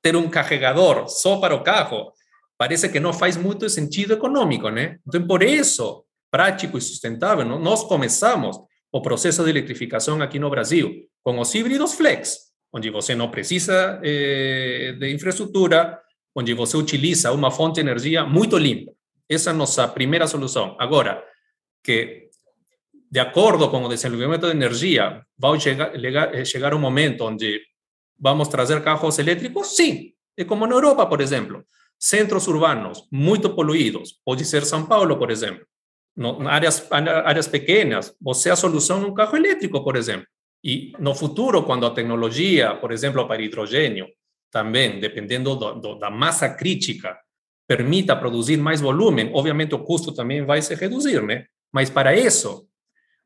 ter 0.00 0.16
um 0.16 0.28
carregador 0.28 1.08
só 1.08 1.36
para 1.36 1.54
o 1.54 1.62
carro, 1.62 2.12
parece 2.62 2.88
que 2.88 3.00
não 3.00 3.12
faz 3.12 3.36
muito 3.36 3.68
sentido 3.68 4.12
econômico, 4.12 4.68
né? 4.68 5.00
Então, 5.04 5.26
por 5.26 5.42
isso, 5.42 6.04
prático 6.30 6.78
e 6.78 6.80
sustentável, 6.80 7.44
nós 7.44 7.82
começamos 7.82 8.56
o 8.92 9.02
proceso 9.02 9.42
de 9.42 9.50
eletrificação 9.50 10.22
aqui 10.22 10.38
no 10.38 10.48
Brasil, 10.48 10.88
com 11.24 11.40
os 11.40 11.52
híbridos 11.56 11.94
flex, 11.94 12.38
onde 12.72 12.88
você 12.88 13.16
não 13.16 13.28
precisa 13.32 13.98
eh, 14.04 14.94
de 14.96 15.12
infraestrutura, 15.12 15.98
onde 16.36 16.54
você 16.54 16.76
utiliza 16.76 17.32
uma 17.32 17.50
fonte 17.50 17.74
de 17.74 17.80
energia 17.80 18.24
muito 18.24 18.56
limpa. 18.56 18.92
Essa 19.28 19.50
é 19.50 19.52
a 19.52 19.56
nossa 19.56 19.88
primeira 19.88 20.28
solução. 20.28 20.76
Agora, 20.78 21.20
que 21.82 22.28
de 23.10 23.18
acordo 23.18 23.68
com 23.70 23.82
o 23.82 23.88
desenvolvimento 23.88 24.46
de 24.46 24.52
energia, 24.52 25.20
vai 25.36 25.58
chegar, 25.58 25.90
chegar 26.46 26.74
um 26.74 26.78
momento 26.78 27.24
onde 27.24 27.60
vamos 28.20 28.46
trazer 28.46 28.80
carros 28.84 29.18
elétricos? 29.18 29.74
Sim. 29.74 30.12
É 30.36 30.44
como 30.44 30.64
na 30.64 30.76
Europa, 30.76 31.06
por 31.06 31.20
exemplo. 31.20 31.66
Centros 32.02 32.48
urbanos 32.48 33.06
muito 33.10 33.54
poluídos. 33.54 34.18
Pode 34.24 34.44
ser 34.44 34.64
São 34.64 34.86
Paulo, 34.86 35.16
por 35.16 35.30
exemplo 35.30 35.64
no, 36.16 36.46
áreas, 36.48 36.86
áreas 36.90 37.48
pequenas, 37.48 38.14
você 38.20 38.50
a 38.50 38.56
solução 38.56 39.00
num 39.00 39.14
carro 39.14 39.36
elétrico, 39.36 39.82
por 39.82 39.96
exemplo. 39.96 40.26
E 40.64 40.92
no 40.98 41.14
futuro, 41.14 41.62
quando 41.64 41.86
a 41.86 41.90
tecnologia, 41.90 42.74
por 42.76 42.92
exemplo, 42.92 43.26
para 43.26 43.42
hidrogênio, 43.42 44.06
também, 44.50 45.00
dependendo 45.00 45.56
do, 45.56 45.74
do, 45.74 45.94
da 45.98 46.10
massa 46.10 46.48
crítica, 46.48 47.18
permita 47.66 48.14
produzir 48.14 48.58
mais 48.58 48.80
volume, 48.80 49.30
obviamente 49.32 49.74
o 49.74 49.78
custo 49.78 50.12
também 50.12 50.44
vai 50.44 50.60
se 50.60 50.74
reduzir, 50.74 51.22
né? 51.22 51.46
Mas 51.72 51.88
para 51.88 52.14
isso, 52.14 52.66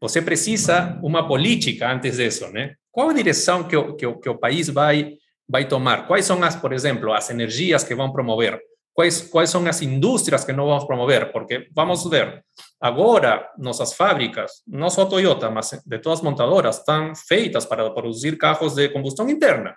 você 0.00 0.22
precisa 0.22 0.98
uma 1.02 1.26
política 1.26 1.92
antes 1.92 2.16
disso, 2.16 2.48
né? 2.52 2.74
Qual 2.92 3.10
a 3.10 3.12
direção 3.12 3.64
que 3.64 3.76
o, 3.76 3.94
que 3.96 4.06
o, 4.06 4.18
que 4.18 4.28
o 4.28 4.38
país 4.38 4.68
vai 4.68 5.16
vai 5.48 5.66
tomar? 5.66 6.06
Quais 6.06 6.24
são 6.24 6.42
as, 6.42 6.56
por 6.56 6.72
exemplo, 6.72 7.12
as 7.12 7.30
energias 7.30 7.84
que 7.84 7.94
vão 7.94 8.12
promover? 8.12 8.60
Quais, 8.92 9.20
quais 9.20 9.50
são 9.50 9.66
as 9.66 9.82
indústrias 9.82 10.44
que 10.44 10.52
não 10.52 10.66
vamos 10.66 10.84
promover? 10.84 11.30
Porque 11.30 11.68
vamos 11.74 12.08
ver, 12.08 12.42
agora 12.80 13.50
nossas 13.58 13.92
fábricas, 13.92 14.62
não 14.66 14.88
só 14.88 15.02
a 15.02 15.06
Toyota, 15.06 15.50
mas 15.50 15.70
de 15.84 15.98
todas 15.98 16.20
as 16.20 16.24
montadoras, 16.24 16.78
estão 16.78 17.14
feitas 17.14 17.66
para 17.66 17.90
produzir 17.90 18.38
carros 18.38 18.74
de 18.74 18.88
combustão 18.88 19.28
interna. 19.28 19.74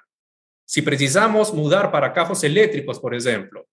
Se 0.66 0.82
precisamos 0.82 1.52
mudar 1.52 1.92
para 1.92 2.10
carros 2.12 2.44
elétricos, 2.44 2.98
por 2.98 3.14
exemplo, 3.14 3.66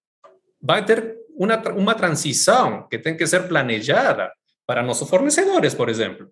vai 0.60 0.84
ter 0.84 1.14
uma, 1.36 1.56
uma 1.72 1.94
transição 1.94 2.88
que 2.88 2.98
tem 2.98 3.16
que 3.16 3.26
ser 3.26 3.46
planejada 3.46 4.32
para 4.66 4.82
nossos 4.82 5.08
fornecedores, 5.08 5.74
por 5.74 5.88
exemplo. 5.88 6.28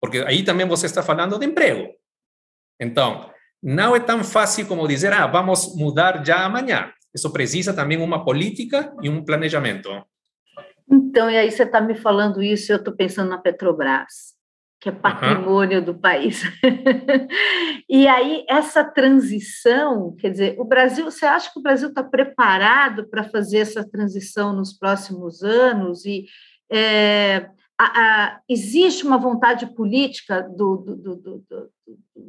Porque 0.00 0.18
aí 0.18 0.42
também 0.42 0.66
você 0.66 0.86
está 0.86 1.02
falando 1.02 1.38
de 1.38 1.46
emprego. 1.46 1.88
Então, 2.80 3.30
não 3.64 3.96
é 3.96 4.00
tão 4.00 4.22
fácil 4.22 4.66
como 4.66 4.86
dizer, 4.86 5.10
ah, 5.14 5.26
vamos 5.26 5.74
mudar 5.74 6.22
já 6.22 6.44
amanhã. 6.44 6.92
Isso 7.14 7.32
precisa 7.32 7.72
também 7.72 7.96
uma 7.96 8.22
política 8.22 8.94
e 9.00 9.08
um 9.08 9.24
planejamento. 9.24 9.88
Então, 10.90 11.30
e 11.30 11.36
aí 11.38 11.50
você 11.50 11.62
está 11.62 11.80
me 11.80 11.94
falando 11.94 12.42
isso, 12.42 12.70
eu 12.70 12.76
estou 12.76 12.94
pensando 12.94 13.30
na 13.30 13.38
Petrobras, 13.38 14.34
que 14.78 14.90
é 14.90 14.92
patrimônio 14.92 15.78
uhum. 15.78 15.84
do 15.84 15.94
país. 15.94 16.42
e 17.88 18.06
aí, 18.06 18.44
essa 18.50 18.84
transição, 18.84 20.14
quer 20.18 20.30
dizer, 20.30 20.56
o 20.58 20.64
Brasil, 20.66 21.06
você 21.06 21.24
acha 21.24 21.50
que 21.50 21.58
o 21.58 21.62
Brasil 21.62 21.88
está 21.88 22.04
preparado 22.04 23.08
para 23.08 23.24
fazer 23.24 23.58
essa 23.58 23.82
transição 23.82 24.52
nos 24.52 24.74
próximos 24.74 25.42
anos? 25.42 26.04
E 26.04 26.26
é, 26.70 27.48
a, 27.78 27.84
a, 27.84 28.40
existe 28.48 29.04
uma 29.04 29.18
vontade 29.18 29.66
política 29.74 30.42
do, 30.42 30.76
do, 30.76 31.16
do, 31.16 31.44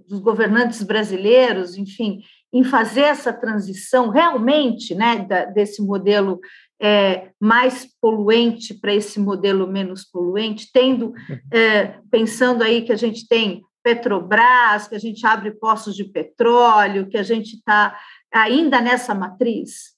dos 0.08 0.20
governantes 0.20 0.82
brasileiros, 0.84 1.78
enfim, 1.78 2.22
em 2.52 2.64
fazer 2.64 3.02
essa 3.02 3.32
transição 3.32 4.10
realmente 4.10 4.96
né, 4.96 5.20
da, 5.20 5.46
desse 5.46 5.82
modelo 5.82 6.40
é, 6.82 7.30
mais 7.40 7.88
poluente 8.02 8.74
para 8.74 8.94
esse 8.94 9.20
modelo 9.20 9.68
menos 9.68 10.04
poluente, 10.04 10.70
tendo, 10.74 11.14
é, 11.52 12.00
pensando 12.10 12.64
aí 12.64 12.82
que 12.82 12.92
a 12.92 12.98
gente 12.98 13.28
tem 13.28 13.64
Petrobras, 13.84 14.88
que 14.88 14.96
a 14.96 15.00
gente 15.00 15.24
abre 15.28 15.52
postos 15.52 15.96
de 15.96 16.06
petróleo, 16.06 17.08
que 17.08 17.20
a 17.20 17.24
gente 17.24 17.58
está 17.58 17.96
ainda 18.34 18.82
nessa 18.82 19.14
matriz? 19.14 19.95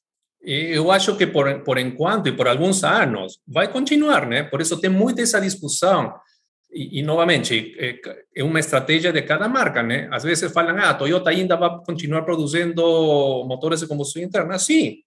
Eu 0.50 0.90
acho 0.94 1.18
que 1.18 1.28
por, 1.28 1.60
por 1.60 1.78
enquanto 1.78 2.30
e 2.30 2.32
por 2.32 2.48
alguns 2.48 2.82
anos 2.82 3.38
vai 3.46 3.68
continuar, 3.68 4.26
né? 4.26 4.44
Por 4.44 4.62
isso 4.62 4.80
tem 4.80 4.90
muita 4.90 5.22
essa 5.22 5.42
discussão. 5.42 6.14
E, 6.72 7.00
e 7.00 7.02
novamente, 7.04 7.76
é, 7.78 8.00
é 8.34 8.44
uma 8.46 8.62
estratégia 8.62 9.12
de 9.12 9.22
cada 9.24 9.50
marca, 9.50 9.84
né? 9.84 10.08
Às 10.10 10.24
vezes 10.24 10.50
falam, 10.54 10.78
ah, 10.78 10.92
a 10.92 10.94
Toyota 10.94 11.32
ainda 11.32 11.58
vai 11.58 11.70
continuar 11.86 12.22
produzindo 12.22 12.82
motores 13.46 13.82
de 13.82 13.88
combustão 13.88 14.24
interna. 14.24 14.58
Sim, 14.58 15.00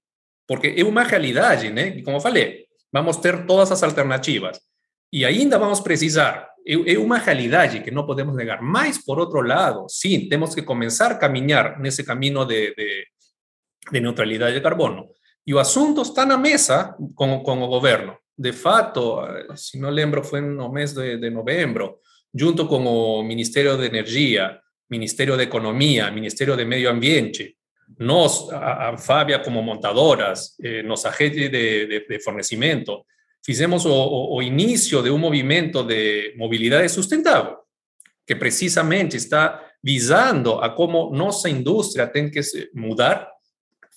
porque 0.47 0.75
é 0.77 0.85
uma 0.85 1.05
realidade, 1.05 1.71
né? 1.71 1.89
E 1.97 2.03
como 2.03 2.21
falei, 2.21 2.67
vamos 2.93 3.17
ter 3.17 3.47
todas 3.47 3.73
as 3.73 3.83
alternativas. 3.83 4.61
E 5.11 5.25
ainda 5.25 5.59
vamos 5.59 5.81
precisar. 5.81 6.51
É, 6.67 6.75
é 6.93 6.99
uma 6.99 7.17
realidade 7.17 7.81
que 7.81 7.91
não 7.91 8.05
podemos 8.05 8.37
negar. 8.37 8.61
Mas, 8.61 9.03
por 9.03 9.19
outro 9.19 9.41
lado, 9.41 9.87
sim, 9.89 10.29
temos 10.29 10.55
que 10.55 10.61
começar 10.61 11.13
a 11.13 11.15
caminhar 11.15 11.81
nesse 11.81 12.05
caminho 12.05 12.45
de, 12.45 12.75
de, 12.75 13.07
de 13.91 14.01
neutralidade 14.01 14.55
de 14.55 14.61
carbono. 14.61 15.09
E 15.47 15.55
o 15.55 15.59
assunto 15.59 16.03
está 16.03 16.25
na 16.27 16.37
mesa 16.37 16.95
com, 17.15 17.41
com 17.43 17.63
o 17.63 17.69
governo. 17.69 18.17
De 18.37 18.53
fato, 18.53 19.19
se 19.57 19.79
não 19.79 19.91
lembro, 19.91 20.25
foi 20.25 20.41
no 20.41 20.71
mês 20.73 20.93
de, 20.93 21.19
de 21.19 21.31
novembro, 21.31 21.99
junto 22.35 22.67
com 22.67 22.85
o 22.85 23.23
Ministério 23.23 23.77
de 23.77 23.87
Energia, 23.87 24.59
Ministério 24.89 25.37
de 25.37 25.43
Economia, 25.43 26.11
Ministério 26.11 26.57
de 26.57 26.65
Meio 26.65 26.91
Ambiente, 26.91 27.57
nós, 27.99 28.49
a, 28.51 28.91
a 28.91 28.97
Fábia 28.97 29.39
como 29.39 29.63
montadoras, 29.63 30.55
eh, 30.63 30.83
nossa 30.83 31.11
rede 31.11 31.49
de, 31.49 31.87
de, 31.87 32.07
de 32.07 32.21
fornecimento, 32.21 33.05
fizemos 33.45 33.85
o, 33.85 33.93
o, 33.93 34.37
o 34.37 34.43
início 34.43 35.03
de 35.03 35.11
um 35.11 35.19
movimento 35.19 35.83
de 35.83 36.35
mobilidade 36.37 36.89
sustentável, 36.89 37.57
que 38.27 38.35
precisamente 38.35 39.17
está 39.17 39.63
visando 39.83 40.55
a 40.55 40.71
como 40.71 41.11
nossa 41.11 41.49
indústria 41.49 42.07
tem 42.07 42.31
que 42.31 42.41
mudar 42.75 43.29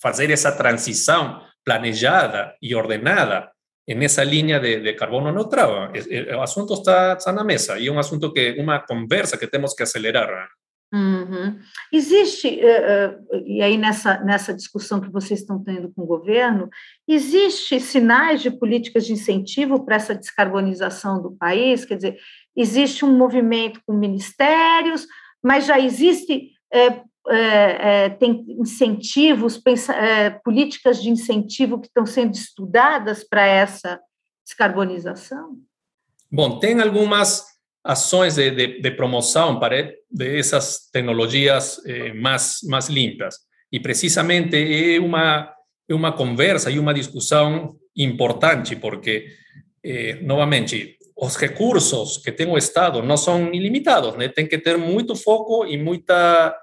fazer 0.00 0.30
essa 0.30 0.52
transição 0.52 1.40
planejada 1.64 2.54
e 2.60 2.74
ordenada 2.74 3.50
nessa 3.88 4.24
linha 4.24 4.58
de, 4.58 4.80
de 4.80 4.94
carbono 4.94 5.32
neutral. 5.32 5.90
O 6.36 6.40
assunto 6.40 6.74
está, 6.74 7.14
está, 7.14 7.32
na 7.32 7.44
mesa 7.44 7.78
e 7.78 7.88
é 7.88 7.92
um 7.92 7.98
assunto 7.98 8.32
que, 8.32 8.52
uma 8.58 8.78
conversa 8.80 9.36
que 9.36 9.46
temos 9.46 9.74
que 9.74 9.82
acelerar. 9.82 10.48
Uhum. 10.92 11.58
Existe, 11.92 12.60
uh, 12.60 13.42
e 13.44 13.60
aí 13.60 13.76
nessa, 13.76 14.20
nessa 14.20 14.54
discussão 14.54 15.00
que 15.00 15.10
vocês 15.10 15.40
estão 15.40 15.62
tendo 15.62 15.92
com 15.92 16.02
o 16.02 16.06
governo, 16.06 16.68
existe 17.08 17.80
sinais 17.80 18.40
de 18.40 18.50
políticas 18.50 19.04
de 19.04 19.12
incentivo 19.12 19.84
para 19.84 19.96
essa 19.96 20.14
descarbonização 20.14 21.20
do 21.20 21.32
país? 21.32 21.84
Quer 21.84 21.96
dizer, 21.96 22.16
existe 22.56 23.04
um 23.04 23.16
movimento 23.16 23.80
com 23.84 23.92
ministérios, 23.92 25.04
mas 25.42 25.66
já 25.66 25.80
existe 25.80 26.53
é, 26.74 27.02
é, 27.28 28.04
é, 28.04 28.08
tem 28.10 28.44
incentivos, 28.48 29.56
pensa, 29.56 29.94
é, 29.94 30.30
políticas 30.30 31.02
de 31.02 31.08
incentivo 31.08 31.80
que 31.80 31.86
estão 31.86 32.04
sendo 32.04 32.34
estudadas 32.34 33.24
para 33.24 33.46
essa 33.46 34.00
descarbonização? 34.44 35.56
Bom, 36.30 36.58
tem 36.58 36.80
algumas 36.80 37.44
ações 37.84 38.36
de, 38.36 38.50
de, 38.50 38.80
de 38.80 38.90
promoção 38.90 39.60
para 39.60 39.92
essas 40.18 40.88
tecnologias 40.90 41.80
eh, 41.86 42.14
mais, 42.14 42.60
mais 42.64 42.88
limpas. 42.88 43.36
E 43.70 43.78
precisamente 43.78 44.56
é 44.56 44.98
uma, 44.98 45.52
é 45.88 45.94
uma 45.94 46.10
conversa 46.10 46.70
e 46.70 46.78
uma 46.78 46.94
discussão 46.94 47.76
importante, 47.94 48.74
porque, 48.74 49.26
eh, 49.84 50.18
novamente, 50.22 50.96
os 51.16 51.36
recursos 51.36 52.18
que 52.18 52.32
tem 52.32 52.48
o 52.48 52.56
Estado 52.56 53.02
não 53.02 53.16
são 53.16 53.52
ilimitados, 53.52 54.16
né? 54.16 54.28
tem 54.28 54.48
que 54.48 54.58
ter 54.58 54.78
muito 54.78 55.14
foco 55.14 55.66
e 55.66 55.76
muita 55.76 56.56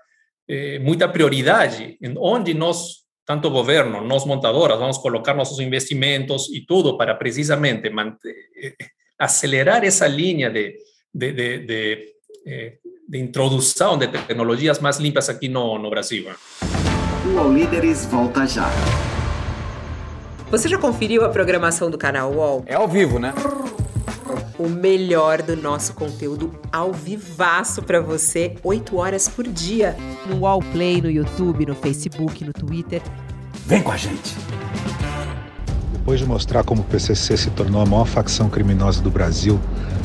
eh, 0.52 0.80
muita 0.80 1.08
prioridade 1.08 1.98
em 2.02 2.14
onde 2.18 2.54
nós, 2.54 3.06
tanto 3.26 3.48
o 3.48 3.52
governo, 3.52 4.02
nós 4.02 4.26
montadoras, 4.26 4.78
vamos 4.78 4.98
colocar 4.98 5.34
nossos 5.34 5.60
investimentos 5.60 6.50
e 6.50 6.66
tudo 6.66 6.98
para 6.98 7.16
precisamente 7.16 7.90
manter, 7.90 8.36
eh, 8.62 8.76
acelerar 9.18 9.86
essa 9.86 10.06
linha 10.08 10.50
de, 10.50 10.76
de, 11.14 11.32
de, 11.32 11.58
de, 11.60 12.06
eh, 12.46 12.74
de, 13.08 13.18
introdução 13.18 13.98
de 13.98 14.10
tecnologias 14.10 14.80
mais 14.80 14.98
limpas 14.98 15.30
aqui 15.30 15.48
no, 15.48 15.78
no 15.78 15.90
Brasil. 15.90 16.28
O 17.34 17.40
All 17.40 17.54
Líderes 17.54 18.06
volta 18.06 18.46
já. 18.46 18.70
Você 20.50 20.68
já 20.68 20.78
conferiu 20.78 21.24
a 21.24 21.30
programação 21.30 21.90
do 21.90 21.98
canal 21.98 22.34
UOL? 22.34 22.66
É 22.66 22.76
ao 22.76 22.90
vivo, 22.90 23.20
né? 23.20 23.34
O 24.62 24.70
melhor 24.70 25.42
do 25.42 25.56
nosso 25.56 25.94
conteúdo 25.94 26.54
ao 26.72 26.94
vivaço 26.94 27.82
para 27.82 28.00
você, 28.00 28.56
8 28.64 28.96
horas 28.96 29.28
por 29.28 29.48
dia. 29.48 29.98
No 30.28 30.42
Wallplay, 30.42 31.02
no 31.02 31.10
YouTube, 31.10 31.66
no 31.66 31.74
Facebook, 31.74 32.46
no 32.46 32.54
Twitter. 32.54 33.02
Vem 33.66 33.82
com 33.82 33.92
a 33.92 33.98
gente! 33.98 34.36
Depois 35.92 36.20
de 36.20 36.26
mostrar 36.26 36.64
como 36.64 36.82
o 36.82 36.86
PCC 36.86 37.38
se 37.38 37.50
tornou 37.52 37.82
a 37.82 37.86
maior 37.86 38.06
facção 38.06 38.50
criminosa 38.50 39.02
do 39.02 39.10
Brasil, 39.10 39.60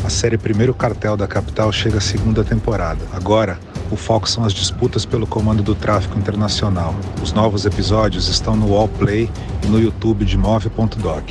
a 0.05 0.11
série 0.11 0.39
Primeiro 0.39 0.75
Cartel 0.75 1.17
da 1.17 1.27
Capital 1.27 1.71
chega 1.73 1.99
à 1.99 2.01
segunda 2.01 2.45
temporada. 2.45 3.01
Agora, 3.13 3.59
o 3.91 3.97
foco 3.97 4.29
são 4.29 4.45
as 4.45 4.53
disputas 4.53 5.05
pelo 5.05 5.27
comando 5.27 5.63
do 5.63 5.75
tráfico 5.75 6.19
internacional. 6.19 6.95
Os 7.23 7.33
novos 7.33 7.65
episódios 7.67 8.29
estão 8.29 8.57
no 8.57 8.73
Wallplay 8.73 9.31
e 9.65 9.67
no 9.67 9.81
YouTube 9.81 10.25
de 10.25 10.37
Move.doc. 10.37 11.31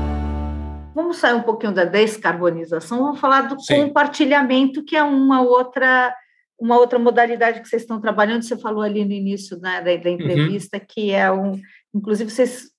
vamos 0.93 1.17
sair 1.17 1.33
um 1.33 1.41
pouquinho 1.41 1.73
da 1.73 1.85
descarbonização, 1.85 2.99
vamos 2.99 3.19
falar 3.19 3.41
do 3.41 3.59
Sim. 3.59 3.87
compartilhamento, 3.87 4.83
que 4.83 4.95
é 4.95 5.03
uma 5.03 5.41
outra 5.41 6.13
uma 6.59 6.77
outra 6.77 6.99
modalidade 6.99 7.59
que 7.59 7.67
vocês 7.67 7.81
estão 7.81 7.99
trabalhando, 7.99 8.43
você 8.43 8.55
falou 8.55 8.83
ali 8.83 9.03
no 9.03 9.11
início 9.11 9.59
né, 9.59 9.81
da, 9.81 9.95
da, 9.95 10.09
entrevista, 10.11 10.77
uhum. 10.77 10.83
que 10.87 11.09
é 11.09 11.31
um, 11.31 11.59
inclusive 11.91 12.29
vocês 12.29 12.69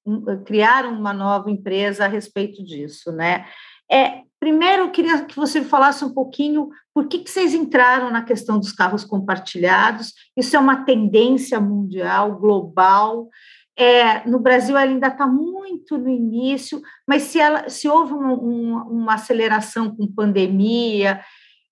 criaram 0.46 0.92
uma 0.92 1.12
nova 1.12 1.50
empresa 1.50 2.04
a 2.04 2.08
respeito 2.08 2.62
disso, 2.62 3.10
né? 3.10 3.44
É, 3.90 4.20
primeiro, 4.38 4.84
eu 4.84 4.90
queria 4.92 5.24
que 5.24 5.34
você 5.34 5.62
falasse 5.62 6.04
um 6.04 6.14
pouquinho 6.14 6.70
por 6.94 7.08
que, 7.08 7.18
que 7.18 7.30
vocês 7.30 7.54
entraram 7.54 8.08
na 8.08 8.22
questão 8.22 8.58
dos 8.58 8.72
carros 8.72 9.04
compartilhados. 9.04 10.12
Isso 10.36 10.56
é 10.56 10.60
uma 10.60 10.84
tendência 10.84 11.60
mundial, 11.60 12.38
global, 12.38 13.28
É, 13.76 14.28
no 14.28 14.38
Brasil 14.38 14.76
ela 14.76 14.90
ainda 14.90 15.08
está 15.08 15.26
muito 15.26 15.96
no 15.96 16.08
início, 16.08 16.80
mas 17.06 17.22
se, 17.22 17.40
ela, 17.40 17.68
se 17.68 17.88
houve 17.88 18.12
um, 18.12 18.32
um, 18.32 18.76
uma 18.82 19.14
aceleração 19.14 19.94
com 19.94 20.06
pandemia, 20.06 21.20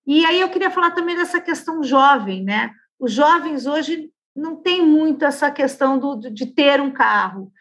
e 0.05 0.25
aí 0.25 0.41
eu 0.41 0.49
queria 0.49 0.71
falar 0.71 0.91
também 0.91 1.15
dessa 1.15 1.39
questão 1.39 1.83
jovem, 1.83 2.43
né? 2.43 2.71
Os 2.99 3.13
jovens 3.13 3.67
hoje 3.67 4.09
não 4.35 4.55
têm 4.55 4.81
muito 4.81 5.23
essa 5.25 5.51
questão 5.51 5.99
do, 5.99 6.17
de 6.17 6.45
ter 6.47 6.81
um 6.81 6.91
carro, 6.91 7.51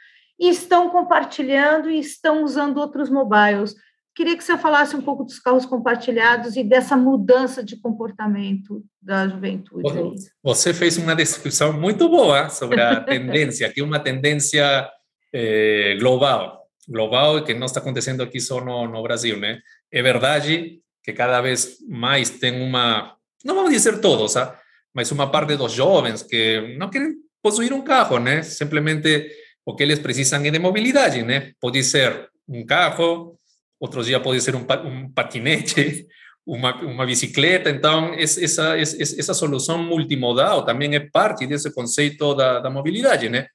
e 0.40 0.48
estão 0.48 0.88
compartilhando 0.88 1.90
e 1.90 1.98
estão 1.98 2.42
usando 2.42 2.78
outros 2.78 3.10
mobiles. 3.10 3.74
Queria 4.14 4.36
que 4.36 4.42
você 4.42 4.58
falasse 4.58 4.96
um 4.96 5.00
pouco 5.00 5.24
dos 5.24 5.38
carros 5.38 5.64
compartilhados 5.64 6.56
e 6.56 6.64
dessa 6.64 6.96
mudança 6.96 7.62
de 7.62 7.76
comportamento 7.76 8.84
da 9.00 9.28
juventude. 9.28 10.16
Você 10.42 10.74
fez 10.74 10.98
uma 10.98 11.14
descrição 11.14 11.72
muito 11.72 12.08
boa 12.08 12.48
sobre 12.48 12.80
a 12.80 13.00
tendência, 13.04 13.70
que 13.72 13.80
é 13.80 13.84
uma 13.84 14.00
tendência 14.00 14.88
eh, 15.32 15.96
global, 16.00 16.66
global 16.88 17.44
que 17.44 17.54
não 17.54 17.66
está 17.66 17.80
acontecendo 17.80 18.22
aqui 18.22 18.40
só 18.40 18.62
no, 18.62 18.88
no 18.88 19.02
Brasil, 19.02 19.38
né? 19.38 19.60
É 19.92 20.02
verdade 20.02 20.80
que 21.02 21.12
cada 21.12 21.40
vez 21.40 21.78
mais 21.88 22.30
tem 22.30 22.60
uma, 22.60 23.16
não 23.44 23.54
vamos 23.54 23.72
dizer 23.72 24.00
todos, 24.00 24.36
¿ah? 24.36 24.58
mas 24.92 25.10
uma 25.12 25.30
parte 25.30 25.56
dos 25.56 25.72
jovens 25.72 26.22
que 26.22 26.76
não 26.76 26.90
querem 26.90 27.14
possuir 27.42 27.72
um 27.72 27.82
carro, 27.82 28.18
né? 28.18 28.42
Simplesmente 28.42 29.30
o 29.64 29.74
que 29.74 29.82
eles 29.82 29.98
precisam 29.98 30.44
é 30.44 30.50
de 30.50 30.58
mobilidade, 30.58 31.22
né? 31.22 31.52
Pode 31.60 31.82
ser 31.84 32.28
um 32.48 32.66
carro, 32.66 33.38
outro 33.80 34.04
dia 34.04 34.20
pode 34.20 34.40
ser 34.42 34.54
um, 34.54 34.66
um 34.84 35.10
patinete, 35.10 36.06
uma, 36.46 36.74
uma 36.82 37.06
bicicleta. 37.06 37.70
Então, 37.70 38.12
essa, 38.14 38.78
essa 38.78 39.34
solução 39.34 39.82
multimodal 39.82 40.64
também 40.64 40.94
é 40.94 41.00
parte 41.00 41.46
desse 41.46 41.72
conceito 41.72 42.34
da, 42.34 42.60
da 42.60 42.70
mobilidade, 42.70 43.28
né? 43.28 43.46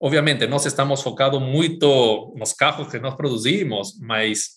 Obviamente, 0.00 0.46
nós 0.46 0.66
estamos 0.66 1.02
focados 1.02 1.40
muito 1.40 2.34
nos 2.36 2.52
carros 2.52 2.88
que 2.88 2.98
nós 2.98 3.14
produzimos, 3.14 3.98
mas 4.00 4.50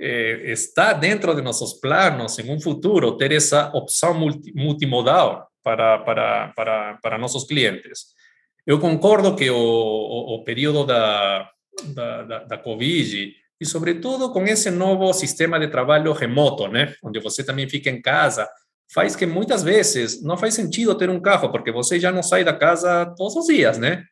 eh, 0.00 0.52
está 0.52 0.92
dentro 0.92 1.34
de 1.34 1.42
nossos 1.42 1.74
planos, 1.74 2.38
em 2.38 2.50
um 2.50 2.60
futuro, 2.60 3.16
ter 3.16 3.32
essa 3.32 3.70
opção 3.74 4.14
multi, 4.14 4.52
multimodal 4.54 5.48
para, 5.62 5.98
para, 5.98 6.52
para, 6.56 6.98
para 7.02 7.18
nossos 7.18 7.44
clientes. 7.44 8.06
Eu 8.66 8.78
concordo 8.78 9.36
que 9.36 9.50
o, 9.50 9.56
o, 9.56 10.36
o 10.36 10.44
período 10.44 10.84
da, 10.84 11.50
da, 11.94 12.22
da, 12.22 12.38
da 12.44 12.58
Covid 12.58 13.34
e, 13.60 13.66
sobretudo, 13.66 14.30
com 14.30 14.44
esse 14.44 14.70
novo 14.70 15.12
sistema 15.12 15.58
de 15.58 15.68
trabalho 15.68 16.12
remoto, 16.12 16.68
né? 16.68 16.94
Onde 17.02 17.20
você 17.20 17.44
também 17.44 17.68
fica 17.68 17.88
em 17.88 18.00
casa, 18.00 18.48
faz 18.92 19.16
que 19.16 19.26
muitas 19.26 19.62
vezes 19.62 20.22
não 20.22 20.36
faz 20.36 20.54
sentido 20.54 20.94
ter 20.94 21.10
um 21.10 21.20
carro, 21.20 21.50
porque 21.50 21.72
você 21.72 21.98
já 21.98 22.12
não 22.12 22.22
sai 22.22 22.44
da 22.44 22.52
casa 22.52 23.06
todos 23.16 23.36
os 23.36 23.46
dias, 23.46 23.78
né? 23.78 24.04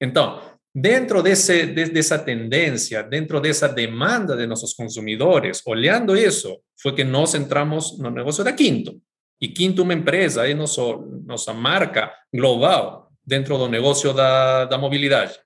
Então, 0.00 0.40
dentro 0.74 1.22
desse, 1.22 1.66
de, 1.66 1.86
dessa 1.86 2.18
tendência, 2.18 3.02
dentro 3.02 3.40
dessa 3.40 3.68
demanda 3.68 4.36
de 4.36 4.46
nossos 4.46 4.72
consumidores, 4.72 5.62
olhando 5.66 6.16
isso, 6.16 6.58
foi 6.80 6.94
que 6.94 7.04
nós 7.04 7.34
entramos 7.34 7.98
no 7.98 8.10
negócio 8.10 8.42
da 8.42 8.52
Quinto. 8.52 9.00
E 9.40 9.48
Quinto 9.48 9.82
é 9.82 9.84
uma 9.84 9.94
empresa, 9.94 10.48
é 10.48 10.54
nosso, 10.54 11.22
nossa 11.26 11.52
marca 11.52 12.12
global, 12.32 13.10
dentro 13.24 13.58
do 13.58 13.68
negócio 13.68 14.12
da, 14.12 14.64
da 14.64 14.78
mobilidade. 14.78 15.38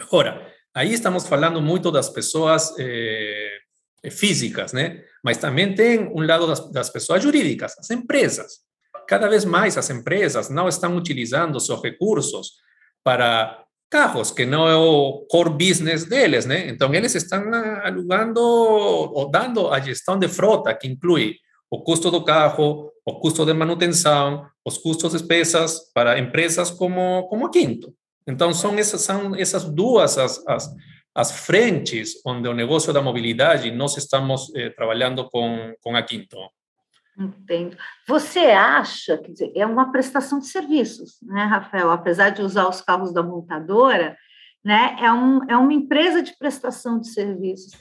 Agora, 0.00 0.47
aí 0.78 0.92
estamos 0.92 1.26
falando 1.26 1.60
muito 1.60 1.90
das 1.90 2.08
pessoas 2.08 2.72
eh, 2.78 3.58
físicas, 4.12 4.72
né? 4.72 5.02
Mas 5.24 5.36
também 5.36 5.74
tem 5.74 6.06
um 6.06 6.24
lado 6.24 6.46
das, 6.46 6.70
das 6.70 6.88
pessoas 6.88 7.20
jurídicas, 7.20 7.74
as 7.76 7.90
empresas. 7.90 8.60
Cada 9.08 9.28
vez 9.28 9.44
mais 9.44 9.76
as 9.76 9.90
empresas 9.90 10.48
não 10.48 10.68
estão 10.68 10.96
utilizando 10.96 11.58
seus 11.58 11.82
recursos 11.82 12.52
para 13.02 13.64
carros, 13.90 14.30
que 14.30 14.46
não 14.46 14.68
é 14.68 14.76
o 14.76 15.26
core 15.28 15.50
business 15.50 16.04
deles, 16.04 16.46
né? 16.46 16.68
Então, 16.68 16.94
eles 16.94 17.12
estão 17.16 17.42
alugando 17.82 18.40
ou 18.40 19.28
dando 19.28 19.72
a 19.72 19.80
gestão 19.80 20.16
de 20.16 20.28
frota, 20.28 20.72
que 20.74 20.86
inclui 20.86 21.34
o 21.68 21.82
custo 21.82 22.08
do 22.08 22.22
carro, 22.24 22.92
o 23.04 23.18
custo 23.18 23.44
de 23.44 23.52
manutenção, 23.52 24.46
os 24.64 24.78
custos 24.78 25.10
de 25.10 25.18
despesas 25.18 25.90
para 25.92 26.20
empresas 26.20 26.70
como, 26.70 27.26
como 27.28 27.50
Quinto. 27.50 27.92
Então, 28.28 28.52
são 28.52 28.74
essas, 28.78 29.00
são 29.00 29.34
essas 29.34 29.64
duas 29.64 30.18
as, 30.18 30.46
as, 30.46 30.76
as 31.14 31.32
frentes 31.32 32.20
onde 32.24 32.46
o 32.46 32.54
negócio 32.54 32.92
da 32.92 33.00
mobilidade 33.00 33.70
nós 33.70 33.96
estamos 33.96 34.54
eh, 34.54 34.68
trabalhando 34.70 35.28
com, 35.30 35.74
com 35.82 35.96
a 35.96 36.02
Quinto. 36.02 36.36
Entendo. 37.18 37.76
Você 38.06 38.38
acha, 38.38 39.16
dizer, 39.16 39.50
é 39.56 39.66
uma 39.66 39.90
prestação 39.90 40.38
de 40.38 40.46
serviços, 40.46 41.16
né, 41.22 41.44
Rafael? 41.44 41.90
Apesar 41.90 42.30
de 42.30 42.42
usar 42.42 42.68
os 42.68 42.80
carros 42.80 43.12
da 43.12 43.22
montadora, 43.22 44.16
né, 44.64 44.96
é, 45.00 45.10
um, 45.10 45.42
é 45.50 45.56
uma 45.56 45.72
empresa 45.72 46.22
de 46.22 46.36
prestação 46.38 47.00
de 47.00 47.08
serviços. 47.08 47.72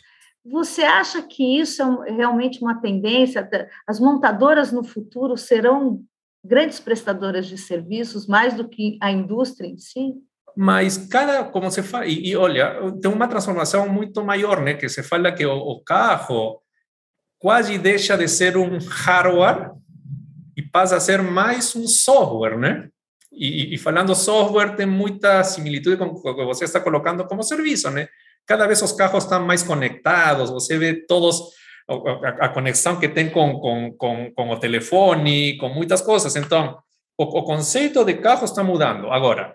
Você 0.43 0.81
acha 0.81 1.21
que 1.21 1.59
isso 1.59 1.83
é 2.05 2.11
realmente 2.11 2.61
uma 2.61 2.81
tendência? 2.81 3.47
As 3.85 3.99
montadoras 3.99 4.71
no 4.71 4.83
futuro 4.83 5.37
serão 5.37 6.01
grandes 6.43 6.79
prestadoras 6.79 7.45
de 7.45 7.57
serviços 7.57 8.25
mais 8.25 8.55
do 8.55 8.67
que 8.67 8.97
a 9.01 9.11
indústria 9.11 9.67
em 9.67 9.77
si? 9.77 10.15
Mas 10.57 10.97
cada, 10.97 11.43
como 11.43 11.69
se 11.69 11.83
fala, 11.83 12.07
e, 12.07 12.29
e 12.29 12.35
olha, 12.35 12.91
tem 13.01 13.11
uma 13.11 13.27
transformação 13.27 13.87
muito 13.87 14.23
maior, 14.23 14.61
né? 14.61 14.73
Que 14.73 14.89
se 14.89 15.03
fala 15.03 15.31
que 15.31 15.45
o, 15.45 15.55
o 15.55 15.83
carro 15.83 16.61
quase 17.37 17.77
deixa 17.77 18.17
de 18.17 18.27
ser 18.27 18.57
um 18.57 18.79
hardware 18.79 19.71
e 20.55 20.61
passa 20.63 20.95
a 20.95 20.99
ser 20.99 21.21
mais 21.21 21.75
um 21.75 21.87
software, 21.87 22.57
né? 22.57 22.89
E, 23.31 23.75
e, 23.75 23.77
falando 23.77 24.15
software, 24.15 24.75
tem 24.75 24.87
muita 24.87 25.43
similitude 25.43 25.97
com 25.97 26.05
o 26.05 26.35
que 26.35 26.45
você 26.45 26.65
está 26.65 26.79
colocando 26.79 27.27
como 27.27 27.43
serviço, 27.43 27.91
né? 27.91 28.07
cada 28.47 28.65
vez 28.65 28.81
os 28.81 28.93
carros 28.93 29.25
estão 29.25 29.45
mais 29.45 29.61
conectados, 29.61 30.49
você 30.49 30.77
vê 30.77 31.05
todos 31.05 31.41
a, 31.87 32.45
a 32.45 32.49
conexão 32.49 32.97
que 32.97 33.09
tem 33.09 33.29
com, 33.29 33.59
com, 33.59 33.91
com, 33.91 34.31
com, 34.33 34.49
o 34.49 34.57
telefone, 34.57 35.57
com 35.57 35.67
muitas 35.67 36.01
coisas. 36.01 36.35
Então, 36.35 36.79
o, 37.17 37.23
o 37.23 37.43
conceito 37.43 38.03
de 38.05 38.15
carro 38.15 38.45
está 38.45 38.63
mudando. 38.63 39.11
Agora, 39.11 39.53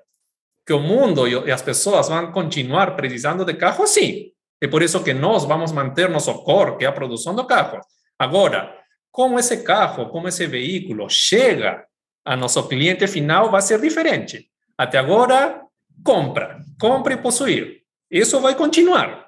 que 0.66 0.72
o 0.72 0.80
mundo 0.80 1.26
e, 1.26 1.50
as 1.50 1.62
pessoas 1.62 2.08
vão 2.08 2.30
continuar 2.30 2.94
precisando 2.96 3.44
de 3.44 3.54
carro, 3.54 3.86
sim. 3.86 4.30
É 4.60 4.68
por 4.68 4.82
isso 4.82 5.02
que 5.02 5.12
nós 5.12 5.44
vamos 5.44 5.72
manter 5.72 6.08
nosso 6.08 6.32
core, 6.44 6.78
que 6.78 6.84
é 6.84 6.88
a 6.88 6.92
produção 6.92 7.34
do 7.34 7.44
carro. 7.44 7.80
Agora, 8.18 8.72
como 9.10 9.38
esse 9.38 9.58
carro, 9.64 10.08
como 10.08 10.28
esse 10.28 10.46
veículo 10.46 11.08
chega 11.10 11.84
a 12.24 12.36
nosso 12.36 12.62
cliente 12.68 13.06
final, 13.08 13.50
vai 13.50 13.60
ser 13.60 13.80
diferente. 13.80 14.48
Até 14.78 14.98
agora, 14.98 15.60
compra, 16.04 16.60
compra 16.80 17.14
e 17.14 17.16
possuir. 17.16 17.82
Isso 18.10 18.40
vai 18.40 18.54
continuar. 18.54 19.26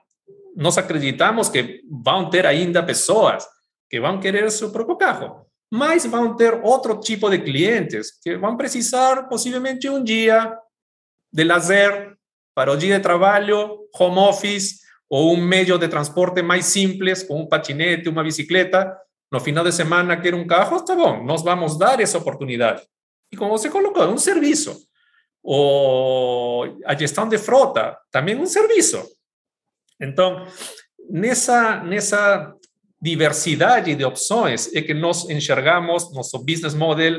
Nós 0.56 0.78
acreditamos 0.78 1.48
que 1.48 1.80
vão 1.90 2.30
ter 2.30 2.46
ainda 2.46 2.82
pessoas 2.82 3.44
que 3.90 4.00
vão 4.00 4.20
querer 4.20 4.50
seu 4.50 4.70
próprio 4.70 4.96
carro, 4.96 5.46
mas 5.70 6.06
vão 6.06 6.36
ter 6.36 6.54
outro 6.62 7.00
tipo 7.00 7.28
de 7.28 7.38
clientes 7.38 8.12
que 8.22 8.36
vão 8.36 8.56
precisar 8.56 9.28
possivelmente 9.28 9.88
um 9.88 10.02
dia 10.02 10.56
de 11.34 11.42
lazer 11.42 12.16
para 12.54 12.70
o 12.70 12.76
de 12.76 13.00
trabalho, 13.00 13.88
home 13.98 14.18
office 14.18 14.84
ou 15.10 15.34
um 15.34 15.36
meio 15.36 15.76
de 15.76 15.88
transporte 15.88 16.40
mais 16.42 16.66
simples, 16.66 17.24
como 17.24 17.42
um 17.42 17.48
patinete, 17.48 18.08
uma 18.08 18.22
bicicleta. 18.22 18.96
No 19.32 19.40
final 19.40 19.64
de 19.64 19.72
semana 19.72 20.16
quer 20.16 20.34
um 20.34 20.46
carro, 20.46 20.76
está 20.76 20.94
bom, 20.94 21.24
nós 21.24 21.42
vamos 21.42 21.76
dar 21.76 21.98
essa 21.98 22.18
oportunidade. 22.18 22.82
E 23.32 23.36
como 23.36 23.50
você 23.50 23.68
colocou, 23.68 24.06
um 24.06 24.18
serviço 24.18 24.76
ou 25.42 26.78
a 26.86 26.94
gestão 26.94 27.28
de 27.28 27.36
frota, 27.36 27.98
também 28.10 28.36
um 28.36 28.46
serviço. 28.46 29.02
Então, 30.00 30.46
nessa, 31.10 31.82
nessa 31.82 32.54
diversidade 33.02 33.94
de 33.94 34.04
opções 34.04 34.72
é 34.72 34.80
que 34.80 34.94
nós 34.94 35.28
enxergamos 35.28 36.14
nosso 36.14 36.38
business 36.38 36.74
model 36.74 37.18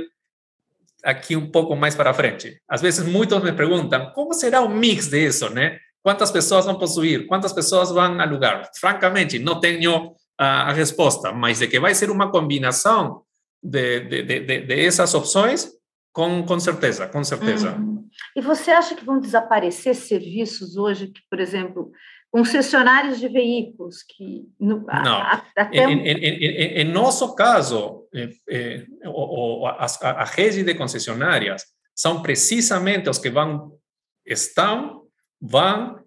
aqui 1.05 1.35
um 1.35 1.49
pouco 1.49 1.75
mais 1.75 1.95
para 1.95 2.13
frente. 2.13 2.59
Às 2.67 2.81
vezes, 2.81 3.05
muitos 3.05 3.41
me 3.43 3.53
perguntam 3.53 4.11
como 4.13 4.33
será 4.33 4.61
o 4.61 4.69
mix 4.69 5.07
disso, 5.07 5.49
né? 5.49 5.77
Quantas 6.01 6.31
pessoas 6.31 6.65
vão 6.65 6.77
possuir? 6.77 7.27
Quantas 7.27 7.53
pessoas 7.53 7.91
vão 7.91 8.19
alugar? 8.19 8.69
Francamente, 8.79 9.39
não 9.39 9.59
tenho 9.59 10.13
a, 10.37 10.69
a 10.69 10.73
resposta, 10.73 11.31
mas 11.31 11.59
de 11.59 11.67
que 11.67 11.79
vai 11.79 11.93
ser 11.93 12.09
uma 12.09 12.31
combinação 12.31 13.21
de, 13.61 14.01
de, 14.01 14.23
de, 14.23 14.61
de 14.61 14.85
essas 14.85 15.13
opções, 15.13 15.71
com, 16.11 16.43
com 16.43 16.59
certeza, 16.59 17.07
com 17.07 17.23
certeza. 17.23 17.75
Uhum. 17.75 18.07
E 18.35 18.41
você 18.41 18.71
acha 18.71 18.95
que 18.95 19.05
vão 19.05 19.19
desaparecer 19.19 19.95
serviços 19.95 20.77
hoje 20.77 21.07
que, 21.07 21.21
por 21.29 21.39
exemplo, 21.39 21.91
concessionários 22.31 23.19
de 23.19 23.27
veículos 23.27 24.03
que 24.03 24.45
no, 24.59 24.81
não 24.81 25.17
a, 25.17 25.45
até 25.55 25.77
em, 25.77 25.99
em, 25.99 26.17
em, 26.17 26.81
em, 26.81 26.83
nosso 26.83 27.33
caso 27.33 28.07
eh, 28.13 28.29
eh, 28.49 28.85
o, 29.05 29.65
a, 29.65 29.85
a, 29.85 30.25
rede 30.25 30.63
de 30.63 30.75
concessionárias 30.75 31.63
são 31.95 32.21
precisamente 32.21 33.09
os 33.09 33.17
que 33.19 33.29
vão 33.29 33.77
estão 34.25 35.03
vão 35.41 35.99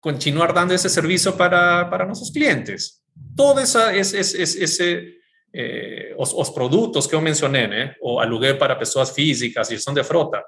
continuar 0.00 0.52
dando 0.52 0.72
esse 0.72 0.90
serviço 0.90 1.32
para 1.34 1.84
para 1.84 2.06
nossos 2.06 2.30
clientes 2.30 3.00
todo 3.36 3.60
essa 3.60 3.96
esse, 3.96 4.18
esse, 4.18 4.64
esse 4.64 5.16
eh, 5.54 6.14
os, 6.18 6.34
os, 6.34 6.50
produtos 6.50 7.06
que 7.06 7.14
eu 7.14 7.20
mencionei, 7.20 7.66
né? 7.66 7.94
O 8.02 8.20
aluguel 8.20 8.58
para 8.58 8.76
pessoas 8.76 9.10
físicas, 9.10 9.68
gestão 9.68 9.94
de 9.94 10.04
frota, 10.04 10.44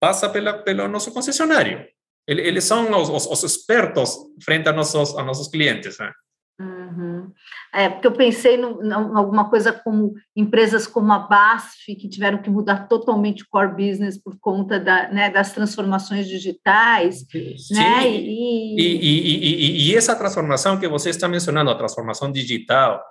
passa 0.00 0.28
pela, 0.28 0.52
pelo 0.52 0.88
nosso 0.88 1.12
concessionário. 1.12 1.86
Eles 2.28 2.64
são 2.64 2.90
os, 3.00 3.08
os, 3.08 3.26
os 3.26 3.42
expertos 3.42 4.14
frente 4.44 4.68
a 4.68 4.72
nossos, 4.72 5.16
a 5.16 5.24
nossos 5.24 5.48
clientes. 5.48 5.98
Né? 5.98 6.12
Uhum. 6.60 7.32
É, 7.72 7.88
porque 7.88 8.06
eu 8.06 8.12
pensei 8.12 8.56
em 8.56 8.92
alguma 8.92 9.48
coisa 9.48 9.72
como 9.72 10.14
empresas 10.36 10.86
como 10.86 11.10
a 11.10 11.20
BASF, 11.20 11.96
que 11.96 12.06
tiveram 12.06 12.42
que 12.42 12.50
mudar 12.50 12.86
totalmente 12.86 13.44
o 13.44 13.46
core 13.48 13.72
business 13.72 14.22
por 14.22 14.38
conta 14.38 14.78
da, 14.78 15.08
né, 15.10 15.30
das 15.30 15.52
transformações 15.52 16.28
digitais. 16.28 17.24
Sim. 17.30 17.74
Né? 17.74 18.10
E... 18.10 18.76
E, 18.78 18.98
e, 19.00 19.90
e, 19.90 19.96
essa 19.96 20.14
transformação 20.14 20.78
que 20.78 20.86
você 20.86 21.08
está 21.08 21.28
mencionando, 21.28 21.70
a 21.70 21.78
transformação 21.78 22.30
digital, 22.30 23.02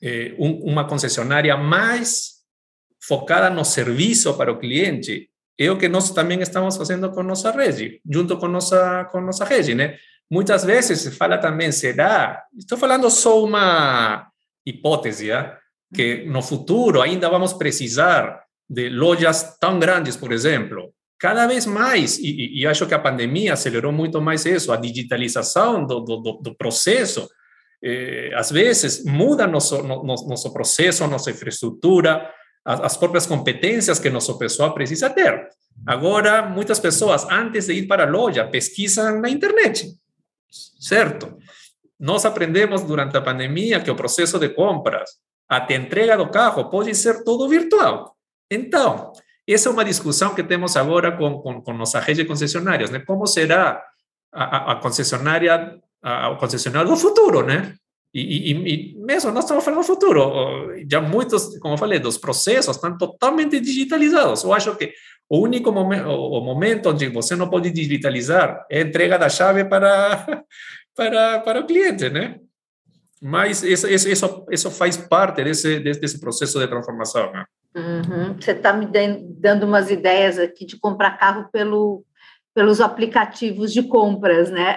é, 0.00 0.36
um, 0.38 0.70
uma 0.70 0.86
concessionária 0.86 1.56
mais 1.56 2.42
focada 3.02 3.50
no 3.50 3.64
serviço 3.64 4.36
para 4.36 4.52
o 4.52 4.58
cliente, 4.58 5.31
é 5.58 5.70
o 5.70 5.78
que 5.78 5.88
nós 5.88 6.10
também 6.10 6.40
estamos 6.40 6.76
fazendo 6.76 7.10
com 7.10 7.22
nossa 7.22 7.50
rede, 7.50 8.00
junto 8.10 8.36
com 8.36 8.48
nossa, 8.48 9.04
com 9.06 9.20
nossa 9.20 9.44
rede, 9.44 9.74
né? 9.74 9.96
Muitas 10.30 10.64
vezes 10.64 11.00
se 11.00 11.10
fala 11.10 11.36
também, 11.38 11.70
será? 11.70 12.42
Estou 12.56 12.78
falando 12.78 13.10
só 13.10 13.44
uma 13.44 14.28
hipótese, 14.64 15.28
que 15.94 16.24
no 16.24 16.40
futuro 16.40 17.02
ainda 17.02 17.28
vamos 17.28 17.52
precisar 17.52 18.42
de 18.68 18.88
lojas 18.88 19.58
tão 19.58 19.78
grandes, 19.78 20.16
por 20.16 20.32
exemplo. 20.32 20.94
Cada 21.18 21.46
vez 21.46 21.66
mais, 21.66 22.18
e, 22.18 22.60
e 22.60 22.66
acho 22.66 22.86
que 22.86 22.94
a 22.94 22.98
pandemia 22.98 23.52
acelerou 23.52 23.92
muito 23.92 24.20
mais 24.20 24.46
isso, 24.46 24.72
a 24.72 24.76
digitalização 24.76 25.86
do, 25.86 26.00
do, 26.00 26.40
do 26.42 26.54
processo. 26.56 27.28
Eh, 27.84 28.30
às 28.34 28.50
vezes 28.50 29.04
muda 29.04 29.46
nosso, 29.46 29.82
nosso, 29.82 30.28
nosso 30.28 30.52
processo, 30.52 31.06
nossa 31.06 31.30
infraestrutura, 31.30 32.28
as, 32.64 32.80
as 32.80 32.96
próprias 32.96 33.26
competências 33.26 33.98
que 33.98 34.10
nosso 34.10 34.38
pessoal 34.38 34.74
precisa 34.74 35.10
ter. 35.10 35.48
Agora, 35.86 36.42
muitas 36.42 36.78
pessoas, 36.78 37.24
antes 37.30 37.66
de 37.66 37.74
ir 37.74 37.86
para 37.86 38.04
a 38.04 38.10
loja, 38.10 38.46
pesquisam 38.46 39.20
na 39.20 39.28
internet 39.28 39.96
certo? 40.82 41.38
Nós 41.98 42.24
aprendemos 42.24 42.82
durante 42.82 43.16
a 43.16 43.22
pandemia 43.22 43.80
que 43.80 43.90
o 43.90 43.96
processo 43.96 44.38
de 44.38 44.48
compras 44.48 45.10
até 45.48 45.76
entrega 45.76 46.16
do 46.16 46.28
carro 46.28 46.68
pode 46.68 46.94
ser 46.94 47.24
todo 47.24 47.48
virtual. 47.48 48.16
Então, 48.50 49.12
essa 49.46 49.68
é 49.68 49.72
uma 49.72 49.84
discussão 49.84 50.34
que 50.34 50.42
temos 50.42 50.76
agora 50.76 51.16
com, 51.16 51.38
com, 51.40 51.60
com 51.62 51.72
nossa 51.72 52.00
rede 52.00 52.22
de 52.22 52.28
concessionárias, 52.28 52.90
né? 52.90 53.02
Será 53.26 53.82
a, 54.32 54.72
a 54.72 54.80
a, 56.04 56.30
o 56.30 56.36
concessionário 56.36 56.90
do 56.90 56.96
futuro, 56.96 57.46
né? 57.46 57.74
E, 58.14 58.20
e, 58.20 58.52
e, 58.52 58.98
mesmo 58.98 59.30
nós 59.30 59.44
estamos 59.44 59.64
falando 59.64 59.80
do 59.80 59.86
futuro, 59.86 60.70
já 60.90 61.00
muitos, 61.00 61.58
como 61.58 61.74
eu 61.74 61.78
falei, 61.78 61.98
dos 61.98 62.18
processos 62.18 62.76
estão 62.76 62.96
totalmente 62.96 63.58
digitalizados. 63.58 64.44
Eu 64.44 64.52
acho 64.52 64.76
que 64.76 64.92
o 65.28 65.40
único 65.40 65.72
momento, 65.72 66.08
o 66.08 66.40
momento 66.42 66.90
onde 66.90 67.08
você 67.08 67.34
não 67.34 67.48
pode 67.48 67.70
digitalizar 67.70 68.66
é 68.70 68.78
a 68.78 68.82
entrega 68.82 69.18
da 69.18 69.30
chave 69.30 69.64
para, 69.64 70.44
para, 70.94 71.40
para 71.40 71.60
o 71.60 71.66
cliente, 71.66 72.10
né? 72.10 72.38
Mas 73.20 73.62
isso, 73.62 73.88
isso, 73.88 74.44
isso 74.50 74.70
faz 74.70 74.96
parte 74.96 75.44
desse, 75.44 75.78
desse 75.78 76.20
processo 76.20 76.58
de 76.58 76.66
transformação. 76.66 77.32
Né? 77.32 77.44
Uhum. 77.74 78.34
Você 78.34 78.50
está 78.50 78.72
me 78.72 78.86
dando 78.86 79.64
umas 79.64 79.90
ideias 79.90 80.38
aqui 80.38 80.66
de 80.66 80.78
comprar 80.78 81.16
carro 81.16 81.48
pelo, 81.52 82.04
pelos 82.54 82.80
aplicativos 82.80 83.72
de 83.72 83.82
compras, 83.82 84.50
né? 84.50 84.76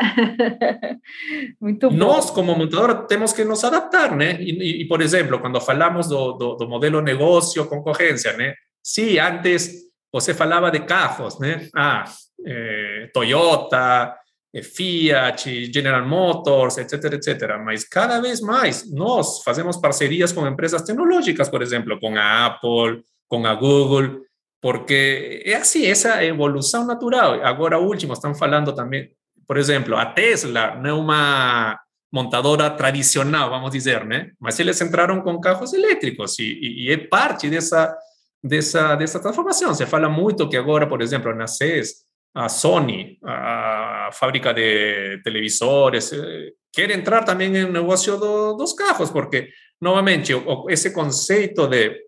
Muito 1.60 1.90
bom. 1.90 1.96
Nós, 1.96 2.30
como 2.30 2.56
montadora, 2.56 2.96
temos 2.96 3.34
que 3.34 3.44
nos 3.44 3.64
adaptar, 3.64 4.16
né? 4.16 4.42
E, 4.42 4.82
e 4.82 4.88
por 4.88 5.02
exemplo, 5.02 5.40
quando 5.40 5.60
falamos 5.60 6.08
do, 6.08 6.34
do, 6.34 6.56
do 6.56 6.68
modelo 6.68 7.02
negócio 7.02 7.66
concorrência, 7.68 8.34
né? 8.38 8.54
Sim, 8.82 9.18
antes 9.20 9.86
você 10.12 10.34
falava 10.34 10.72
de 10.72 10.80
carros, 10.80 11.38
né? 11.40 11.68
Ah, 11.76 12.06
eh, 12.46 13.10
Toyota, 13.14 14.16
eh, 14.54 14.62
Fiat, 14.62 15.74
General 15.74 16.08
Motors, 16.08 16.78
etc, 16.78 17.14
etc. 17.14 17.58
Mas 17.62 17.84
cada 17.84 18.22
vez 18.22 18.40
mais 18.40 18.90
nós 18.94 19.44
fazemos 19.44 19.76
parcerias 19.76 20.32
com 20.32 20.48
empresas 20.48 20.84
tecnológicas, 20.84 21.50
por 21.50 21.62
exemplo, 21.62 22.00
com 22.00 22.16
a 22.16 22.46
Apple, 22.46 23.04
com 23.28 23.46
a 23.46 23.54
Google, 23.56 24.22
porque 24.66 25.44
é 25.46 25.58
assim, 25.58 25.86
essa 25.86 26.26
evolução 26.26 26.88
natural. 26.88 27.40
Agora, 27.44 27.78
último, 27.78 28.14
estão 28.14 28.34
falando 28.34 28.74
também, 28.74 29.12
por 29.48 29.58
exemplo, 29.58 29.96
a 29.96 30.08
Tesla 30.08 30.76
não 30.78 30.90
é 30.90 30.94
uma 30.94 31.80
montadora 32.12 32.68
tradicional, 32.72 33.52
vamos 33.52 33.70
dizer, 33.70 34.04
né? 34.06 34.32
Mas 34.40 34.60
eles 34.60 34.82
entraram 34.82 35.22
com 35.22 35.40
carros 35.40 35.72
elétricos 35.72 36.40
e, 36.40 36.88
e, 36.88 36.92
é 36.92 36.98
parte 36.98 37.48
dessa 37.48 37.96
dessa, 38.44 38.96
dessa 38.96 39.20
transformação. 39.20 39.72
Se 39.76 39.86
fala 39.86 40.10
muito 40.10 40.50
que 40.50 40.58
agora, 40.58 40.88
por 40.88 41.00
exemplo, 41.00 41.32
na 41.36 41.46
CES, 41.46 41.98
a 42.34 42.50
Sony, 42.50 43.20
a 43.24 44.10
fábrica 44.14 44.52
de 44.52 45.22
televisores, 45.24 46.12
eh, 46.12 46.50
quer 46.74 46.90
entrar 46.90 47.24
também 47.24 47.50
no 47.50 47.72
negócio 47.72 48.18
do, 48.18 48.54
dos 48.54 48.74
carros, 48.74 49.12
porque, 49.12 49.48
novamente, 49.80 50.34
esse 50.70 50.90
conceito 50.92 51.68
de 51.68 52.04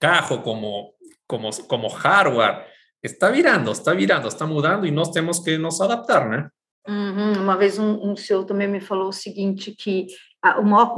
carro 0.00 0.42
como, 0.42 0.93
como, 1.26 1.50
como 1.66 1.88
hardware 1.88 2.66
está 3.02 3.30
virando, 3.30 3.70
está 3.70 3.92
virando, 3.92 4.28
está 4.28 4.46
mudando 4.46 4.86
e 4.86 4.90
nós 4.90 5.10
temos 5.10 5.38
que 5.38 5.58
nos 5.58 5.80
adaptar, 5.80 6.28
né? 6.28 6.48
Uhum. 6.86 7.42
Uma 7.42 7.56
vez 7.56 7.78
um, 7.78 8.10
um 8.10 8.16
senhor 8.16 8.44
também 8.44 8.68
me 8.68 8.80
falou 8.80 9.08
o 9.08 9.12
seguinte, 9.12 9.74
que 9.76 10.06
a, 10.42 10.60
o 10.60 10.64
maior, 10.64 10.94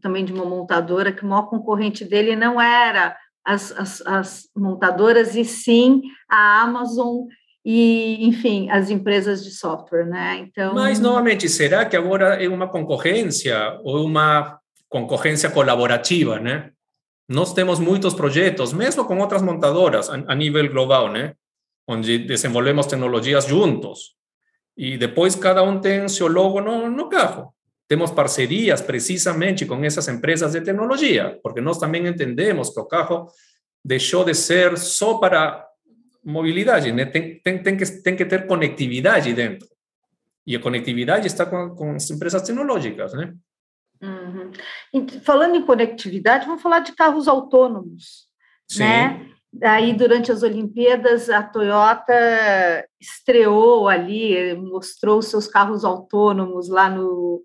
também 0.00 0.24
de 0.24 0.32
uma 0.32 0.44
montadora, 0.44 1.12
que 1.12 1.22
o 1.22 1.26
maior 1.26 1.48
concorrente 1.48 2.04
dele 2.04 2.34
não 2.34 2.60
era 2.60 3.16
as, 3.44 3.72
as, 3.72 4.02
as 4.06 4.42
montadoras, 4.56 5.34
e 5.34 5.44
sim 5.44 6.02
a 6.30 6.62
Amazon 6.62 7.26
e, 7.64 8.26
enfim, 8.26 8.70
as 8.70 8.88
empresas 8.88 9.44
de 9.44 9.50
software, 9.50 10.06
né? 10.06 10.38
Então... 10.38 10.74
Mas, 10.74 11.00
novamente, 11.00 11.48
será 11.48 11.84
que 11.84 11.96
agora 11.96 12.42
é 12.42 12.48
uma 12.48 12.68
concorrência 12.68 13.78
ou 13.82 14.04
uma 14.04 14.58
concorrência 14.88 15.50
colaborativa, 15.50 16.38
né? 16.38 16.70
Nós 17.28 17.52
temos 17.52 17.78
muitos 17.78 18.14
projetos, 18.14 18.72
mesmo 18.72 19.04
com 19.04 19.18
outras 19.18 19.42
montadoras 19.42 20.08
a, 20.08 20.14
a 20.28 20.34
nível 20.34 20.66
global, 20.70 21.10
né? 21.12 21.34
Onde 21.86 22.18
desenvolvemos 22.18 22.86
tecnologias 22.86 23.44
juntos. 23.44 24.16
E 24.76 24.96
depois 24.96 25.34
cada 25.34 25.62
um 25.62 25.78
tem 25.80 26.08
seu 26.08 26.28
logo 26.28 26.60
no, 26.60 26.88
no 26.88 27.08
carro. 27.08 27.52
Temos 27.86 28.10
parcerias 28.10 28.80
precisamente 28.80 29.66
com 29.66 29.82
essas 29.84 30.08
empresas 30.08 30.52
de 30.52 30.60
tecnologia, 30.60 31.38
porque 31.42 31.60
nós 31.60 31.78
também 31.78 32.06
entendemos 32.06 32.70
que 32.70 32.80
o 32.80 32.84
carro 32.84 33.26
deixou 33.84 34.24
de 34.24 34.34
ser 34.34 34.76
só 34.78 35.18
para 35.18 35.66
mobilidade, 36.24 36.92
né? 36.92 37.06
tem, 37.06 37.40
tem, 37.40 37.62
tem, 37.62 37.76
que, 37.76 37.86
tem 38.02 38.14
que 38.14 38.24
ter 38.24 38.46
conectividade 38.46 39.32
dentro. 39.32 39.66
E 40.46 40.54
a 40.54 40.60
conectividade 40.60 41.26
está 41.26 41.46
com, 41.46 41.70
com 41.74 41.92
as 41.92 42.10
empresas 42.10 42.42
tecnológicas, 42.42 43.12
né? 43.14 43.34
Uhum. 44.00 44.52
Falando 45.22 45.56
em 45.56 45.66
conectividade, 45.66 46.46
vamos 46.46 46.62
falar 46.62 46.80
de 46.80 46.92
carros 46.92 47.26
autônomos, 47.26 48.26
Sim. 48.68 48.80
né? 48.80 49.28
Aí, 49.62 49.92
durante 49.94 50.30
as 50.30 50.42
Olimpíadas, 50.42 51.30
a 51.30 51.42
Toyota 51.42 52.12
estreou 53.00 53.88
ali, 53.88 54.54
mostrou 54.54 55.22
seus 55.22 55.48
carros 55.48 55.84
autônomos 55.84 56.68
lá 56.68 56.88
no, 56.88 57.42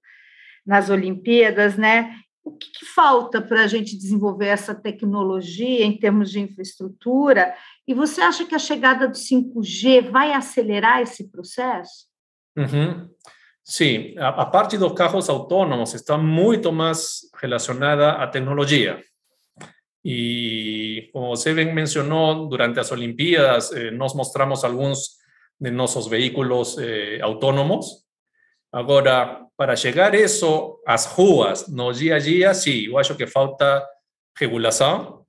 nas 0.65 0.89
Olimpíadas, 0.89 1.77
né? 1.77 2.15
O 2.43 2.51
que, 2.51 2.69
que 2.71 2.85
falta 2.85 3.41
para 3.41 3.63
a 3.63 3.67
gente 3.67 3.97
desenvolver 3.97 4.47
essa 4.47 4.75
tecnologia 4.75 5.85
em 5.85 5.97
termos 5.97 6.29
de 6.29 6.41
infraestrutura? 6.41 7.55
E 7.87 7.93
você 7.93 8.19
acha 8.21 8.45
que 8.45 8.53
a 8.53 8.59
chegada 8.59 9.07
do 9.07 9.15
5G 9.15 10.11
vai 10.11 10.33
acelerar 10.33 11.01
esse 11.01 11.29
processo? 11.31 12.05
Uhum. 12.57 13.09
Sim, 13.63 14.17
a, 14.17 14.29
a, 14.29 14.45
parte 14.45 14.77
dos 14.77 14.91
carros 14.93 15.29
autônomos 15.29 15.93
está 15.93 16.17
muito 16.17 16.71
mais 16.71 17.21
relacionada 17.41 18.11
à 18.11 18.27
tecnologia. 18.27 19.01
E, 20.03 21.09
como 21.13 21.29
você 21.29 21.53
bem 21.53 21.73
mencionou, 21.73 22.47
durante 22.49 22.79
as 22.79 22.91
Olimpíadas, 22.91 23.71
eh, 23.71 23.89
nós 23.91 24.13
mostramos 24.13 24.65
alguns 24.65 25.11
de 25.57 25.71
nossos 25.71 26.07
veículos 26.07 26.77
eh, 26.77 27.19
autônomos 27.21 28.03
Agora, 28.73 29.45
para 29.55 29.75
chegar 29.75 30.15
isso 30.15 30.81
às 30.83 31.05
ruas, 31.05 31.67
no 31.67 31.93
dia 31.93 32.15
a 32.15 32.19
dia, 32.19 32.55
sim, 32.55 32.87
eu 32.87 32.97
acho 32.97 33.15
que 33.15 33.27
falta 33.27 33.87
regulação 34.35 35.23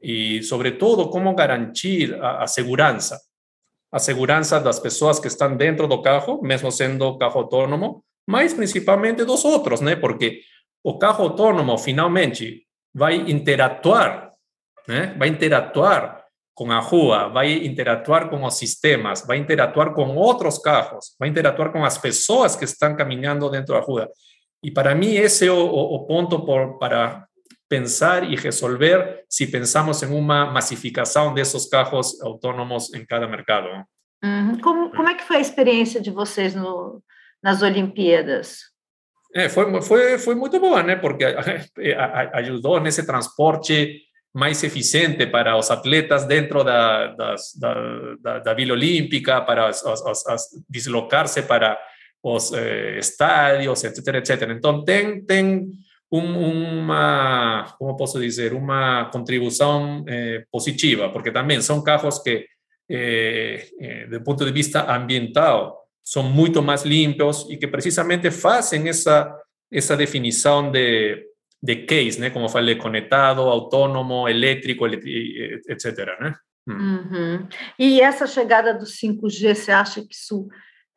e, 0.00 0.42
sobretudo, 0.42 1.10
como 1.10 1.34
garantir 1.34 2.14
a, 2.14 2.44
a 2.44 2.46
segurança. 2.46 3.20
A 3.92 3.98
segurança 3.98 4.58
das 4.58 4.80
pessoas 4.80 5.20
que 5.20 5.28
estão 5.28 5.54
dentro 5.54 5.86
do 5.86 6.00
carro, 6.00 6.40
mesmo 6.42 6.72
sendo 6.72 7.18
carro 7.18 7.40
autônomo, 7.40 8.02
mas 8.26 8.54
principalmente 8.54 9.24
dos 9.24 9.44
outros? 9.44 9.80
Porque 10.00 10.40
o 10.82 10.98
carro 10.98 11.24
autônomo, 11.24 11.76
finalmente, 11.76 12.66
vai 12.94 13.16
interatuar, 13.16 14.32
né? 14.88 15.14
Vai 15.18 15.28
interatuar 15.28 16.22
com 16.54 16.70
a 16.70 16.80
rua, 16.80 17.28
vai 17.28 17.52
interatuar 17.52 18.28
com 18.28 18.44
os 18.44 18.54
sistemas, 18.58 19.24
vai 19.26 19.38
interatuar 19.38 19.94
com 19.94 20.14
outros 20.16 20.58
carros, 20.58 21.14
vai 21.18 21.28
interatuar 21.28 21.72
com 21.72 21.84
as 21.84 21.96
pessoas 21.96 22.54
que 22.54 22.64
estão 22.64 22.94
caminhando 22.94 23.48
dentro 23.50 23.74
da 23.74 23.80
rua. 23.80 24.08
E 24.62 24.70
para 24.70 24.94
mim 24.94 25.14
esse 25.14 25.46
é 25.46 25.52
o, 25.52 25.64
o 25.64 26.06
ponto 26.06 26.44
por, 26.44 26.78
para 26.78 27.26
pensar 27.72 28.30
e 28.30 28.36
resolver 28.36 29.24
se 29.30 29.46
pensamos 29.46 30.02
em 30.02 30.12
uma 30.14 30.44
massificação 30.44 31.32
desses 31.32 31.66
carros 31.66 32.20
autônomos 32.20 32.92
em 32.92 33.02
cada 33.06 33.26
mercado. 33.26 33.66
Uhum. 34.22 34.60
Como, 34.60 34.90
como 34.90 35.08
é 35.08 35.14
que 35.14 35.24
foi 35.24 35.36
a 35.36 35.40
experiência 35.40 35.98
de 35.98 36.10
vocês 36.10 36.54
no, 36.54 37.02
nas 37.42 37.62
Olimpíadas? 37.62 38.58
É, 39.34 39.48
foi, 39.48 39.80
foi, 39.80 40.18
foi 40.18 40.34
muito 40.34 40.60
boa, 40.60 40.82
né? 40.82 40.96
Porque 40.96 41.24
ajudou 42.34 42.78
nesse 42.78 43.06
transporte 43.06 44.02
mais 44.34 44.62
eficiente 44.62 45.26
para 45.26 45.56
os 45.56 45.70
atletas 45.70 46.26
dentro 46.26 46.62
da, 46.62 47.06
das, 47.06 47.54
da, 47.58 47.74
da, 48.20 48.38
da 48.40 48.54
Vila 48.54 48.74
Olímpica, 48.74 49.40
para 49.40 49.70
deslocar-se 50.68 51.42
para 51.42 51.78
os 52.22 52.52
eh, 52.52 52.98
estádios, 52.98 53.82
etc, 53.82 54.16
etc. 54.16 54.50
Então, 54.50 54.84
tem, 54.84 55.24
tem 55.24 55.70
um, 56.12 56.80
uma, 56.80 57.74
como 57.78 57.96
posso 57.96 58.20
dizer, 58.20 58.52
uma 58.52 59.06
contribuição 59.06 60.04
eh, 60.06 60.44
positiva, 60.52 61.08
porque 61.08 61.30
também 61.32 61.62
são 61.62 61.82
carros 61.82 62.18
que, 62.18 62.46
eh, 62.90 63.66
eh, 63.80 64.06
do 64.08 64.22
ponto 64.22 64.44
de 64.44 64.52
vista 64.52 64.94
ambiental, 64.94 65.80
são 66.04 66.22
muito 66.22 66.62
mais 66.62 66.82
limpos 66.82 67.46
e 67.48 67.56
que 67.56 67.66
precisamente 67.66 68.30
fazem 68.30 68.90
essa, 68.90 69.34
essa 69.72 69.96
definição 69.96 70.70
de, 70.70 71.24
de 71.62 71.76
case, 71.86 72.20
né? 72.20 72.28
como 72.28 72.48
falei, 72.48 72.76
conectado, 72.76 73.40
autônomo, 73.40 74.28
elétrico, 74.28 74.86
etc. 74.86 76.18
Né? 76.20 76.34
Uhum. 76.68 77.48
E 77.78 78.02
essa 78.02 78.26
chegada 78.26 78.74
do 78.74 78.84
5G, 78.84 79.54
você 79.54 79.72
acha 79.72 80.02
que 80.02 80.14
isso 80.14 80.46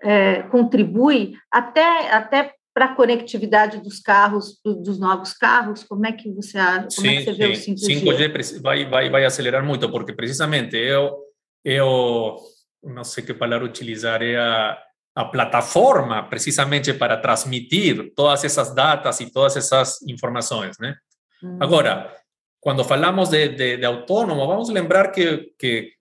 é, 0.01 0.41
contribui 0.43 1.38
até, 1.49 2.11
até 2.11 2.53
para 2.76 2.88
a 2.88 2.93
conectividade 2.93 3.80
dos 3.80 4.01
carros, 4.01 4.59
dos 4.61 4.99
novos 4.99 5.32
carros? 5.32 5.86
Como 5.86 6.05
é 6.05 6.11
que 6.11 6.30
você, 6.30 6.59
como 6.59 6.91
sim, 6.91 7.07
é 7.07 7.15
que 7.19 7.23
você 7.23 7.32
vê 7.32 7.55
sim. 7.55 7.71
o 7.71 7.76
5G? 7.78 8.03
5G 8.03 8.61
vai, 8.61 8.86
vai, 8.86 9.09
vai 9.09 9.23
acelerar 9.23 9.63
muito, 9.63 9.89
porque 9.89 10.11
precisamente 10.11 10.76
eu, 10.76 11.17
eu 11.63 12.36
não 12.84 13.05
sei 13.05 13.23
que 13.23 13.34
palavra 13.34 13.65
utilizar, 13.65 14.21
é 14.21 14.36
a, 14.36 14.78
a 15.15 15.23
plataforma 15.23 16.21
precisamente 16.23 16.93
para 16.93 17.15
transmitir 17.15 18.13
todas 18.13 18.43
essas 18.43 18.76
datas 18.76 19.21
e 19.21 19.32
todas 19.32 19.55
essas 19.55 20.01
informações, 20.01 20.78
né? 20.78 20.97
Uhum. 21.41 21.57
Agora, 21.61 22.13
quando 22.59 22.84
falamos 22.84 23.30
de, 23.30 23.47
de, 23.47 23.78
de, 23.78 23.86
autônomo, 23.86 24.45
vamos 24.45 24.67
lembrar 24.67 25.13
que, 25.13 25.53
que 25.57 25.93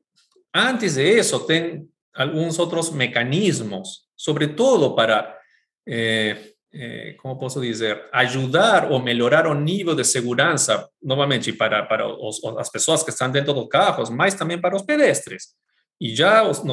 antes 0.52 0.96
de 0.96 1.20
isso 1.20 1.38
tem 1.46 1.88
alguns 2.12 2.58
outros 2.58 2.90
mecanismos, 2.90 4.08
sobretudo 4.16 4.96
para, 4.96 5.38
eh, 5.86 6.53
eh, 6.74 7.14
como 7.22 7.38
posso 7.38 7.60
dizer, 7.60 8.04
ajudar 8.12 8.90
ou 8.90 9.00
melhorar 9.00 9.46
o 9.46 9.54
nível 9.54 9.94
de 9.94 10.04
segurança, 10.04 10.88
novamente, 11.00 11.52
para, 11.52 11.84
para 11.84 12.06
os, 12.06 12.40
as 12.58 12.68
que 13.04 13.10
estão 13.10 13.30
dentro 13.30 13.52
dos 13.52 13.68
carros, 13.68 14.10
mas 14.10 14.34
também 14.34 14.60
para 14.60 14.74
os 14.74 14.82
pedestres. 14.82 15.54
E 16.00 16.14
já 16.14 16.42
os 16.42 16.64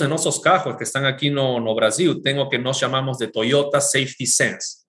de 0.00 0.06
nossos 0.06 0.38
carros 0.38 0.76
que 0.76 0.82
estão 0.82 1.06
aqui 1.06 1.30
no, 1.30 1.58
no 1.58 1.74
Brasil 1.74 2.20
têm 2.20 2.38
o 2.38 2.48
que 2.48 2.58
nós 2.58 2.78
chamamos 2.78 3.16
de 3.16 3.26
Toyota 3.26 3.80
Safety 3.80 4.26
Sense, 4.26 4.86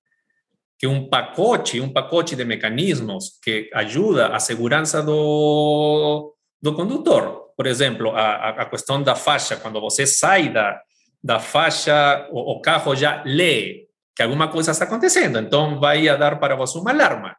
que 0.77 0.85
é 0.85 0.89
um 0.89 1.09
pacote, 1.09 1.79
um 1.79 1.91
pacote 1.91 2.35
de 2.35 2.43
mecanismos 2.43 3.39
que 3.41 3.69
ajuda 3.73 4.27
a 4.27 4.39
segurança 4.39 5.01
do, 5.01 6.35
do 6.61 6.73
condutor. 6.73 7.53
Por 7.55 7.65
exemplo, 7.65 8.11
a, 8.11 8.49
a 8.49 8.65
questão 8.65 9.01
da 9.01 9.15
faixa, 9.15 9.55
quando 9.55 9.79
você 9.79 10.05
sai 10.05 10.49
da, 10.51 10.81
da 11.23 11.39
faixa, 11.39 12.27
o, 12.29 12.57
o 12.57 12.61
carro 12.61 12.93
já 12.95 13.23
lê 13.25 13.88
que 14.19 14.23
alguma 14.23 14.49
coisa 14.49 14.71
está 14.71 14.83
acontecendo, 14.83 15.39
então 15.39 15.79
vai 15.79 16.09
a 16.09 16.17
dar 16.17 16.41
para 16.41 16.53
você 16.53 16.77
uma 16.77 16.91
alarma. 16.91 17.37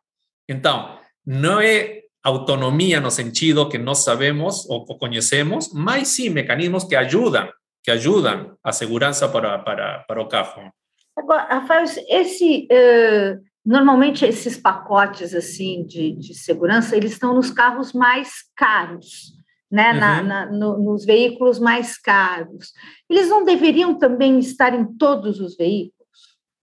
Então, 0.49 0.99
não 1.27 1.61
é 1.61 2.05
autonomía 2.25 2.99
no 2.99 3.11
sentido 3.11 3.69
que 3.69 3.77
no 3.77 3.95
sabemos 3.95 4.65
o, 4.67 4.87
conocemos, 4.97 5.71
mas 5.75 6.09
sí 6.09 6.31
mecanismos 6.31 6.85
que 6.85 6.97
ayudan, 6.97 7.51
que 7.85 7.91
ayudan 7.91 8.57
a 8.65 8.73
segurança 8.73 9.29
para, 9.29 9.59
para, 9.59 9.99
para 10.09 10.23
o 10.23 10.27
carro. 10.27 10.73
Agora, 11.19 11.43
Rafael, 11.51 11.85
esse, 12.09 12.67
uh, 12.73 13.39
normalmente 13.63 14.25
esses 14.25 14.57
pacotes 14.57 15.35
assim 15.35 15.85
de, 15.85 16.13
de 16.13 16.33
segurança, 16.33 16.97
eles 16.97 17.13
estão 17.13 17.35
nos 17.35 17.51
carros 17.51 17.93
mais 17.93 18.37
caros, 18.57 19.35
né? 19.71 19.93
Uhum. 19.93 20.01
Na, 20.01 20.23
na, 20.23 20.47
no, 20.47 20.79
nos 20.79 21.05
veículos 21.05 21.59
mais 21.59 21.99
caros. 21.99 22.73
Eles 23.07 23.29
não 23.29 23.45
deveriam 23.45 23.99
também 23.99 24.39
estar 24.39 24.73
em 24.75 24.97
todos 24.97 25.41
os 25.41 25.59
veículos? 25.59 26.00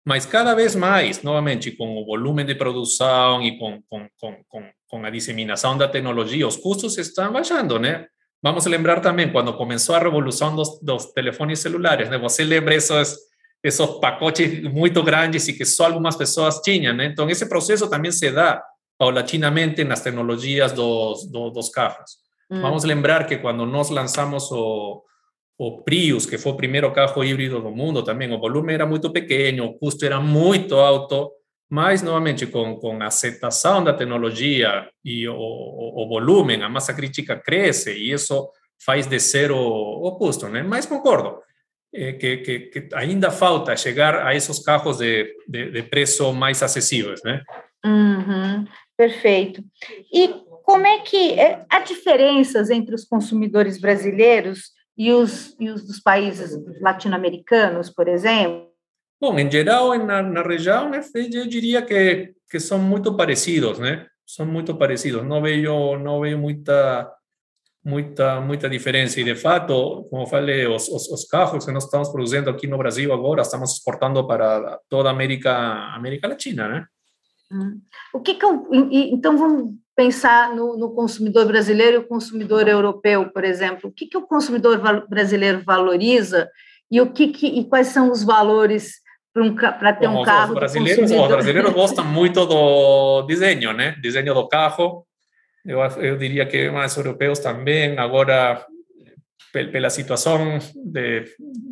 Mas 0.06 0.24
cada 0.24 0.54
vez 0.54 0.76
mais, 0.76 1.24
novamente, 1.24 1.72
com 1.72 2.00
o 2.00 2.06
volume 2.06 2.44
de 2.44 2.54
produção 2.54 3.42
e 3.42 3.58
com, 3.58 3.82
com, 3.90 4.06
com, 4.48 4.70
com, 4.86 5.04
a 5.04 5.10
disseminação 5.10 5.76
da 5.76 5.88
tecnologia, 5.88 6.46
os 6.46 6.56
custos 6.56 6.96
estão 6.96 7.32
baixando, 7.32 7.76
né? 7.76 8.06
Vamos 8.40 8.64
lembrar 8.66 9.00
também, 9.00 9.32
quando 9.32 9.52
começou 9.54 9.96
a 9.96 9.98
revolução 9.98 10.54
dos, 10.54 10.80
dos 10.80 11.06
telefones 11.06 11.58
celulares, 11.58 12.08
né? 12.08 12.18
Você 12.18 12.44
lembra 12.44 12.76
esses, 12.76 13.18
esses 13.64 13.86
pacotes 14.00 14.62
muito 14.72 15.02
grandes 15.02 15.48
e 15.48 15.52
que 15.52 15.64
só 15.64 15.86
algumas 15.86 16.14
pessoas 16.14 16.60
tinham, 16.60 16.94
né? 16.94 17.06
Então, 17.06 17.28
esse 17.28 17.48
processo 17.48 17.90
também 17.90 18.12
se 18.12 18.30
dá 18.30 18.62
paulatinamente 18.96 19.82
nas 19.82 20.02
tecnologias 20.02 20.70
dos, 20.70 21.28
dos, 21.28 21.52
dos 21.52 21.68
carros. 21.68 22.12
Hum. 22.48 22.60
Vamos 22.60 22.84
lembrar 22.84 23.26
que 23.26 23.38
quando 23.38 23.66
nós 23.66 23.90
lançamos 23.90 24.52
o, 24.52 25.02
o 25.58 25.82
Prius, 25.82 26.26
que 26.26 26.36
foi 26.36 26.52
o 26.52 26.56
primeiro 26.56 26.92
carro 26.92 27.24
híbrido 27.24 27.60
do 27.60 27.70
mundo 27.70 28.02
também, 28.02 28.32
o 28.32 28.38
volume 28.38 28.74
era 28.74 28.84
muito 28.84 29.10
pequeno, 29.10 29.64
o 29.64 29.78
custo 29.78 30.04
era 30.04 30.20
muito 30.20 30.74
alto, 30.76 31.30
mas, 31.68 32.02
novamente, 32.02 32.46
com, 32.46 32.76
com 32.76 33.02
a 33.02 33.06
aceitação 33.06 33.82
da 33.82 33.92
tecnologia 33.92 34.88
e 35.04 35.26
o, 35.26 35.34
o, 35.34 36.04
o, 36.04 36.08
volume, 36.08 36.62
a 36.62 36.68
massa 36.68 36.94
crítica 36.94 37.36
cresce 37.36 37.92
e 37.92 38.12
isso 38.12 38.48
faz 38.84 39.06
descer 39.06 39.50
o, 39.50 39.58
o 39.58 40.16
custo, 40.16 40.48
né? 40.48 40.62
Mas 40.62 40.86
concordo 40.86 41.38
é, 41.92 42.12
que, 42.12 42.36
que, 42.38 42.60
que, 42.60 42.88
ainda 42.94 43.30
falta 43.30 43.76
chegar 43.76 44.26
a 44.26 44.34
esses 44.34 44.62
carros 44.62 44.98
de, 44.98 45.34
de, 45.48 45.70
de 45.70 45.82
preço 45.82 46.32
mais 46.32 46.62
acessíveis, 46.62 47.20
né? 47.24 47.42
Uhum, 47.84 48.64
perfeito. 48.96 49.64
E 50.12 50.28
como 50.62 50.86
é 50.86 51.00
que 51.00 51.32
é, 51.32 51.64
há 51.68 51.80
diferenças 51.80 52.70
entre 52.70 52.94
os 52.94 53.04
consumidores 53.04 53.80
brasileiros 53.80 54.75
e 54.96 55.12
os, 55.12 55.54
e 55.60 55.68
os 55.68 55.86
dos 55.86 56.00
países 56.00 56.52
latino-americanos, 56.80 57.90
por 57.90 58.08
exemplo? 58.08 58.70
Bom, 59.20 59.38
em 59.38 59.50
geral, 59.50 59.96
na, 59.98 60.22
na 60.22 60.42
região, 60.42 60.90
né, 60.90 61.00
eu 61.14 61.46
diria 61.46 61.82
que, 61.82 62.34
que 62.50 62.60
são 62.60 62.78
muito 62.78 63.16
parecidos, 63.16 63.78
né? 63.78 64.06
São 64.26 64.44
muito 64.44 64.74
parecidos. 64.74 65.24
Não 65.24 65.40
vejo, 65.40 65.96
não 65.96 66.20
vejo 66.20 66.38
muita, 66.38 67.10
muita, 67.84 68.40
muita 68.40 68.68
diferença. 68.68 69.20
E, 69.20 69.24
de 69.24 69.34
fato, 69.34 70.06
como 70.10 70.26
falei, 70.26 70.66
os, 70.66 70.88
os, 70.88 71.08
os, 71.08 71.24
carros 71.24 71.64
que 71.64 71.72
nós 71.72 71.84
estamos 71.84 72.08
produzindo 72.10 72.50
aqui 72.50 72.66
no 72.66 72.76
Brasil 72.76 73.12
agora, 73.12 73.42
estamos 73.42 73.72
exportando 73.72 74.26
para 74.26 74.78
toda 74.88 75.08
a 75.08 75.12
América, 75.12 75.52
América 75.94 76.28
Latina, 76.28 76.68
né? 76.68 76.86
Hum. 77.50 77.80
O 78.12 78.20
que, 78.20 78.34
que 78.34 78.44
eu, 78.44 78.68
então 78.92 79.38
vamos 79.38 79.74
pensar 79.96 80.54
no, 80.54 80.76
no, 80.76 80.90
consumidor 80.90 81.46
brasileiro 81.46 81.94
e 81.96 81.98
o 81.98 82.06
consumidor 82.06 82.68
europeu, 82.68 83.30
por 83.30 83.42
exemplo. 83.44 83.88
O 83.88 83.92
que, 83.92 84.06
que 84.06 84.18
o 84.18 84.26
consumidor 84.26 84.78
brasileiro 85.08 85.62
valoriza 85.64 86.48
e 86.90 87.00
o 87.00 87.10
que, 87.10 87.28
que 87.28 87.46
e 87.46 87.64
quais 87.64 87.88
são 87.88 88.12
os 88.12 88.22
valores 88.22 89.00
para 89.32 89.94
ter 89.94 90.06
Bom, 90.06 90.20
um 90.20 90.24
carro? 90.24 90.52
Os 90.52 90.58
brasileiros, 90.58 91.10
os 91.10 91.28
brasileiros 91.28 91.72
gostam 91.74 92.04
muito 92.04 92.44
do 92.44 93.22
desenho, 93.22 93.72
né? 93.72 93.96
Desenho 94.00 94.34
do 94.34 94.46
carro. 94.46 95.06
Eu, 95.64 95.80
eu 95.80 96.18
diria 96.18 96.44
que 96.46 96.70
mais 96.70 96.94
europeus 96.94 97.38
também. 97.38 97.98
Agora, 97.98 98.64
pela 99.50 99.88
situação 99.88 100.58
de 100.74 101.24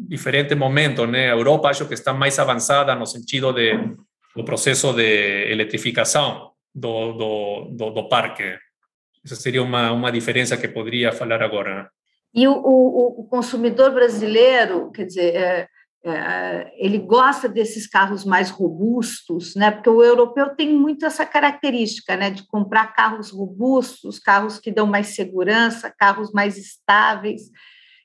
diferente 0.09 0.55
momento, 0.55 1.07
né? 1.07 1.31
A 1.31 1.37
Europa 1.37 1.69
acho 1.69 1.87
que 1.87 1.95
está 1.95 2.15
mais 2.15 2.39
avançada 2.39 2.95
no 2.95 3.07
sentido 3.07 3.53
de 3.53 3.79
do 4.35 4.45
processo 4.45 4.93
de 4.93 5.53
eletrificação 5.53 6.54
do, 6.75 7.13
do, 7.13 7.65
do, 7.71 7.91
do 7.91 8.09
parque. 8.09 8.59
Essa 9.25 9.37
seria 9.37 9.63
uma, 9.63 9.93
uma 9.93 10.11
diferença 10.11 10.57
que 10.57 10.69
poderia 10.69 11.13
falar 11.13 11.43
agora. 11.43 11.89
E 12.35 12.49
o, 12.49 12.53
o, 12.53 13.21
o 13.21 13.29
consumidor 13.29 13.93
brasileiro, 13.93 14.91
quer 14.91 15.05
dizer, 15.05 15.35
é, 15.37 15.69
é, 16.05 16.71
ele 16.77 16.99
gosta 16.99 17.49
desses 17.49 17.87
carros 17.87 18.25
mais 18.25 18.51
robustos, 18.51 19.55
né? 19.55 19.71
Porque 19.71 19.89
o 19.89 20.03
europeu 20.03 20.51
tem 20.51 20.71
muito 20.71 21.07
essa 21.07 21.25
característica, 21.25 22.17
né? 22.17 22.31
De 22.31 22.47
comprar 22.47 22.93
carros 22.95 23.31
robustos, 23.31 24.19
carros 24.19 24.59
que 24.59 24.71
dão 24.71 24.87
mais 24.87 25.09
segurança, 25.09 25.95
carros 25.97 26.31
mais 26.33 26.59
estáveis. 26.59 27.43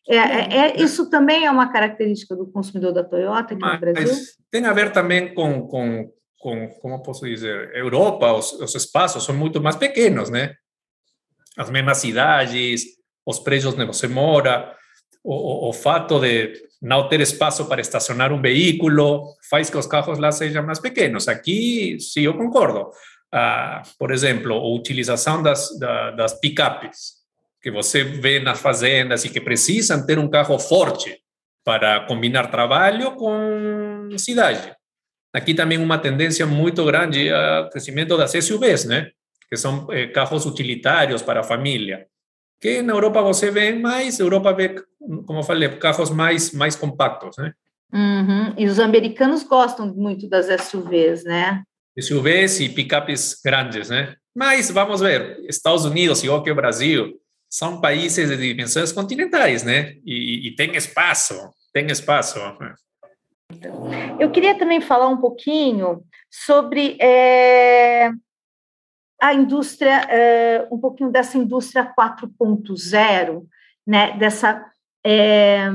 É, 0.07 0.15
é, 0.15 0.57
é 0.57 0.81
isso 0.81 1.09
também 1.09 1.45
é 1.45 1.51
uma 1.51 1.71
característica 1.71 2.35
do 2.35 2.47
consumidor 2.47 2.93
da 2.93 3.03
Toyota 3.03 3.53
aqui 3.53 3.61
Mas 3.61 3.73
no 3.73 3.79
Brasil? 3.79 4.15
Tem 4.49 4.65
a 4.65 4.73
ver 4.73 4.93
também 4.93 5.33
com, 5.33 5.67
com, 5.67 6.09
com, 6.39 6.69
como 6.79 7.03
posso 7.03 7.25
dizer, 7.25 7.75
Europa, 7.75 8.31
os, 8.33 8.53
os 8.53 8.73
espaços 8.73 9.23
são 9.25 9.35
muito 9.35 9.61
mais 9.61 9.75
pequenos, 9.75 10.29
né? 10.29 10.55
As 11.57 11.69
mesmas 11.69 11.97
cidades, 11.97 12.85
os 13.25 13.39
prédios 13.39 13.73
onde 13.73 13.85
você 13.85 14.07
mora, 14.07 14.73
o, 15.23 15.33
o, 15.33 15.69
o, 15.69 15.73
fato 15.73 16.19
de 16.19 16.53
não 16.81 17.09
ter 17.09 17.19
espaço 17.19 17.65
para 17.65 17.81
estacionar 17.81 18.31
um 18.31 18.41
veículo 18.41 19.35
faz 19.49 19.69
que 19.69 19.77
os 19.77 19.85
carros 19.85 20.17
lá 20.17 20.31
sejam 20.31 20.65
mais 20.65 20.79
pequenos. 20.79 21.27
Aqui, 21.27 21.97
sim, 21.99 22.21
eu 22.21 22.37
concordo. 22.37 22.89
Ah, 23.31 23.83
por 23.99 24.11
exemplo, 24.11 24.53
a 24.53 24.75
utilização 24.75 25.43
das, 25.43 25.77
das 25.77 26.39
picapes, 26.39 27.19
que 27.61 27.69
você 27.69 28.03
vê 28.03 28.39
nas 28.39 28.61
fazendas 28.61 29.25
e 29.25 29.29
que 29.29 29.41
precisam 29.41 30.05
ter 30.05 30.17
um 30.17 30.29
carro 30.29 30.57
forte 30.57 31.19
para 31.65 32.05
combinar 32.07 32.49
trabalho 32.49 33.11
com 33.15 34.07
cidade. 34.17 34.73
Aqui 35.33 35.53
também 35.53 35.77
uma 35.77 35.97
tendência 35.97 36.45
muito 36.45 36.83
grande 36.85 37.31
ao 37.31 37.69
crescimento 37.69 38.17
das 38.17 38.31
SUVs, 38.31 38.85
né? 38.85 39.11
que 39.49 39.57
são 39.57 39.91
eh, 39.91 40.07
carros 40.07 40.45
utilitários 40.45 41.21
para 41.23 41.39
a 41.39 41.43
família. 41.43 42.05
Que 42.61 42.81
na 42.81 42.93
Europa 42.93 43.21
você 43.21 43.49
vê 43.49 43.73
mais, 43.73 44.19
Europa 44.19 44.53
vê, 44.53 44.75
como 45.25 45.39
eu 45.39 45.43
falei, 45.43 45.69
carros 45.77 46.11
mais, 46.11 46.51
mais 46.51 46.75
compactos, 46.75 47.35
né? 47.37 47.53
Uhum. 47.91 48.53
E 48.57 48.67
os 48.67 48.79
americanos 48.79 49.41
gostam 49.43 49.91
muito 49.95 50.29
das 50.29 50.45
SUVs, 50.65 51.23
né? 51.23 51.63
SUVs 51.99 52.59
e 52.59 52.69
picapes 52.69 53.39
grandes, 53.43 53.89
né? 53.89 54.15
Mas 54.35 54.69
vamos 54.69 55.01
ver, 55.01 55.39
Estados 55.49 55.85
Unidos, 55.85 56.23
igual 56.23 56.43
que 56.43 56.51
o 56.51 56.55
Brasil, 56.55 57.13
são 57.49 57.81
países 57.81 58.29
de 58.29 58.37
dimensões 58.37 58.91
continentais, 58.91 59.63
né? 59.63 59.95
E, 60.05 60.47
e 60.47 60.55
tem 60.55 60.75
espaço, 60.75 61.33
tem 61.73 61.87
espaço. 61.87 62.39
Eu 64.19 64.31
queria 64.31 64.57
também 64.57 64.81
falar 64.81 65.07
um 65.07 65.17
pouquinho 65.17 66.03
sobre 66.29 66.97
é, 67.01 68.11
a 69.21 69.33
indústria, 69.33 70.01
é, 70.09 70.67
um 70.71 70.79
pouquinho 70.79 71.11
dessa 71.11 71.37
indústria 71.37 71.93
4.0, 71.97 73.43
né? 73.85 74.17
Dessa 74.17 74.65
é, 75.05 75.67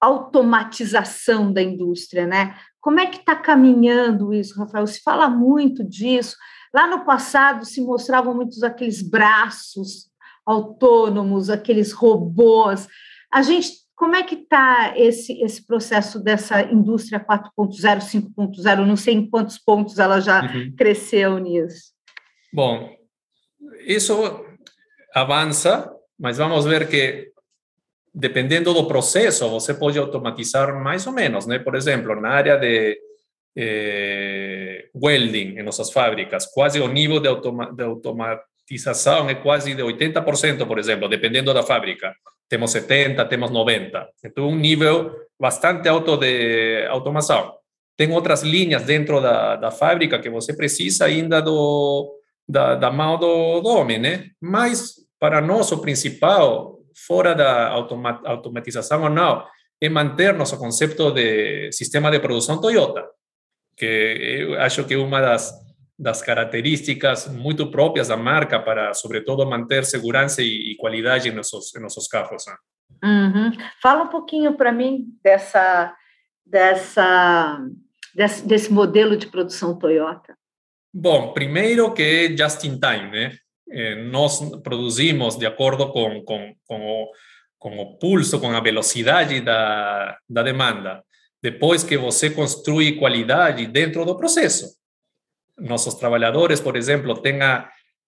automatização 0.00 1.52
da 1.52 1.62
indústria, 1.62 2.26
né? 2.26 2.56
Como 2.80 3.00
é 3.00 3.06
que 3.06 3.18
está 3.18 3.34
caminhando 3.34 4.32
isso, 4.32 4.58
Rafael? 4.58 4.86
Se 4.86 5.02
fala 5.02 5.28
muito 5.28 5.82
disso. 5.82 6.36
Lá 6.72 6.86
no 6.86 7.04
passado 7.04 7.64
se 7.64 7.80
mostravam 7.80 8.34
muitos 8.34 8.62
aqueles 8.62 9.02
braços 9.02 10.08
autônomos, 10.44 11.50
aqueles 11.50 11.92
robôs. 11.92 12.86
A 13.32 13.42
gente, 13.42 13.72
como 13.96 14.14
é 14.14 14.22
que 14.22 14.34
está 14.34 14.92
esse, 14.96 15.42
esse 15.42 15.66
processo 15.66 16.22
dessa 16.22 16.60
indústria 16.62 17.18
4.0, 17.18 18.00
5.0? 18.36 18.84
Não 18.86 18.96
sei 18.96 19.14
em 19.14 19.28
quantos 19.28 19.58
pontos 19.58 19.98
ela 19.98 20.20
já 20.20 20.42
uhum. 20.42 20.74
cresceu 20.76 21.38
nisso. 21.38 21.94
Bom, 22.52 22.94
isso 23.86 24.44
avança, 25.14 25.90
mas 26.18 26.36
vamos 26.36 26.66
ver 26.66 26.88
que 26.88 27.32
dependendo 28.14 28.72
do 28.72 28.86
processo, 28.86 29.48
você 29.48 29.74
pode 29.74 29.98
automatizar 29.98 30.74
mais 30.74 31.06
ou 31.06 31.12
menos, 31.12 31.46
né? 31.46 31.58
Por 31.58 31.74
exemplo, 31.74 32.18
na 32.18 32.30
área 32.30 32.56
de 32.56 32.98
eh, 33.54 34.88
welding 34.94 35.58
em 35.58 35.62
nossas 35.62 35.90
fábricas, 35.90 36.46
quase 36.46 36.80
o 36.80 36.88
nível 36.88 37.20
de, 37.20 37.28
automa 37.28 37.66
de 37.72 37.82
automatização 38.66 39.30
é 39.30 39.34
quase 39.34 39.74
de 39.74 39.82
80%, 39.82 40.66
por 40.66 40.78
exemplo, 40.78 41.08
dependendo 41.08 41.54
da 41.54 41.62
fábrica. 41.62 42.14
Temos 42.48 42.72
70, 42.72 43.24
temos 43.26 43.50
90. 43.50 44.08
Então, 44.24 44.48
um 44.48 44.56
nível 44.56 45.12
bastante 45.38 45.88
alto 45.88 46.16
de 46.16 46.86
automação. 46.88 47.54
Tem 47.96 48.12
outras 48.12 48.42
linhas 48.42 48.82
dentro 48.82 49.20
da, 49.20 49.56
da 49.56 49.70
fábrica 49.70 50.18
que 50.18 50.28
você 50.28 50.54
precisa 50.54 51.06
ainda 51.06 51.40
do, 51.40 52.12
da, 52.48 52.74
da 52.74 52.90
mão 52.90 53.18
do, 53.18 53.60
do 53.60 53.68
homem, 53.68 53.98
né? 53.98 54.26
Mas, 54.40 54.96
para 55.18 55.40
nós, 55.40 55.72
o 55.72 55.78
principal 55.78 56.76
fora 57.06 57.34
da 57.34 57.68
automa 57.68 58.20
automatização 58.24 59.02
ou 59.02 59.10
não, 59.10 59.44
é 59.80 59.88
manter 59.88 60.32
nosso 60.32 60.58
conceito 60.58 61.10
de 61.12 61.70
sistema 61.70 62.10
de 62.10 62.18
produção 62.18 62.58
Toyota, 62.58 63.04
que 63.76 63.84
eu 63.84 64.60
acho 64.60 64.84
que 64.84 64.94
é 64.94 64.96
uma 64.96 65.20
das, 65.20 65.52
das 65.98 66.20
características 66.20 67.26
muito 67.26 67.70
próprias 67.70 68.08
da 68.08 68.16
marca 68.16 68.60
para, 68.60 68.92
sobretudo, 68.92 69.46
manter 69.46 69.84
segurança 69.84 70.42
e, 70.42 70.72
e 70.72 70.76
qualidade 70.76 71.28
em 71.28 71.32
nossos, 71.32 71.74
em 71.74 71.80
nossos 71.80 72.06
carros. 72.06 72.44
Né? 72.46 72.56
Uhum. 73.04 73.52
Fala 73.80 74.04
um 74.04 74.08
pouquinho 74.08 74.54
para 74.56 74.72
mim 74.72 75.06
dessa, 75.22 75.94
dessa, 76.44 77.58
desse, 78.14 78.46
desse 78.46 78.72
modelo 78.72 79.16
de 79.16 79.26
produção 79.26 79.78
Toyota. 79.78 80.36
Bom, 80.92 81.32
primeiro 81.32 81.92
que 81.92 82.02
é 82.02 82.36
just 82.36 82.64
in 82.64 82.78
time, 82.78 83.10
né? 83.10 83.38
eh, 83.70 83.94
nós 83.96 84.38
produzimos 84.62 85.36
de 85.36 85.46
acordo 85.46 85.90
com, 85.90 86.22
com, 86.24 86.54
com, 86.66 86.86
o, 86.86 87.10
com 87.58 87.78
o 87.78 87.98
pulso, 87.98 88.40
com 88.40 88.50
a 88.50 88.60
velocidade 88.60 89.40
da, 89.40 90.16
da 90.28 90.42
demanda. 90.42 91.02
Depois 91.42 91.84
que 91.84 91.96
você 91.96 92.30
construi 92.30 92.98
qualidade 92.98 93.66
dentro 93.66 94.04
do 94.04 94.16
processo. 94.16 94.76
Nossos 95.58 95.94
trabalhadores, 95.94 96.60
por 96.60 96.76
exemplo, 96.76 97.20
tenham 97.20 97.64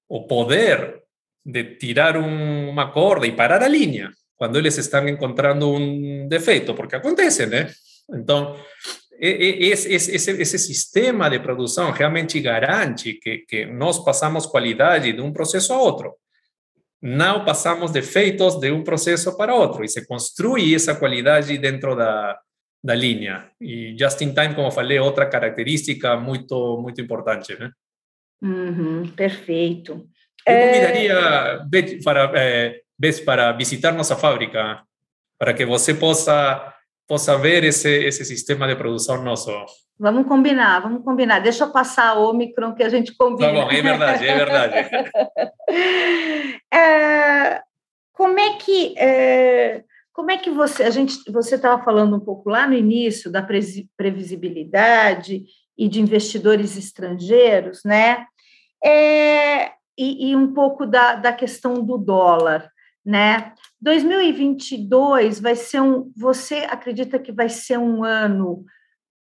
o 0.08 0.26
poder 0.26 1.02
de 1.44 1.76
tirar 1.76 2.16
um, 2.16 2.68
uma 2.68 2.90
corda 2.90 3.26
e 3.26 3.32
parar 3.32 3.62
a 3.62 3.68
linha 3.68 4.10
quando 4.36 4.56
eles 4.56 4.78
estão 4.78 5.08
encontrando 5.08 5.68
um 5.70 6.28
defeito, 6.28 6.74
porque 6.74 6.94
acontece, 6.94 7.46
né? 7.46 7.68
Então, 8.10 8.56
esse, 9.20 9.92
esse, 9.92 10.30
esse 10.30 10.58
sistema 10.58 11.28
de 11.28 11.40
produção 11.40 11.90
realmente 11.90 12.40
garante 12.40 13.14
que, 13.14 13.38
que 13.38 13.66
nós 13.66 13.98
passamos 14.04 14.46
qualidade 14.46 15.12
de 15.12 15.20
um 15.20 15.32
processo 15.32 15.72
a 15.72 15.78
outro. 15.80 16.14
Não 17.02 17.44
passamos 17.44 17.90
defeitos 17.90 18.58
de 18.60 18.70
um 18.70 18.84
processo 18.84 19.36
para 19.36 19.54
outro 19.54 19.84
e 19.84 19.88
se 19.88 20.06
construi 20.06 20.74
essa 20.74 20.94
qualidade 20.94 21.56
dentro 21.58 21.96
da, 21.96 22.38
da 22.82 22.94
linha. 22.94 23.50
E 23.60 23.96
just 23.98 24.20
in 24.20 24.32
time, 24.32 24.54
como 24.54 24.70
falei, 24.70 24.98
outra 24.98 25.26
característica 25.26 26.16
muito 26.16 26.78
muito 26.80 27.00
importante, 27.00 27.58
né? 27.58 27.70
Uhum, 28.42 29.08
perfeito. 29.16 30.06
Eu 30.46 30.66
convidaria 30.66 31.14
é... 31.14 32.02
para, 32.02 32.32
é, 32.36 32.80
para 33.24 33.52
visitar 33.52 33.92
nossa 33.92 34.16
fábrica, 34.16 34.82
para 35.38 35.52
que 35.52 35.66
você 35.66 35.94
possa 35.94 36.74
possa 37.08 37.38
ver 37.38 37.64
esse, 37.64 37.88
esse 38.04 38.24
sistema 38.24 38.68
de 38.68 38.76
produção 38.76 39.22
nosso. 39.24 39.50
Vamos 39.98 40.28
combinar, 40.28 40.80
vamos 40.80 41.02
combinar. 41.02 41.40
Deixa 41.40 41.64
eu 41.64 41.72
passar 41.72 42.08
a 42.10 42.18
Omicron 42.20 42.74
que 42.74 42.82
a 42.82 42.88
gente 42.88 43.16
combina. 43.16 43.48
Tá 43.48 43.54
bom, 43.54 43.70
é 43.70 43.82
verdade, 43.82 44.26
é 44.28 44.36
verdade. 44.36 44.90
é, 46.72 47.62
como 48.12 48.38
é 48.38 48.52
que 48.58 48.94
é, 48.98 49.82
como 50.18 50.32
é 50.32 50.36
que 50.36 50.50
você 50.50 50.82
a 50.82 50.90
gente 50.90 51.30
você 51.30 51.54
estava 51.54 51.80
falando 51.84 52.16
um 52.16 52.20
pouco 52.20 52.50
lá 52.50 52.66
no 52.66 52.74
início 52.74 53.30
da 53.30 53.40
previsibilidade 53.96 55.44
e 55.78 55.88
de 55.88 56.00
investidores 56.00 56.76
estrangeiros, 56.76 57.84
né? 57.84 58.26
É, 58.84 59.74
e, 59.96 60.30
e 60.30 60.34
um 60.34 60.52
pouco 60.52 60.84
da, 60.84 61.14
da 61.14 61.32
questão 61.32 61.84
do 61.84 61.96
dólar 61.96 62.68
né? 63.06 63.54
2022 63.80 65.40
vai 65.40 65.54
ser 65.54 65.80
um. 65.80 66.10
Você 66.16 66.56
acredita 66.68 67.16
que 67.18 67.30
vai 67.30 67.48
ser 67.48 67.78
um 67.78 68.02
ano 68.02 68.64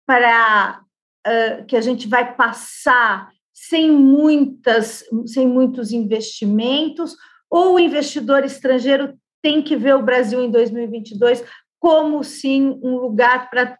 para 0.07 0.81
uh, 1.27 1.65
que 1.65 1.75
a 1.75 1.81
gente 1.81 2.07
vai 2.07 2.35
passar 2.35 3.29
sem 3.53 3.91
muitas, 3.91 5.03
sem 5.25 5.45
muitos 5.45 5.91
investimentos, 5.91 7.17
ou 7.49 7.75
o 7.75 7.79
investidor 7.79 8.45
estrangeiro 8.45 9.19
tem 9.45 9.61
que 9.61 9.75
ver 9.75 9.93
o 9.93 10.01
Brasil 10.01 10.41
em 10.41 10.49
2022 10.49 11.45
como 11.77 12.23
sim 12.23 12.79
um 12.81 12.97
lugar 12.97 13.47
para 13.47 13.77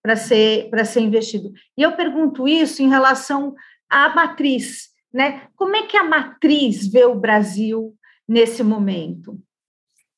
para 0.00 0.16
ser 0.16 0.70
para 0.70 0.84
ser 0.84 1.00
investido. 1.00 1.52
E 1.76 1.82
eu 1.82 1.96
pergunto 1.96 2.46
isso 2.46 2.80
em 2.80 2.88
relação 2.88 3.56
à 3.88 4.08
matriz, 4.14 4.90
né? 5.12 5.48
Como 5.56 5.74
é 5.74 5.84
que 5.84 5.96
a 5.96 6.04
matriz 6.04 6.86
vê 6.86 7.04
o 7.04 7.16
Brasil 7.16 7.92
nesse 8.28 8.62
momento? 8.62 9.36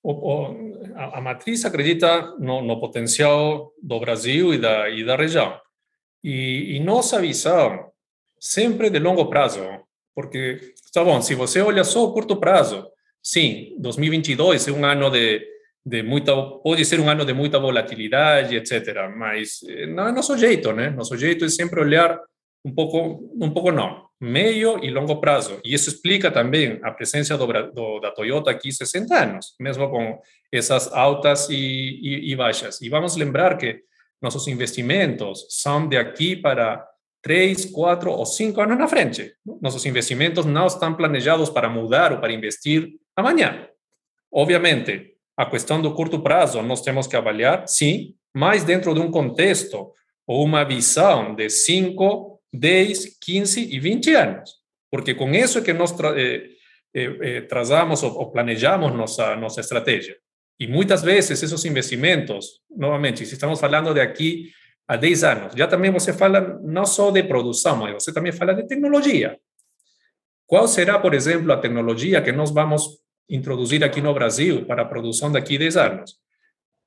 O, 0.02 0.12
o, 0.12 0.94
a, 0.94 1.18
a, 1.18 1.20
matriz 1.22 1.64
acredita 1.64 2.36
no, 2.38 2.60
no, 2.60 2.78
potencial 2.78 3.72
do 3.82 3.98
Brasil 3.98 4.52
e 4.52 4.58
da, 4.58 4.90
e 4.90 5.02
da 5.04 5.16
região. 5.16 5.58
E, 6.22 6.76
e, 6.76 6.80
nossa 6.80 7.18
visão 7.18 7.90
sempre 8.38 8.90
de 8.90 8.98
longo 8.98 9.26
prazo, 9.30 9.60
porque, 10.14 10.74
está 10.74 11.02
bom, 11.02 11.22
se 11.22 11.34
você 11.34 11.62
olha 11.62 11.84
só 11.84 12.04
o 12.04 12.12
curto 12.12 12.36
prazo, 12.36 12.91
sim, 13.22 13.74
2022 13.78 14.68
é 14.68 14.72
um 14.72 14.84
ano 14.84 15.10
de, 15.10 15.46
de 15.84 16.02
muita, 16.02 16.34
pode 16.34 16.84
ser 16.84 17.00
um 17.00 17.08
ano 17.08 17.24
de 17.24 17.32
muita 17.32 17.58
volatilidade, 17.58 18.56
etc. 18.56 19.08
Mas 19.16 19.60
eh, 19.68 19.86
não 19.86 20.08
é 20.08 20.12
nosso 20.12 20.36
jeito, 20.36 20.72
né? 20.72 20.90
Nosso 20.90 21.16
jeito 21.16 21.44
é 21.44 21.48
sempre 21.48 21.80
olhar 21.80 22.18
um 22.64 22.72
pouco, 22.72 23.30
um 23.40 23.50
pouco 23.50 23.72
não, 23.72 24.06
meio 24.20 24.82
e 24.84 24.90
longo 24.90 25.20
prazo. 25.20 25.60
E 25.64 25.74
isso 25.74 25.90
explica 25.90 26.30
também 26.30 26.78
a 26.82 26.92
presença 26.92 27.36
do, 27.36 27.46
do, 27.72 28.00
da 28.00 28.10
Toyota 28.12 28.50
aqui 28.50 28.72
60 28.72 29.14
anos, 29.14 29.54
mesmo 29.60 29.90
com 29.90 30.20
essas 30.52 30.92
altas 30.92 31.48
e, 31.50 31.56
e, 31.56 32.32
e, 32.32 32.36
baixas. 32.36 32.80
E 32.80 32.88
vamos 32.88 33.16
lembrar 33.16 33.58
que 33.58 33.80
nossos 34.20 34.46
investimentos 34.46 35.46
são 35.50 35.88
de 35.88 35.96
aqui 35.96 36.36
para 36.36 36.86
três, 37.20 37.64
quatro 37.64 38.10
ou 38.10 38.24
cinco 38.24 38.60
anos 38.60 38.78
na 38.78 38.86
frente. 38.86 39.34
Nossos 39.60 39.84
investimentos 39.84 40.44
não 40.44 40.66
estão 40.66 40.94
planejados 40.94 41.50
para 41.50 41.68
mudar 41.68 42.12
ou 42.12 42.18
para 42.18 42.32
investir 42.32 42.88
amanhã. 43.16 43.68
Obviamente, 44.32 45.14
a 45.36 45.46
questão 45.46 45.80
do 45.80 45.94
curto 45.94 46.20
prazo 46.20 46.62
nós 46.62 46.82
temos 46.82 47.06
que 47.06 47.16
avaliar, 47.16 47.66
sim, 47.66 48.14
mas 48.34 48.64
dentro 48.64 48.94
de 48.94 49.00
um 49.00 49.10
contexto 49.10 49.92
ou 50.26 50.44
uma 50.44 50.64
visão 50.64 51.34
de 51.34 51.50
cinco 51.50 52.32
10, 52.52 53.18
15 53.18 53.74
e 53.74 53.80
20 53.80 54.14
anos, 54.14 54.56
porque 54.90 55.14
com 55.14 55.30
isso 55.30 55.58
é 55.58 55.62
que 55.62 55.72
nós 55.72 55.92
tra 55.92 56.10
eh, 56.20 56.50
eh, 56.94 57.16
eh, 57.22 57.40
trazamos 57.42 58.02
ou, 58.02 58.30
planejamos 58.30 58.92
nossa, 58.92 59.34
nossa 59.36 59.60
estratégia. 59.60 60.16
Y 60.58 60.68
muchas 60.68 61.02
veces 61.02 61.42
esos 61.42 61.64
investimentos, 61.64 62.62
nuevamente, 62.68 63.24
si 63.24 63.34
estamos 63.34 63.62
hablando 63.62 63.94
de 63.94 64.02
aquí 64.02 64.52
a 64.86 64.98
10 64.98 65.24
años, 65.24 65.54
ya 65.54 65.66
también 65.66 65.94
você 65.94 66.12
fala 66.12 66.58
no 66.62 66.84
solo 66.84 67.12
de 67.12 67.24
producción, 67.24 67.78
mas 67.80 67.94
você 67.94 68.12
también 68.12 68.36
fala 68.36 68.52
de 68.52 68.64
tecnología. 68.64 69.36
¿Cuál 70.52 70.68
será, 70.68 71.00
por 71.00 71.14
ejemplo, 71.14 71.54
la 71.54 71.62
tecnología 71.62 72.22
que 72.22 72.30
nos 72.30 72.52
vamos 72.52 73.00
a 73.00 73.34
introducir 73.34 73.82
aquí 73.82 74.02
no 74.02 74.12
Brasil 74.12 74.66
para 74.66 74.82
a 74.82 74.84
produção 74.84 75.32
daqui 75.32 75.56
10 75.56 75.76
anos? 75.78 76.20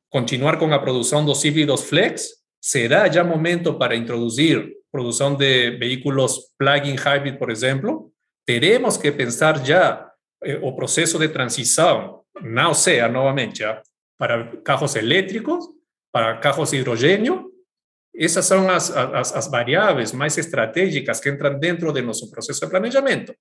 Continuar 0.07 0.59
con 0.59 0.70
la 0.70 0.80
producción 0.80 1.26
dos 1.26 1.43
híbridos 1.43 1.84
flex? 1.84 2.45
¿Será 2.59 3.07
ya 3.07 3.24
momento 3.24 3.80
para 3.80 3.95
introducir 3.95 4.72
producción 4.91 5.36
de 5.36 5.72
vehículos 5.80 6.53
plug-in 6.57 6.95
hybrid, 6.95 7.39
por 7.39 7.49
ejemplo? 7.49 8.11
Tenemos 8.45 8.99
que 8.99 9.11
pensar 9.11 9.63
ya 9.63 10.13
eh, 10.41 10.59
o 10.61 10.76
proceso 10.76 11.18
de 11.18 11.30
transición, 11.30 12.22
no 12.41 12.74
sea 12.76 13.07
nuevamente, 13.07 13.61
¿ya? 13.61 13.82
para 14.16 14.61
carros 14.61 14.95
eléctricos, 14.95 15.72
para 16.11 16.39
carros 16.39 16.70
de 16.70 16.78
hidrogênio. 16.78 17.51
Essas 18.13 18.45
são 18.45 18.70
as, 18.70 18.91
as, 18.91 19.36
as, 19.36 19.47
variáveis 19.49 20.13
mais 20.13 20.38
estratégicas 20.38 21.20
que 21.20 21.30
entram 21.30 21.59
dentro 21.59 21.91
do 21.91 22.01
nosso 22.03 22.30
processo 22.30 22.61
de 22.61 22.70
planejamento. 22.70 23.36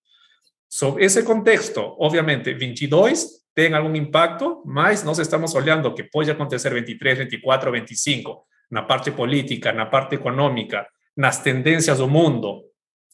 Sobre 0.74 1.04
esse 1.04 1.22
contexto, 1.22 1.94
obviamente, 2.00 2.52
22 2.52 3.44
tem 3.54 3.72
algum 3.74 3.94
impacto, 3.94 4.60
mas 4.66 5.04
nós 5.04 5.20
estamos 5.20 5.54
olhando 5.54 5.94
que 5.94 6.02
pode 6.02 6.28
acontecer 6.32 6.74
23, 6.74 7.18
24, 7.18 7.70
25, 7.70 8.44
na 8.72 8.82
parte 8.82 9.12
política, 9.12 9.72
na 9.72 9.86
parte 9.86 10.16
econômica, 10.16 10.84
nas 11.16 11.40
tendências 11.40 11.98
do 11.98 12.08
mundo, 12.08 12.64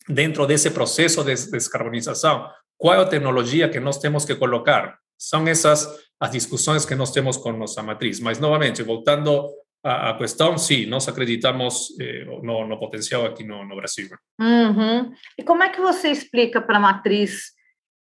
dentro 0.08 0.46
desse 0.46 0.70
processo 0.70 1.22
de 1.22 1.34
descarbonização, 1.50 2.48
qual 2.78 2.94
é 2.94 2.98
a 3.02 3.04
tecnologia 3.04 3.68
que 3.68 3.78
nós 3.78 3.98
temos 3.98 4.24
que 4.24 4.34
colocar? 4.36 4.96
São 5.18 5.46
essas 5.46 5.86
as 6.18 6.30
discussões 6.30 6.86
que 6.86 6.94
nós 6.94 7.11
temos 7.11 7.36
com 7.36 7.52
nossa 7.52 7.82
matriz. 7.82 8.20
Mas, 8.20 8.38
novamente, 8.38 8.82
voltando 8.82 9.46
à, 9.82 10.14
questão, 10.14 10.58
sim, 10.58 10.86
nós 10.86 11.08
acreditamos 11.08 11.88
eh, 11.98 12.24
no, 12.24 12.66
no, 12.66 12.78
potencial 12.78 13.24
aqui 13.24 13.44
no, 13.44 13.64
no 13.64 13.76
Brasil. 13.76 14.08
Uhum. 14.38 15.10
E 15.38 15.42
como 15.42 15.62
é 15.62 15.70
que 15.70 15.80
você 15.80 16.08
explica 16.08 16.60
para 16.60 16.76
a 16.76 16.80
matriz 16.80 17.52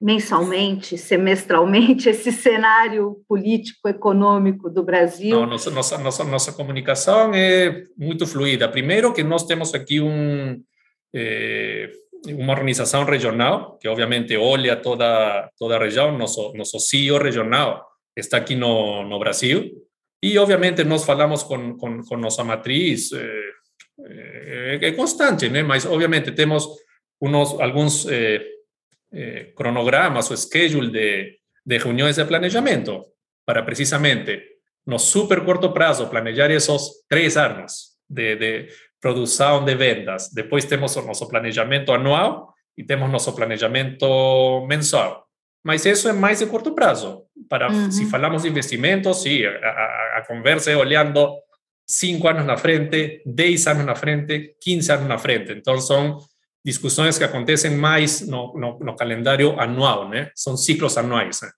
mensalmente, 0.01 0.97
semestralmente, 0.97 2.07
esse 2.09 2.31
cenário 2.31 3.17
político, 3.27 3.89
econômico 3.89 4.69
do 4.69 4.83
Brasil? 4.83 5.39
Não, 5.39 5.45
nossa, 5.45 5.69
nossa, 5.69 5.97
nossa, 5.97 6.23
nossa 6.23 6.53
comunicação 6.53 7.33
é 7.33 7.83
muito 7.97 8.25
fluida. 8.25 8.69
Primeiro 8.69 9.13
que 9.13 9.23
nós 9.23 9.45
temos 9.45 9.73
aqui 9.73 10.01
um... 10.01 10.61
Eh, 11.13 11.91
uma 12.27 12.53
organização 12.53 13.05
regional 13.05 13.77
que 13.79 13.87
obviamente 13.87 14.35
olha 14.35 14.75
toda 14.75 15.47
toda 15.59 15.75
a 15.75 15.79
região, 15.79 16.17
nosso 16.17 16.51
nosso 16.55 16.79
CEO 16.79 17.19
regional 17.19 17.85
está 18.15 18.37
aqui 18.37 18.55
no, 18.55 19.03
no 19.03 19.19
Brasil 19.19 19.84
e 20.25 20.37
obviamente 20.39 20.83
nós 20.83 21.05
falamos 21.05 21.43
com, 21.43 21.77
com, 21.77 22.03
com 22.03 22.17
nossa 22.17 22.43
matriz 22.43 23.11
é, 23.13 23.41
é, 23.99 24.79
é 24.81 24.91
constante, 24.93 25.49
né? 25.49 25.61
Mas 25.61 25.85
obviamente 25.85 26.31
temos 26.31 26.67
uns 27.21 27.59
alguns 27.59 28.07
é, 28.07 28.41
cronogramas 29.55 30.31
ou 30.31 30.37
schedule 30.37 30.91
de, 30.91 31.37
de 31.65 31.77
reuniões 31.77 32.15
de 32.15 32.25
planejamento 32.25 33.05
para 33.45 33.61
precisamente 33.61 34.41
no 34.85 34.97
super 34.97 35.45
curto 35.45 35.71
prazo 35.71 36.09
planejar 36.09 36.49
esses 36.49 37.05
três 37.07 37.37
anos 37.37 37.95
de, 38.09 38.35
de 38.35 38.67
produção 38.99 39.63
de 39.63 39.75
vendas. 39.75 40.31
Depois 40.33 40.65
temos 40.65 40.95
o 40.95 41.03
nosso 41.03 41.27
planejamento 41.29 41.91
anual 41.91 42.51
e 42.75 42.83
temos 42.83 43.11
nosso 43.11 43.33
planejamento 43.33 44.65
mensual. 44.67 45.24
Mas 45.65 45.83
isso 45.83 46.07
é 46.07 46.13
mais 46.13 46.39
de 46.39 46.45
curto 46.45 46.75
prazo. 46.75 47.23
Para, 47.49 47.71
uhum. 47.71 47.89
Se 47.89 48.05
falamos 48.05 48.43
de 48.43 48.49
investimentos, 48.49 49.23
sim, 49.23 49.43
a, 49.43 49.49
a, 49.49 50.17
a 50.19 50.25
conversa 50.27 50.69
é 50.69 50.77
olhando 50.77 51.27
cinco 51.87 52.27
anos 52.27 52.45
na 52.45 52.55
frente, 52.55 53.23
dez 53.25 53.65
anos 53.65 53.83
na 53.83 53.95
frente, 53.95 54.55
15 54.61 54.91
anos 54.91 55.07
na 55.07 55.17
frente. 55.17 55.53
Então, 55.53 55.79
são 55.79 56.19
discussões 56.63 57.17
que 57.17 57.23
acontecem 57.23 57.71
mais 57.71 58.21
no, 58.21 58.53
no, 58.53 58.77
no 58.79 58.95
calendário 58.95 59.59
anual, 59.59 60.07
né? 60.07 60.29
São 60.35 60.55
ciclos 60.55 60.97
anuais. 60.99 61.41
Né? 61.41 61.49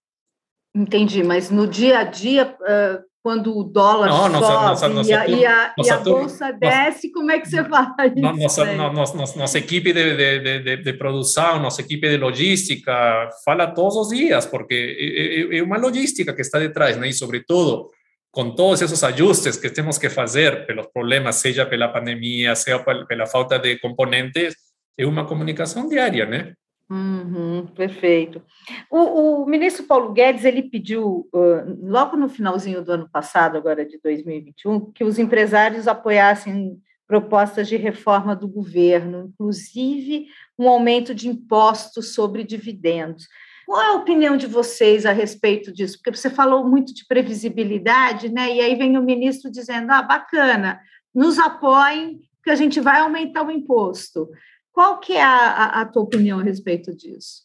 Entendi, 0.74 1.22
mas 1.22 1.50
no 1.50 1.68
dia 1.68 2.00
a 2.00 2.04
dia, 2.06 2.56
uh, 2.62 3.04
quando 3.28 3.58
o 3.58 3.62
dólar 3.62 4.08
não, 4.08 4.40
sobe 4.40 4.54
nossa, 4.54 4.88
nossa, 4.88 5.10
e, 5.10 5.14
a, 5.14 5.28
e, 5.28 5.46
a, 5.46 5.74
e 5.78 5.90
a 5.90 5.98
bolsa 5.98 6.50
desce, 6.54 7.12
como 7.12 7.30
é 7.30 7.38
que 7.38 7.50
você 7.50 7.62
faz 7.68 8.16
Nossa, 8.16 8.74
nossa, 8.74 9.38
nossa, 9.38 9.60
equipe 9.60 9.92
de, 9.92 10.16
de, 10.16 10.60
de, 10.60 10.78
de, 10.78 10.94
produção, 10.94 11.60
nossa 11.60 11.82
equipe 11.82 12.08
de 12.08 12.16
logística, 12.16 13.30
fala 13.44 13.68
todos 13.68 13.98
os 13.98 14.08
dias, 14.16 14.46
porque 14.46 15.52
é, 15.52 15.58
é 15.58 15.62
uma 15.62 15.78
logística 15.78 16.34
que 16.34 16.40
está 16.40 16.58
detrás, 16.58 16.96
né? 16.96 17.10
e 17.10 17.14
sobretudo 17.14 17.90
com 18.32 18.56
todos 18.56 18.82
esses 18.82 19.04
ajustes 19.04 19.58
que 19.58 19.70
temos 19.70 19.98
que 19.98 20.10
fazer 20.10 20.66
pelos 20.66 20.88
problemas, 20.88 21.36
seja 21.36 21.66
pela 21.66 21.90
pandemia, 21.90 22.56
seja 22.56 22.80
pela 22.80 23.26
falta 23.26 23.60
de 23.60 23.78
componentes, 23.80 24.56
é 24.98 25.06
uma 25.06 25.26
comunicação 25.26 25.90
diária, 25.90 26.26
né? 26.26 26.54
Uhum, 26.90 27.68
perfeito. 27.76 28.42
O, 28.90 29.42
o, 29.42 29.46
ministro 29.46 29.84
Paulo 29.84 30.14
Guedes 30.14 30.46
ele 30.46 30.64
pediu 30.64 31.28
uh, 31.34 31.78
logo 31.82 32.16
no 32.16 32.30
finalzinho 32.30 32.82
do 32.84 32.94
ano 32.94 33.10
passado, 33.10 33.58
agora 33.58 33.86
de 33.86 34.00
2021, 34.02 34.92
que 34.92 35.04
os 35.04 35.20
empresários 35.20 35.86
apoiassem 35.86 36.82
propostas 37.06 37.68
de 37.68 37.76
reforma 37.76 38.36
do 38.36 38.48
governo, 38.48 39.30
inclusive 39.30 40.28
um 40.58 40.68
aumento 40.68 41.14
de 41.14 41.28
impostos 41.28 42.14
sobre 42.14 42.44
dividendos. 42.44 43.28
Qual 43.66 43.82
é 43.82 43.88
a 43.88 43.96
opinião 43.96 44.38
de 44.38 44.48
vocês 44.48 45.06
a 45.06 45.12
respeito 45.12 45.74
disso? 45.74 45.98
Porque 45.98 46.18
você 46.18 46.30
falou 46.30 46.66
muito 46.66 46.94
de 46.94 47.06
previsibilidade, 47.06 48.30
né? 48.30 48.56
E 48.56 48.62
aí 48.62 48.76
vem 48.76 48.98
o 48.98 49.04
ministro 49.04 49.52
dizendo: 49.52 49.92
ah, 49.92 50.02
bacana, 50.02 50.80
nos 51.14 51.38
apoiem, 51.38 52.22
que 52.42 52.50
a 52.50 52.56
gente 52.56 52.80
vai 52.80 53.02
aumentar 53.02 53.46
o 53.46 53.52
imposto. 53.52 54.30
Qual 54.78 55.00
que 55.00 55.14
é 55.14 55.24
a, 55.24 55.82
a, 55.82 55.86
tua 55.86 56.04
opinião 56.04 56.40
a 56.40 56.44
respeito 56.44 56.96
disso? 56.96 57.42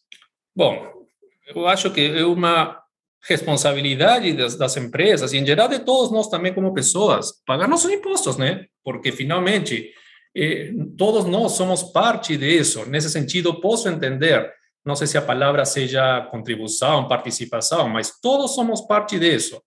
Bom, 0.55 1.07
eu 1.47 1.65
acho 1.65 1.89
que 1.89 1.99
é 1.99 2.23
uma 2.23 2.79
responsabilidade 3.27 4.33
das, 4.33 4.55
das, 4.55 4.77
empresas 4.77 5.33
e, 5.33 5.39
em 5.39 5.45
geral, 5.45 5.67
de 5.67 5.79
todos 5.79 6.11
nós 6.11 6.27
também 6.27 6.53
como 6.53 6.75
pessoas, 6.75 7.41
pagar 7.43 7.67
nossos 7.67 7.91
impostos, 7.91 8.37
né? 8.37 8.67
Porque, 8.83 9.11
finalmente, 9.11 9.89
eh, 10.37 10.73
todos 10.95 11.25
nós 11.25 11.53
somos 11.53 11.81
parte 11.81 12.37
disso. 12.37 12.87
Nesse 12.87 13.09
sentido, 13.09 13.59
posso 13.59 13.89
entender, 13.89 14.53
não 14.85 14.95
sei 14.95 15.07
se 15.07 15.17
a 15.17 15.21
palavra 15.23 15.65
seja 15.65 16.27
contribuição, 16.29 17.07
participação, 17.07 17.89
mas 17.89 18.19
todos 18.21 18.53
somos 18.53 18.81
parte 18.81 19.17
disso. 19.17 19.59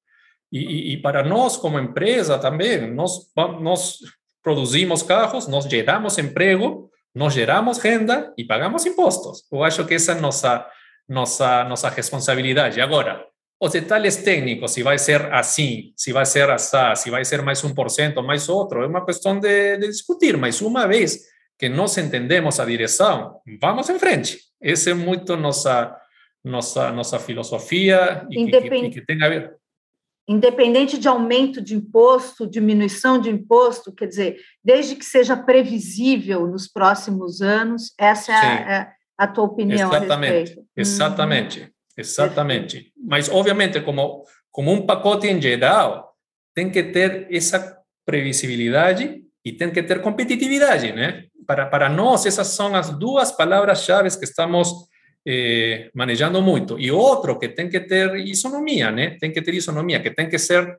E, 0.53 0.61
e, 0.61 0.93
e 0.93 1.03
para 1.03 1.25
nós, 1.25 1.57
como 1.57 1.81
empresa, 1.81 2.39
também, 2.39 2.89
nós, 2.95 3.29
nós 3.61 3.99
produzimos 4.41 5.03
carros, 5.03 5.49
nós 5.49 5.64
geramos 5.64 6.17
emprego, 6.17 6.89
nós 7.17 7.33
geramos 7.33 7.79
renda 7.79 8.35
e 8.37 8.45
pagamos 8.45 8.85
impostos. 8.85 9.45
Eu 9.51 9.64
acho 9.64 9.87
que 9.87 9.95
essa 9.95 10.12
é 10.12 10.21
nossa 10.21 10.69
nossa 11.09 11.64
nossa 11.64 11.89
responsabilidade. 11.89 12.79
Agora, 12.79 13.25
os 13.59 13.73
detalhes 13.73 14.17
técnicos, 14.17 14.73
se 14.73 14.83
vai 14.83 14.99
ser 14.99 15.33
assim, 15.33 15.95
se 15.97 16.12
vai 16.12 16.27
ser 16.27 16.51
assim, 16.51 16.77
se 16.97 17.11
vai 17.11 17.25
ser 17.25 17.41
mais 17.41 17.62
1%, 17.62 18.23
mais 18.23 18.51
outro, 18.51 18.83
é 18.83 18.87
uma 18.87 19.07
questão 19.07 19.41
de, 19.41 19.79
de 19.79 19.87
discutir, 19.89 20.37
mas 20.37 20.61
uma 20.61 20.87
vez 20.87 21.23
que 21.59 21.71
nós 21.71 21.97
entendemos 21.97 22.61
a 22.61 22.67
direção, 22.67 23.41
vamos 23.62 23.89
em 23.89 23.99
frente. 23.99 24.39
Essa 24.61 24.91
é 24.91 24.95
muito 24.95 25.39
nossa 25.39 25.97
nossa 26.45 26.93
nossa 26.93 27.19
filosofia 27.19 28.27
e 28.31 28.45
que, 28.45 28.61
que, 28.61 28.91
que 28.91 29.07
tem 29.07 29.23
a 29.23 29.29
ver 29.31 29.57
independente 30.29 30.99
de 30.99 31.07
aumento 31.07 31.61
de 31.61 31.74
imposto, 31.74 32.47
diminuição 32.47 33.20
de 33.20 33.31
imposto, 33.31 33.93
quer 33.93 34.07
dizer, 34.07 34.37
desde 34.64 34.97
que 34.97 35.05
seja 35.05 35.37
previsível 35.37 36.47
nos 36.47 36.66
próximos 36.66 37.41
anos, 37.41 37.93
essa 37.99 38.33
é 38.33 38.37
a, 38.37 38.72
é 38.72 38.93
a, 39.16 39.27
tua 39.27 39.45
opinião 39.45 39.89
exatamente, 39.89 40.33
a 40.33 40.39
respeito. 40.39 40.68
Exatamente, 40.77 41.61
hum. 41.61 41.70
exatamente. 41.97 42.93
Mas, 42.97 43.29
obviamente, 43.29 43.81
como, 43.81 44.24
como 44.51 44.72
um 44.72 44.85
pacote 44.85 45.29
em 45.29 45.41
geral, 45.41 46.12
tem 46.55 46.70
que 46.70 46.83
ter 46.83 47.29
essa 47.31 47.79
previsibilidade 48.05 49.22
e 49.45 49.53
tem 49.53 49.70
que 49.70 49.83
ter 49.83 50.03
competitividade, 50.03 50.93
né? 50.93 51.24
Para, 51.47 51.66
para 51.66 51.89
nós, 51.89 52.27
essas 52.27 52.49
são 52.49 52.74
as 52.74 52.91
duas 52.91 53.31
palavras-chave 53.31 54.11
que 54.18 54.24
estamos 54.24 54.89
eh, 55.27 55.91
manejando 55.95 56.41
muito. 56.41 56.79
E 56.79 56.91
outro 56.91 57.39
que 57.39 57.49
tem 57.49 57.68
que 57.68 57.81
ter 57.81 58.14
isonomia, 58.16 58.91
né? 58.91 59.16
Tem 59.18 59.33
que 59.33 59.43
ter 59.43 59.55
isonomia, 59.55 60.01
que 60.01 60.11
tem 60.11 60.29
que 60.29 60.39
ser 60.39 60.79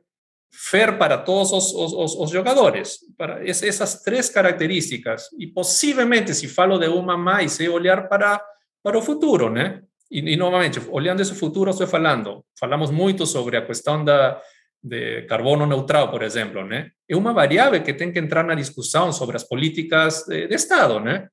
fair 0.50 0.96
para 0.96 1.18
todos 1.18 1.52
os, 1.52 1.74
os, 1.74 2.14
os 2.14 2.30
jogadores. 2.30 2.98
Para 3.16 3.46
essas 3.46 4.02
três 4.02 4.30
características. 4.30 5.28
E 5.38 5.46
possivelmente, 5.46 6.34
se 6.34 6.48
falo 6.48 6.78
de 6.78 6.88
uma 6.88 7.16
mais, 7.16 7.60
é 7.60 7.68
olhar 7.68 8.08
para, 8.08 8.42
para 8.82 8.98
o 8.98 9.02
futuro, 9.02 9.50
né? 9.50 9.82
E, 10.10 10.20
e 10.32 10.36
novamente, 10.36 10.80
olhando 10.90 11.20
esse 11.20 11.34
futuro, 11.34 11.70
estou 11.70 11.86
falando, 11.86 12.42
falamos 12.58 12.90
muito 12.90 13.26
sobre 13.26 13.58
a 13.58 13.66
questão 13.66 14.02
da, 14.02 14.40
de 14.82 15.22
carbono 15.22 15.66
neutral, 15.66 16.10
por 16.10 16.22
exemplo, 16.22 16.64
né? 16.64 16.90
É 17.06 17.14
uma 17.14 17.34
variável 17.34 17.82
que 17.82 17.92
tem 17.92 18.10
que 18.10 18.18
entrar 18.18 18.44
na 18.44 18.54
discussão 18.54 19.12
sobre 19.12 19.36
as 19.36 19.44
políticas 19.44 20.24
de, 20.26 20.48
de 20.48 20.54
Estado, 20.54 21.00
né? 21.00 21.28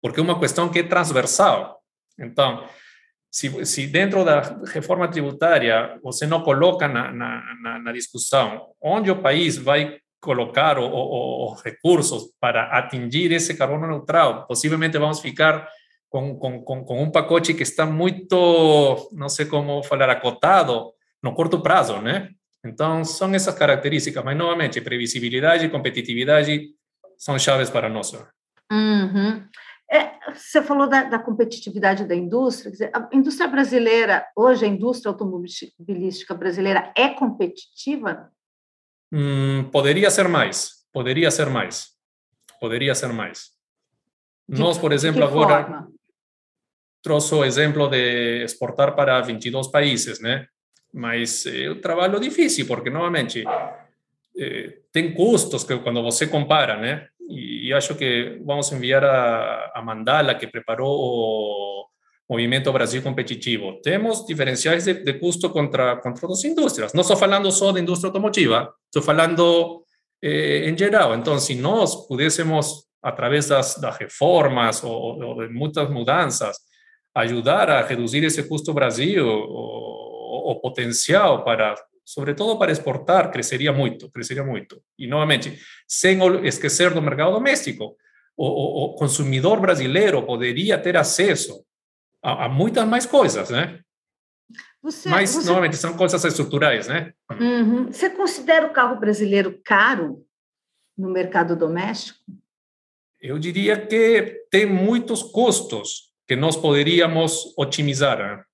Porque 0.00 0.20
é 0.20 0.22
uma 0.22 0.38
questão 0.38 0.68
que 0.68 0.78
é 0.78 0.82
transversal. 0.82 1.79
Então, 2.20 2.64
se, 3.30 3.64
se 3.64 3.86
dentro 3.86 4.24
da 4.24 4.40
reforma 4.72 5.08
tributária 5.08 5.98
você 6.02 6.26
não 6.26 6.42
coloca 6.42 6.88
na, 6.88 7.12
na, 7.12 7.78
na 7.78 7.92
discussão 7.92 8.66
onde 8.82 9.10
o 9.10 9.22
país 9.22 9.56
vai 9.56 9.98
colocar 10.20 10.78
o, 10.78 10.84
o, 10.84 11.52
os 11.52 11.62
recursos 11.62 12.30
para 12.38 12.64
atingir 12.76 13.32
esse 13.32 13.56
carbono 13.56 13.86
neutral, 13.86 14.46
possivelmente 14.46 14.98
vamos 14.98 15.20
ficar 15.20 15.66
com, 16.10 16.36
com, 16.36 16.62
com, 16.62 16.84
com 16.84 17.02
um 17.02 17.10
pacote 17.10 17.54
que 17.54 17.62
está 17.62 17.86
muito, 17.86 19.08
não 19.12 19.28
sei 19.28 19.46
como 19.46 19.82
falar, 19.82 20.10
acotado 20.10 20.92
no 21.22 21.32
curto 21.34 21.60
prazo, 21.60 22.00
né? 22.00 22.30
Então, 22.64 23.04
são 23.04 23.32
essas 23.34 23.54
características, 23.54 24.22
mas 24.22 24.36
novamente, 24.36 24.80
previsibilidade 24.80 25.64
e 25.64 25.70
competitividade 25.70 26.68
são 27.16 27.38
chaves 27.38 27.70
para 27.70 27.88
nós. 27.88 28.12
Uhum. 28.70 29.44
É, 29.92 30.32
você 30.32 30.62
falou 30.62 30.88
da, 30.88 31.02
da, 31.02 31.18
competitividade 31.18 32.04
da 32.04 32.14
indústria. 32.14 32.70
Dizer, 32.70 32.90
a 32.94 33.08
indústria 33.12 33.48
brasileira, 33.48 34.24
hoje, 34.36 34.64
a 34.64 34.68
indústria 34.68 35.10
automobilística 35.10 36.32
brasileira 36.32 36.92
é 36.96 37.08
competitiva? 37.08 38.30
Hum, 39.12 39.68
poderia 39.72 40.08
ser 40.08 40.28
mais, 40.28 40.86
poderia 40.92 41.28
ser 41.32 41.50
mais, 41.50 41.88
poderia 42.60 42.94
ser 42.94 43.12
mais. 43.12 43.50
De, 44.48 44.60
Nós, 44.60 44.78
por 44.78 44.92
exemplo, 44.92 45.24
agora 45.24 45.64
forma? 45.64 45.92
trouxe 47.02 47.34
o 47.34 47.44
exemplo 47.44 47.88
de 47.88 48.44
exportar 48.44 48.94
para 48.94 49.20
22 49.20 49.66
países, 49.66 50.20
né? 50.20 50.46
Mas 50.94 51.46
é 51.46 51.68
um 51.68 51.80
trabalho 51.80 52.20
difícil, 52.20 52.64
porque, 52.66 52.90
novamente, 52.90 53.44
é, 54.36 54.78
tem 54.92 55.12
custos 55.12 55.64
que 55.64 55.76
quando 55.78 56.00
você 56.00 56.28
compara, 56.28 56.76
né? 56.76 57.08
Y, 57.30 57.72
acho 57.72 57.96
que 57.96 58.38
vamos 58.40 58.70
a 58.70 58.74
enviar 58.74 59.04
a, 59.04 59.70
a 59.72 59.82
Mandala, 59.82 60.36
que 60.36 60.48
preparó 60.48 60.86
o 60.88 61.90
Movimiento 62.28 62.72
Brasil 62.72 63.02
Competitivo. 63.02 63.80
Tenemos 63.82 64.26
diferenciais 64.26 64.84
de, 64.84 64.94
de 64.94 65.18
custo 65.18 65.52
contra, 65.52 66.00
contra 66.00 66.26
otras 66.26 66.44
industrias. 66.44 66.94
No 66.94 67.00
estoy 67.00 67.16
hablando 67.20 67.50
solo 67.50 67.72
de 67.72 67.80
industria 67.80 68.08
automotiva, 68.08 68.74
estoy 68.84 69.02
hablando 69.10 69.84
eh, 70.20 70.64
en 70.66 70.76
general. 70.76 71.14
Entonces, 71.14 71.46
si 71.46 71.54
nos 71.56 72.06
pudiésemos, 72.06 72.88
a 73.02 73.14
través 73.14 73.48
de 73.48 73.54
las 73.54 73.98
reformas 73.98 74.84
o, 74.84 74.92
o, 74.92 75.40
de 75.40 75.48
muchas 75.48 75.88
mudanzas, 75.88 76.66
ayudar 77.14 77.70
a 77.70 77.82
reducir 77.82 78.24
ese 78.24 78.46
custo 78.46 78.74
Brasil 78.74 79.20
o, 79.20 80.50
o 80.50 80.60
potencial 80.60 81.42
para 81.42 81.74
sobre 82.10 82.34
todo 82.34 82.58
para 82.58 82.72
exportar, 82.72 83.30
crecería 83.30 83.72
mucho, 83.72 84.10
crecería 84.10 84.42
mucho. 84.42 84.82
Y 84.96 85.06
nuevamente, 85.06 85.60
sin 85.86 86.20
esquecer 86.44 86.92
del 86.92 87.04
mercado 87.04 87.30
doméstico, 87.30 87.96
o, 88.34 88.46
o, 88.46 88.84
o 88.86 88.94
consumidor 88.96 89.60
brasileiro 89.60 90.26
poderia 90.26 90.82
ter 90.82 90.96
acesso 90.96 91.64
a, 92.20 92.46
a 92.46 92.48
muitas 92.48 92.84
mais 92.84 93.06
coisas, 93.06 93.48
né? 93.50 93.80
Você, 94.82 95.08
Mas, 95.08 95.32
você... 95.32 95.46
novamente, 95.46 95.76
são 95.76 95.96
coisas 95.96 96.24
estruturais, 96.24 96.88
né? 96.88 97.12
Uhum. 97.30 97.92
Você 97.92 98.10
considera 98.10 98.66
o 98.66 98.72
carro 98.72 98.98
brasileiro 98.98 99.60
caro 99.64 100.26
no 100.98 101.10
mercado 101.10 101.54
doméstico? 101.54 102.18
Eu 103.20 103.38
diria 103.38 103.86
que 103.86 104.46
tem 104.50 104.66
muitos 104.66 105.22
custos 105.22 106.12
que 106.26 106.34
nós 106.34 106.56
poderíamos 106.56 107.54
otimizar. 107.56 108.44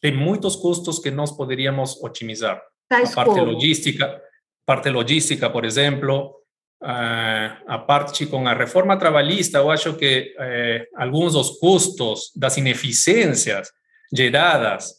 Tem 0.00 0.16
muitos 0.16 0.56
custos 0.56 0.98
que 0.98 1.10
nós 1.10 1.30
poderíamos 1.32 2.02
otimizar. 2.02 2.60
Tais 2.88 3.12
a 3.12 3.14
parte 3.14 3.34
como? 3.34 3.52
logística, 3.52 4.20
parte 4.64 4.88
logística, 4.90 5.50
por 5.50 5.64
exemplo, 5.64 6.34
a 6.80 7.78
parte 7.78 8.26
com 8.26 8.46
a 8.46 8.54
reforma 8.54 8.96
trabalhista, 8.96 9.58
eu 9.58 9.70
acho 9.70 9.94
que 9.94 10.34
uh, 10.38 11.02
alguns 11.02 11.32
dos 11.32 11.58
custos 11.58 12.30
das 12.36 12.56
ineficiências 12.56 13.68
geradas 14.12 14.94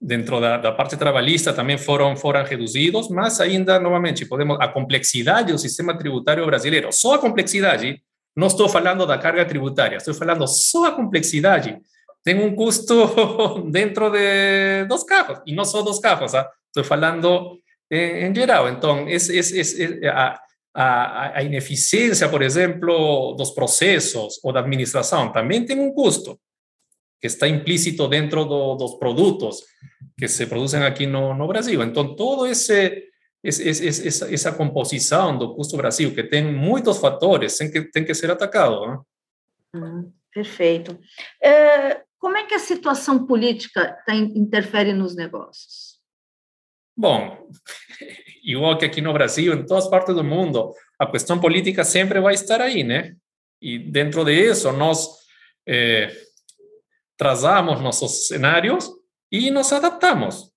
dentro 0.00 0.40
da, 0.40 0.58
da, 0.58 0.72
parte 0.72 0.96
trabalhista 0.96 1.52
também 1.52 1.76
foram 1.76 2.16
foram 2.16 2.44
reduzidos, 2.44 3.08
mas 3.08 3.40
ainda 3.40 3.80
novamente 3.80 4.26
podemos 4.26 4.58
a 4.60 4.68
complexidade 4.68 5.52
do 5.52 5.58
sistema 5.58 5.96
tributário 5.96 6.44
brasileiro, 6.46 6.92
só 6.92 7.14
a 7.14 7.18
complexidade, 7.18 8.00
não 8.36 8.46
estou 8.46 8.68
falando 8.68 9.06
da 9.06 9.18
carga 9.18 9.44
tributária, 9.44 9.96
estou 9.96 10.14
falando 10.14 10.46
só 10.46 10.86
a 10.86 10.92
complexidade 10.92 11.78
tengo 12.24 12.42
un 12.42 12.56
custo 12.56 13.62
dentro 13.66 14.10
de 14.10 14.86
dos 14.88 15.04
carros, 15.04 15.40
y 15.44 15.52
no 15.52 15.64
solo 15.64 15.84
dos 15.84 16.00
carros, 16.00 16.34
¿ah? 16.34 16.50
estoy 16.66 16.84
hablando 16.90 17.60
en, 17.88 18.24
en 18.24 18.34
geral. 18.34 18.68
Entonces, 18.68 19.28
es, 19.28 19.52
es, 19.52 19.78
es, 19.78 20.04
a, 20.10 20.40
a, 20.72 21.38
a, 21.38 21.42
ineficiencia, 21.42 22.30
por 22.30 22.42
ejemplo, 22.42 23.34
dos 23.36 23.52
procesos 23.52 24.40
o 24.42 24.52
de 24.52 24.58
administración, 24.58 25.32
también 25.32 25.66
tiene 25.66 25.82
un 25.82 25.92
custo 25.92 26.40
que 27.20 27.28
está 27.28 27.46
implícito 27.46 28.08
dentro 28.08 28.44
de 28.44 28.82
los 28.82 28.96
productos 28.98 29.66
que 30.16 30.26
se 30.26 30.46
producen 30.46 30.82
aquí 30.82 31.06
no, 31.06 31.34
no 31.34 31.46
Brasil. 31.46 31.80
Entonces, 31.80 32.16
todo 32.16 32.46
ese... 32.46 33.10
Es, 33.42 33.60
es, 33.60 33.82
es, 33.82 33.98
esa, 33.98 34.30
esa 34.30 34.56
composição 34.56 35.36
do 35.36 35.54
custo 35.54 35.76
Brasil, 35.76 36.14
que 36.14 36.22
tem 36.22 36.42
muitos 36.50 36.96
fatores, 36.96 37.58
tem 37.58 37.70
que, 37.70 37.82
tem 37.82 38.02
que 38.02 38.14
ser 38.14 38.30
atacado. 38.30 38.86
Né? 38.86 38.98
Hum, 39.74 40.12
perfeito. 40.32 40.98
É, 41.42 42.00
como 42.24 42.38
é 42.38 42.46
que 42.46 42.54
a 42.54 42.58
situação 42.58 43.26
política 43.26 43.98
tá, 44.06 44.14
interfere 44.14 44.94
nos 44.94 45.14
negócios? 45.14 46.00
Bom, 46.96 47.50
igual 48.42 48.78
que 48.78 48.86
aqui 48.86 49.02
no 49.02 49.12
Brasil, 49.12 49.52
em 49.52 49.66
todas 49.66 49.88
partes 49.88 50.14
do 50.14 50.24
mundo, 50.24 50.72
a 50.98 51.06
questão 51.06 51.38
política 51.38 51.84
sempre 51.84 52.18
vai 52.22 52.32
estar 52.32 52.62
aí, 52.62 52.82
né? 52.82 53.14
E 53.60 53.78
dentro 53.78 54.24
disso, 54.24 54.72
nós 54.72 55.06
eh, 55.68 56.16
trazamos 57.18 57.82
nossos 57.82 58.26
cenários 58.26 58.88
e 59.30 59.50
nos 59.50 59.70
adaptamos. 59.70 60.50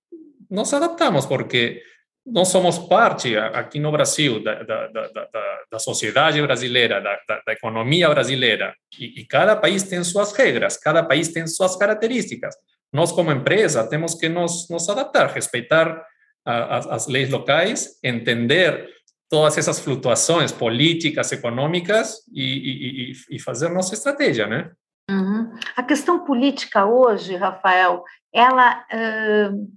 Nos 0.50 0.72
adaptamos 0.72 1.26
porque 1.26 1.82
não 2.30 2.44
somos 2.44 2.78
parte 2.78 3.36
aqui 3.36 3.80
no 3.80 3.90
Brasil 3.90 4.42
da, 4.42 4.62
da, 4.62 4.86
da, 4.88 5.28
da 5.70 5.78
sociedade 5.78 6.40
brasileira, 6.42 7.00
da, 7.00 7.52
economia 7.52 8.08
brasileira, 8.08 8.74
e, 8.98 9.20
e, 9.20 9.26
cada 9.26 9.56
país 9.56 9.82
tem 9.82 10.02
suas 10.04 10.32
regras, 10.32 10.76
cada 10.76 11.02
país 11.02 11.28
tem 11.28 11.46
suas 11.46 11.76
características. 11.76 12.54
Nós, 12.92 13.12
como 13.12 13.32
empresa, 13.32 13.88
temos 13.88 14.14
que 14.14 14.28
nos, 14.28 14.68
nos 14.68 14.88
adaptar, 14.88 15.32
respeitar 15.32 16.02
a, 16.44 16.76
as, 16.76 16.86
as 16.86 17.06
leis 17.06 17.30
locais, 17.30 17.98
entender 18.02 18.88
todas 19.28 19.58
essas 19.58 19.78
flutuações 19.78 20.52
políticas, 20.52 21.32
econômicas 21.32 22.16
e, 22.32 23.12
e, 23.30 23.36
e 23.36 23.38
fazer 23.38 23.68
nossa 23.68 23.94
estratégia, 23.94 24.46
né? 24.46 24.70
Uhum. 25.10 25.52
A 25.76 25.82
questão 25.82 26.24
política 26.24 26.86
hoje, 26.86 27.36
Rafael, 27.36 28.04
ela... 28.32 28.84
Uh 28.92 29.68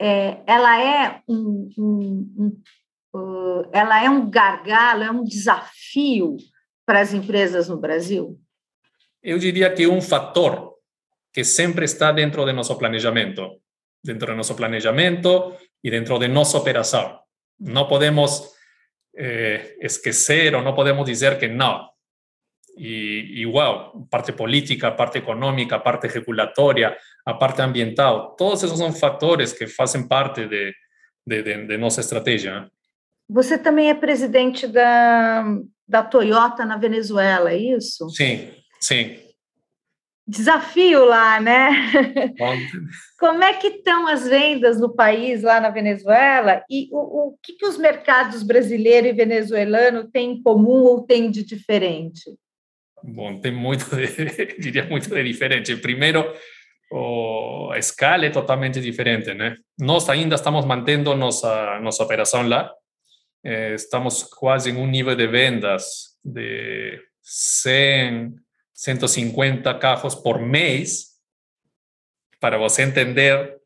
é, 0.00 0.42
ela 0.46 0.80
é 0.80 1.22
um, 1.28 1.70
um, 1.78 2.34
um 3.12 3.18
uh, 3.18 3.68
ela 3.72 4.04
é 4.04 4.10
um 4.10 4.28
gargalo, 4.28 5.02
é 5.02 5.10
um 5.10 5.24
desafio 5.24 6.36
para 6.84 7.00
as 7.00 7.12
empresas 7.12 7.68
no 7.68 7.78
Brasil? 7.78 8.38
Eu 9.22 9.38
diria 9.38 9.72
que 9.72 9.86
um 9.86 10.00
fator 10.00 10.74
que 11.32 11.44
sempre 11.44 11.84
está 11.84 12.12
dentro 12.12 12.44
do 12.44 12.52
nosso 12.52 12.76
planejamento, 12.76 13.60
dentro 14.02 14.26
do 14.26 14.36
nosso 14.36 14.54
planejamento 14.54 15.56
e 15.82 15.90
dentro 15.90 16.18
de 16.18 16.28
nossa 16.28 16.58
operação. 16.58 17.18
Não 17.58 17.88
podemos 17.88 18.54
eh, 19.16 19.76
esquecer 19.80 20.54
ou 20.54 20.62
não 20.62 20.74
podemos 20.74 21.04
dizer 21.06 21.38
que 21.38 21.48
não. 21.48 21.88
E 22.76 23.40
igual, 23.40 24.06
parte 24.10 24.32
política, 24.32 24.92
parte 24.92 25.18
econômica, 25.18 25.78
parte 25.78 26.06
regulatória, 26.08 26.96
a 27.26 27.32
parte 27.32 27.62
ambiental, 27.62 28.34
todos 28.36 28.62
esses 28.62 28.76
são 28.76 28.92
fatores 28.92 29.52
que 29.52 29.66
fazem 29.66 30.06
parte 30.06 30.46
de, 30.46 30.72
de, 31.26 31.42
de, 31.42 31.66
de 31.66 31.76
nossa 31.78 32.00
estratégia. 32.00 32.70
Você 33.28 33.56
também 33.56 33.88
é 33.88 33.94
presidente 33.94 34.66
da, 34.66 35.44
da 35.88 36.02
Toyota 36.02 36.64
na 36.64 36.76
Venezuela, 36.76 37.50
é 37.50 37.56
isso? 37.56 38.10
Sim, 38.10 38.50
sim. 38.78 39.16
Desafio 40.26 41.04
lá, 41.04 41.38
né? 41.40 41.70
Como 43.18 43.42
é 43.42 43.54
que 43.54 43.68
estão 43.68 44.06
as 44.06 44.26
vendas 44.26 44.80
no 44.80 44.94
país, 44.94 45.42
lá 45.42 45.60
na 45.60 45.70
Venezuela? 45.70 46.62
E 46.70 46.88
o, 46.90 47.28
o 47.28 47.38
que, 47.42 47.54
que 47.54 47.66
os 47.66 47.76
mercados 47.76 48.42
brasileiro 48.42 49.06
e 49.06 49.12
venezuelano 49.12 50.10
têm 50.10 50.32
em 50.32 50.42
comum 50.42 50.82
ou 50.84 51.02
têm 51.02 51.30
de 51.30 51.44
diferente? 51.44 52.22
Bom, 53.02 53.38
tem 53.38 53.52
muito, 53.52 53.84
de, 53.94 54.06
diria 54.58 54.86
muito 54.86 55.10
de 55.10 55.22
diferente. 55.22 55.76
Primeiro, 55.76 56.24
o, 56.94 57.74
escala 57.74 58.30
totalmente 58.30 58.80
diferente, 58.80 59.34
né? 59.34 59.56
Nós 59.78 60.08
ainda 60.08 60.36
estamos 60.36 60.64
mantendo 60.64 61.14
nossa 61.16 61.80
nossa 61.80 62.02
operação 62.04 62.46
lá. 62.48 62.70
Eh, 63.44 63.74
estamos 63.74 64.22
quase 64.22 64.70
em 64.70 64.76
um 64.76 64.86
nível 64.86 65.16
de 65.16 65.26
vendas 65.26 66.16
de 66.24 67.00
100, 67.20 68.34
150 68.72 69.74
carros 69.74 70.14
por 70.14 70.38
mês, 70.40 71.14
para 72.40 72.58
você 72.58 72.82
entender 72.82 73.56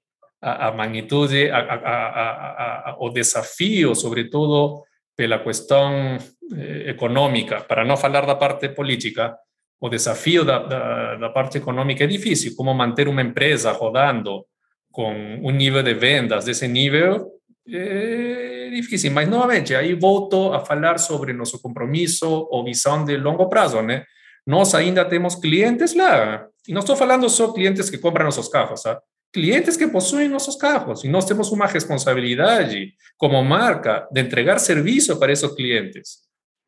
a, 0.41 0.69
a 0.69 0.73
magnitude, 0.73 1.51
a, 1.51 1.59
a, 1.59 2.97
o 2.99 3.11
desafio, 3.11 3.95
sobretudo 3.95 4.83
pela 5.15 5.39
questão 5.39 6.17
eh, 6.57 6.91
econômica, 6.91 7.61
para 7.61 7.85
não 7.85 7.97
falar 7.97 8.25
da 8.25 8.35
parte 8.35 8.69
política, 8.71 9.37
o 9.81 9.89
desafio 9.89 10.45
da, 10.45 10.59
da, 10.59 11.17
da 11.17 11.29
parte 11.29 11.59
econômica 11.59 12.05
é 12.05 12.07
difícil. 12.07 12.55
Como 12.57 12.75
manter 12.75 13.09
uma 13.09 13.23
empresa 13.23 13.73
rodando 13.73 14.45
com 14.91 15.13
um 15.43 15.51
nível 15.51 15.83
de 15.83 15.95
vendas 15.95 16.45
desse 16.45 16.67
nível 16.67 17.31
é 17.69 18.71
difícil. 18.71 19.11
Mas, 19.13 19.29
novamente, 19.29 19.75
aí 19.75 19.95
volto 19.95 20.53
a 20.53 20.61
falar 20.61 20.99
sobre 20.99 21.33
nosso 21.33 21.61
compromisso 21.61 22.49
ou 22.51 22.65
visão 22.65 23.05
de 23.05 23.17
longo 23.17 23.49
prazo, 23.49 23.83
né? 23.83 24.05
Nós 24.47 24.75
ainda 24.75 25.05
temos 25.05 25.35
clientes 25.35 25.95
lá. 25.95 26.47
E 26.67 26.73
não 26.73 26.81
estou 26.81 26.97
falando 26.97 27.29
só 27.29 27.53
clientes 27.53 27.91
que 27.91 27.99
compram 27.99 28.25
nossos 28.25 28.49
carros, 28.49 28.83
tá? 28.83 28.99
clientes 29.33 29.77
que 29.77 29.87
possuem 29.87 30.29
nossos 30.29 30.57
carros. 30.57 31.05
E 31.05 31.09
nós 31.09 31.25
temos 31.25 31.51
uma 31.53 31.67
responsabilidade 31.67 32.95
como 33.17 33.43
marca 33.45 34.09
de 34.11 34.21
entregar 34.21 34.59
serviço 34.59 35.19
para 35.19 35.33
esses 35.33 35.51
clientes, 35.55 36.19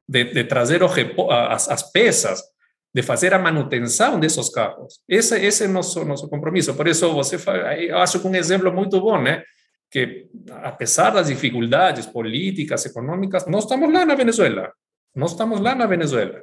de, 0.09 0.25
de 0.25 0.45
trazer 0.45 0.83
as, 0.83 1.69
as 1.69 1.91
peças 1.91 2.43
de 2.93 3.03
fazer 3.03 3.33
a 3.33 3.39
manutenção 3.39 4.19
desses 4.19 4.51
carros. 4.51 5.01
Esse, 5.09 5.39
esse 5.39 5.65
é 5.65 5.69
nosso, 5.69 6.05
nosso 6.05 6.29
compromisso. 6.29 6.75
Por 6.75 6.89
isso, 6.89 7.13
você 7.13 7.37
eu 7.89 7.99
acho 7.99 8.21
que 8.21 8.27
um 8.27 8.35
exemplo 8.35 8.73
muito 8.73 9.01
bom, 9.01 9.21
né? 9.21 9.45
Que, 9.91 10.29
apesar 10.63 11.11
das 11.11 11.29
dificuldades 11.29 12.07
políticas, 12.07 12.85
econômicas, 12.87 13.47
nós 13.47 13.65
estamos 13.65 13.93
lá 13.93 14.05
na 14.05 14.15
Venezuela. 14.15 14.73
Nós 15.15 15.33
estamos 15.33 15.61
lá 15.61 15.75
na 15.75 15.87
Venezuela. 15.87 16.43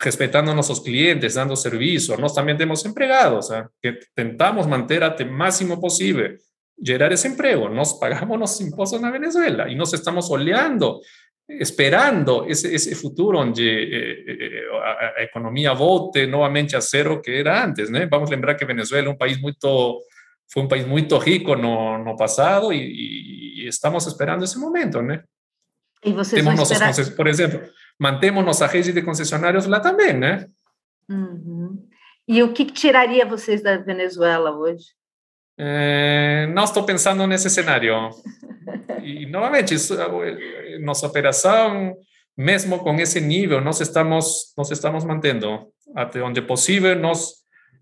Respeitando 0.00 0.54
nossos 0.54 0.80
clientes, 0.80 1.34
dando 1.34 1.56
serviço. 1.56 2.16
Nós 2.20 2.34
também 2.34 2.56
temos 2.56 2.84
empregados, 2.84 3.50
¿eh? 3.50 3.64
que 3.82 3.98
tentamos 4.14 4.66
manter 4.66 5.02
até 5.02 5.24
o 5.24 5.32
máximo 5.32 5.80
possível 5.80 6.36
gerar 6.82 7.12
esse 7.12 7.28
emprego. 7.28 7.68
Nós 7.68 7.92
pagamos 7.98 8.38
nossos 8.38 8.60
impostos 8.60 9.00
na 9.00 9.10
Venezuela 9.10 9.68
e 9.68 9.76
nós 9.76 9.92
estamos 9.92 10.28
olhando 10.30 11.00
esperando 11.48 12.46
ese, 12.46 12.74
ese 12.74 12.94
futuro 12.94 13.38
donde 13.38 13.62
eh, 13.62 14.24
eh, 14.28 14.62
a, 14.82 15.20
a, 15.20 15.22
economía 15.22 15.72
volte 15.72 16.26
nuevamente 16.26 16.76
a 16.76 16.80
cero 16.80 17.20
que 17.22 17.38
era 17.40 17.62
antes, 17.62 17.90
¿no? 17.90 17.98
Vamos 18.08 18.28
a 18.30 18.32
lembrar 18.32 18.56
que 18.56 18.64
Venezuela 18.64 19.10
un 19.10 19.18
país 19.18 19.40
muy 19.40 19.56
fue 20.46 20.62
un 20.62 20.68
país 20.68 20.86
muy 20.86 21.06
rico 21.24 21.56
no, 21.56 21.98
no 21.98 22.14
pasado 22.16 22.72
y, 22.72 23.62
y, 23.64 23.66
estamos 23.66 24.06
esperando 24.06 24.44
ese 24.44 24.58
momento. 24.58 25.00
E 26.02 26.12
vocês 26.12 26.44
esperar... 26.44 27.16
Por 27.16 27.28
exemplo, 27.28 27.60
mantemos 27.98 28.60
a 28.60 28.66
rede 28.66 28.92
de 28.92 29.02
concessionários 29.02 29.66
lá 29.66 29.80
também, 29.80 30.12
né? 30.12 30.46
Uhum. 31.08 31.88
E 32.26 32.42
o 32.42 32.52
que 32.52 32.66
tiraria 32.66 33.24
vocês 33.24 33.62
da 33.62 33.78
Venezuela 33.78 34.50
hoje? 34.50 34.86
É, 35.58 36.46
não 36.54 36.64
estou 36.64 36.84
pensando 36.84 37.26
nesse 37.26 37.48
cenário. 37.48 38.10
E, 39.02 39.26
novamente, 39.26 39.74
isso, 39.74 39.96
nossa 40.80 41.06
operação, 41.06 41.96
mesmo 42.36 42.78
com 42.78 42.94
esse 42.96 43.20
nível, 43.20 43.60
nós 43.60 43.80
estamos, 43.80 44.52
nós 44.56 44.70
estamos 44.70 45.04
mantendo. 45.04 45.66
Até 45.94 46.22
onde 46.22 46.40
possível, 46.40 46.96
nós 46.96 47.32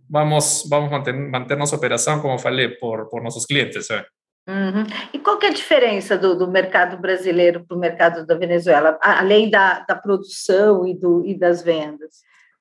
vamos, 0.08 0.66
vamos 0.68 0.90
manter, 0.90 1.12
manter 1.12 1.56
nossa 1.56 1.76
operação, 1.76 2.20
como 2.20 2.38
falei, 2.38 2.68
por, 2.68 3.08
por 3.08 3.22
nossos 3.22 3.46
clientes. 3.46 3.88
É. 3.90 4.04
Uhum. 4.48 4.84
E 5.12 5.18
qual 5.18 5.38
que 5.38 5.46
é 5.46 5.50
a 5.50 5.54
diferença 5.54 6.18
do, 6.18 6.36
do 6.36 6.48
mercado 6.48 6.98
brasileiro 6.98 7.64
para 7.64 7.76
o 7.76 7.80
mercado 7.80 8.26
da 8.26 8.34
Venezuela, 8.34 8.98
além 9.00 9.48
da, 9.48 9.80
da 9.80 9.94
produção 9.94 10.86
e, 10.86 10.98
do, 10.98 11.24
e 11.24 11.38
das 11.38 11.62
vendas? 11.62 12.16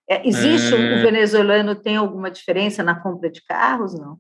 É, 0.08 0.28
existe, 0.28 0.74
é... 0.74 1.00
o 1.00 1.02
venezuelano 1.02 1.76
tem 1.76 1.96
alguma 1.96 2.30
diferença 2.30 2.84
na 2.84 3.00
compra 3.00 3.30
de 3.30 3.44
carros, 3.44 3.94
não? 3.94 4.20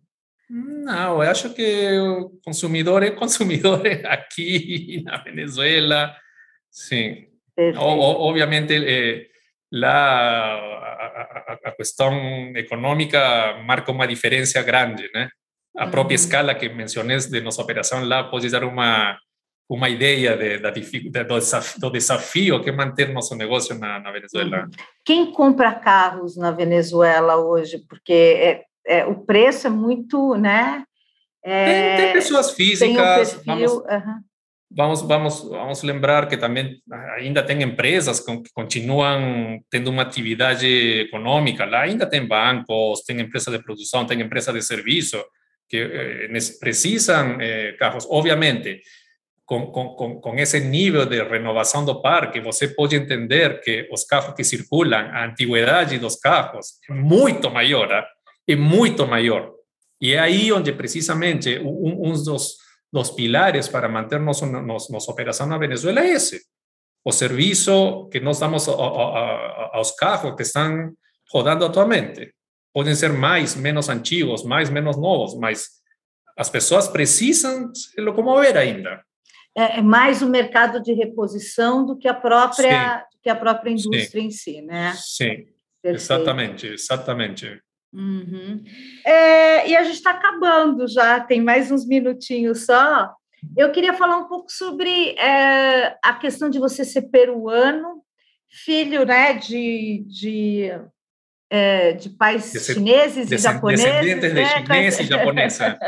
Não, 0.49 1.23
eu 1.23 1.29
acho 1.29 1.53
que 1.53 1.63
o 1.99 2.39
consumidor 2.43 3.03
é 3.03 3.11
consumidor 3.11 3.81
aqui 4.05 5.03
na 5.05 5.17
Venezuela, 5.17 6.15
sim. 6.71 7.27
obviamente, 7.77 8.73
eh, 8.73 9.27
la, 9.71 10.55
a, 10.55 11.59
a, 11.65 11.71
questão 11.71 12.13
econômica 12.55 13.61
marca 13.63 13.91
uma 13.91 14.07
diferença 14.07 14.61
grande, 14.63 15.09
né? 15.13 15.29
A 15.77 15.85
própria 15.87 16.15
uhum. 16.15 16.23
escala 16.23 16.55
que 16.55 16.67
mencionei 16.67 17.17
de 17.17 17.41
nossa 17.41 17.61
operação 17.61 18.03
lá 18.03 18.23
pode 18.23 18.49
dar 18.49 18.63
uma 18.63 19.17
uma 19.69 19.87
ideia 19.87 20.35
de, 20.35 20.57
da, 20.57 20.71
do, 20.71 21.37
desafio, 21.37 21.79
do 21.79 21.91
desafio 21.91 22.63
que 22.63 22.69
é 22.71 22.73
manter 22.73 23.09
nosso 23.13 23.35
negócio 23.35 23.77
na, 23.77 23.99
na 23.99 24.11
Venezuela. 24.11 24.67
Quem 25.05 25.31
compra 25.31 25.71
carros 25.75 26.35
na 26.35 26.49
Venezuela 26.49 27.35
hoje? 27.37 27.77
Porque 27.87 28.11
é, 28.11 28.63
é, 28.89 29.05
o 29.05 29.15
preço 29.15 29.67
é 29.67 29.69
muito, 29.69 30.35
né? 30.35 30.83
É, 31.45 31.95
tem, 31.95 32.05
tem, 32.05 32.13
pessoas 32.13 32.51
físicas. 32.51 32.89
Tem 32.89 32.99
um 32.99 33.15
perfil, 33.15 33.43
vamos, 33.45 33.71
uhum. 33.71 34.19
vamos, 34.71 35.01
vamos, 35.03 35.43
vamos 35.43 35.83
lembrar 35.83 36.27
que 36.27 36.35
também 36.35 36.81
ainda 37.15 37.43
tem 37.43 37.61
empresas 37.61 38.19
que 38.19 38.41
continuam 38.51 39.59
tendo 39.69 39.89
uma 39.91 40.01
atividade 40.01 40.67
econômica 41.01 41.65
lá, 41.65 41.81
ainda 41.81 42.05
tem 42.07 42.27
bancos, 42.27 43.03
tem 43.03 43.21
empresa 43.21 43.51
de 43.51 43.63
produção, 43.63 44.05
tem 44.05 44.19
empresa 44.19 44.51
de 44.51 44.61
serviço 44.61 45.23
que 45.69 45.77
eh, 45.77 46.27
precisam 46.59 47.39
eh, 47.39 47.73
carros. 47.73 48.07
Obviamente, 48.09 48.81
com, 49.45 49.67
com, 49.71 50.19
com, 50.19 50.35
esse 50.35 50.59
nível 50.59 51.07
de 51.07 51.23
renovação 51.23 51.83
do 51.83 52.01
parque, 52.01 52.39
você 52.39 52.67
pode 52.67 52.95
entender 52.95 53.61
que 53.61 53.87
os 53.91 54.03
carros 54.03 54.35
que 54.35 54.43
circulam, 54.43 55.09
a 55.11 55.25
antiguidade 55.25 55.97
dos 55.97 56.15
carros 56.17 56.79
é 56.87 56.93
muito 56.93 57.49
maior. 57.49 58.05
É 58.51 58.55
muito 58.55 59.05
maior. 59.05 59.53
E 60.01 60.13
é 60.13 60.19
aí 60.19 60.51
onde, 60.51 60.71
precisamente, 60.71 61.59
um, 61.59 62.09
um 62.09 62.13
dos, 62.23 62.57
dos 62.91 63.11
pilares 63.11 63.67
para 63.67 63.87
manter 63.87 64.19
nossa, 64.19 64.45
operação 65.11 65.45
na 65.45 65.57
Venezuela 65.57 65.99
é 65.99 66.09
esse. 66.09 66.41
O 67.05 67.11
serviço 67.11 68.07
que 68.11 68.19
nós 68.19 68.39
damos 68.39 68.67
a, 68.67 68.71
a, 68.71 68.75
a, 68.75 69.69
aos 69.73 69.91
carros 69.91 70.35
que 70.35 70.43
estão 70.43 70.93
rodando 71.31 71.65
atualmente. 71.65 72.33
Podem 72.73 72.95
ser 72.95 73.13
mais, 73.13 73.55
menos 73.55 73.89
antigos, 73.89 74.43
mais, 74.43 74.69
menos 74.69 74.97
novos, 74.97 75.37
mas 75.37 75.67
as 76.37 76.49
pessoas 76.49 76.87
precisam 76.87 77.73
se 77.73 77.99
locomover 78.01 78.55
ainda. 78.57 79.03
É, 79.55 79.79
é 79.79 79.81
mais 79.81 80.21
o 80.21 80.29
mercado 80.29 80.81
de 80.81 80.93
reposição 80.93 81.85
do 81.85 81.97
que 81.97 82.07
a 82.07 82.13
própria, 82.13 83.05
que 83.21 83.29
a 83.29 83.35
própria 83.35 83.71
indústria 83.71 84.21
Sim. 84.21 84.27
em 84.27 84.31
si, 84.31 84.61
né? 84.61 84.93
Sim, 84.95 85.45
Perfeito. 85.81 85.95
exatamente, 85.95 86.67
exatamente. 86.67 87.61
Uhum. 87.91 88.63
É, 89.05 89.67
e 89.67 89.75
a 89.75 89.83
gente 89.83 89.95
está 89.95 90.11
acabando 90.11 90.87
já, 90.87 91.19
tem 91.19 91.41
mais 91.41 91.71
uns 91.71 91.87
minutinhos 91.87 92.65
só. 92.65 93.11
Eu 93.57 93.71
queria 93.71 93.93
falar 93.93 94.17
um 94.17 94.27
pouco 94.27 94.51
sobre 94.51 95.11
é, 95.17 95.97
a 96.03 96.13
questão 96.13 96.49
de 96.49 96.59
você 96.59 96.83
ser 96.83 97.03
peruano, 97.03 98.03
filho 98.49 99.05
né, 99.05 99.33
de, 99.33 100.03
de, 100.07 100.71
é, 101.49 101.93
de 101.93 102.09
pais 102.09 102.51
Desse, 102.51 102.73
chineses 102.73 103.31
e 103.31 103.37
japoneses. 103.37 103.85
Descendentes 103.85 104.33
né? 104.33 104.43
de 104.43 104.49
chinês 104.49 104.99
e 104.99 105.03
japonesa. 105.03 105.79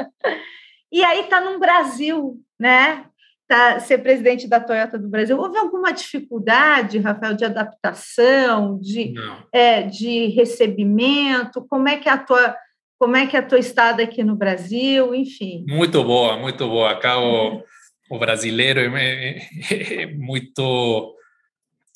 e 0.91 1.03
aí 1.03 1.21
está 1.21 1.41
no 1.41 1.59
Brasil, 1.59 2.39
né? 2.59 3.05
Tá, 3.51 3.81
ser 3.81 3.97
presidente 3.97 4.47
da 4.47 4.61
Toyota 4.61 4.97
do 4.97 5.09
Brasil. 5.09 5.37
Houve 5.37 5.57
alguma 5.57 5.91
dificuldade, 5.91 6.99
Rafael, 6.99 7.33
de 7.33 7.43
adaptação, 7.43 8.79
de, 8.79 9.13
é, 9.51 9.81
de 9.81 10.27
recebimento? 10.27 11.61
Como 11.67 11.89
é 11.89 11.97
que 11.97 12.07
é 12.07 12.13
a 12.13 12.17
tua 12.17 12.55
como 12.97 13.15
é 13.15 13.25
que 13.25 13.35
é 13.35 13.39
a 13.39 13.45
tua 13.45 13.57
estada 13.57 14.03
aqui 14.03 14.23
no 14.23 14.35
Brasil, 14.35 15.13
enfim? 15.15 15.65
Muito 15.67 16.03
boa, 16.03 16.37
muito 16.37 16.67
boa. 16.67 16.91
Acá 16.91 17.19
o, 17.19 17.63
o 18.11 18.19
brasileiro 18.19 18.79
é, 18.79 19.37
é, 19.71 20.03
é 20.03 20.05
muito 20.05 21.15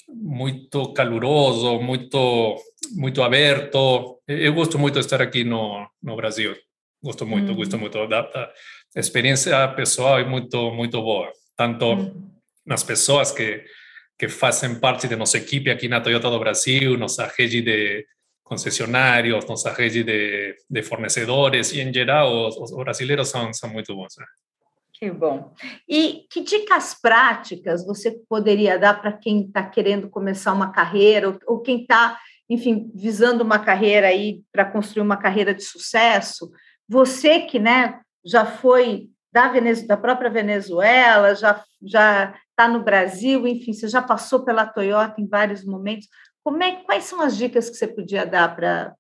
muito 0.10 0.92
caloroso, 0.94 1.80
muito 1.80 2.56
muito 2.98 3.24
aberto. 3.24 4.20
Eu 4.28 4.54
gosto 4.54 4.78
muito 4.78 4.96
de 4.96 5.02
estar 5.02 5.22
aqui 5.22 5.46
no, 5.46 5.88
no 6.04 6.18
Brasil. 6.18 6.54
Gosto 7.02 7.26
muito, 7.26 7.52
hum. 7.54 7.56
gosto 7.56 7.78
muito. 7.78 8.08
Da 8.08 8.52
experiência 8.96 9.66
pessoal 9.70 10.20
é 10.20 10.26
muito 10.26 10.70
muito 10.72 11.02
boa 11.02 11.32
tanto 11.56 11.96
mm. 11.96 12.32
nas 12.66 12.84
pessoas 12.84 13.32
que, 13.32 13.64
que 14.18 14.28
fazem 14.28 14.80
parte 14.80 15.08
de 15.08 15.16
nossa 15.16 15.38
equipe 15.38 15.70
aqui 15.70 15.88
na 15.88 16.02
Toyota 16.02 16.30
do 16.30 16.40
Brasil, 16.40 16.98
nossa 16.98 17.32
rede 17.38 17.62
de 17.62 18.06
concessionários, 18.44 19.46
nossa 19.46 19.74
rede 19.74 20.04
de, 20.04 20.56
de 20.70 20.84
fornecedores 20.84 21.74
e, 21.74 21.82
em 21.82 21.92
geral, 21.92 22.48
os, 22.48 22.58
os 22.58 22.72
brasileiros 22.72 23.28
são, 23.28 23.52
são 23.52 23.70
muito 23.70 23.96
bons. 23.96 24.16
Né? 24.20 24.26
Que 24.94 25.12
bom. 25.12 25.54
E 25.90 26.26
que 26.32 26.42
dicas 26.42 26.94
práticas 26.94 27.86
você 27.86 28.12
poderia 28.30 28.78
dar 28.78 29.02
para 29.02 29.12
quem 29.12 29.42
está 29.42 29.64
querendo 29.64 30.10
começar 30.10 30.54
uma 30.54 30.72
carreira 30.72 31.30
ou, 31.30 31.40
ou 31.48 31.60
quem 31.60 31.82
está, 31.82 32.20
enfim, 32.50 32.92
visando 32.94 33.44
uma 33.44 33.60
carreira 33.60 34.08
aí 34.08 34.42
para 34.52 34.64
construir 34.64 35.02
uma 35.02 35.18
carreira 35.18 35.54
de 35.54 35.64
sucesso? 35.64 36.52
Você 36.88 37.42
que, 37.42 37.60
né, 37.60 38.00
já 38.24 38.46
foi 38.46 39.10
da, 39.36 39.50
Venez, 39.50 39.86
da 39.86 39.98
própria 39.98 40.30
Venezuela, 40.30 41.36
já 41.36 41.62
já 41.84 42.34
está 42.50 42.70
no 42.70 42.86
Brasil, 42.86 43.46
enfim, 43.46 43.74
você 43.74 43.90
já 43.90 44.02
passou 44.02 44.46
pela 44.46 44.66
Toyota 44.66 45.20
em 45.20 45.28
vários 45.28 45.66
momentos. 45.66 46.08
Como 46.42 46.64
é, 46.64 46.84
quais 46.84 47.04
são 47.04 47.20
as 47.20 47.36
dicas 47.36 47.70
que 47.70 47.76
você 47.76 47.86
podia 47.86 48.26
dar 48.26 48.56
para 48.56 48.96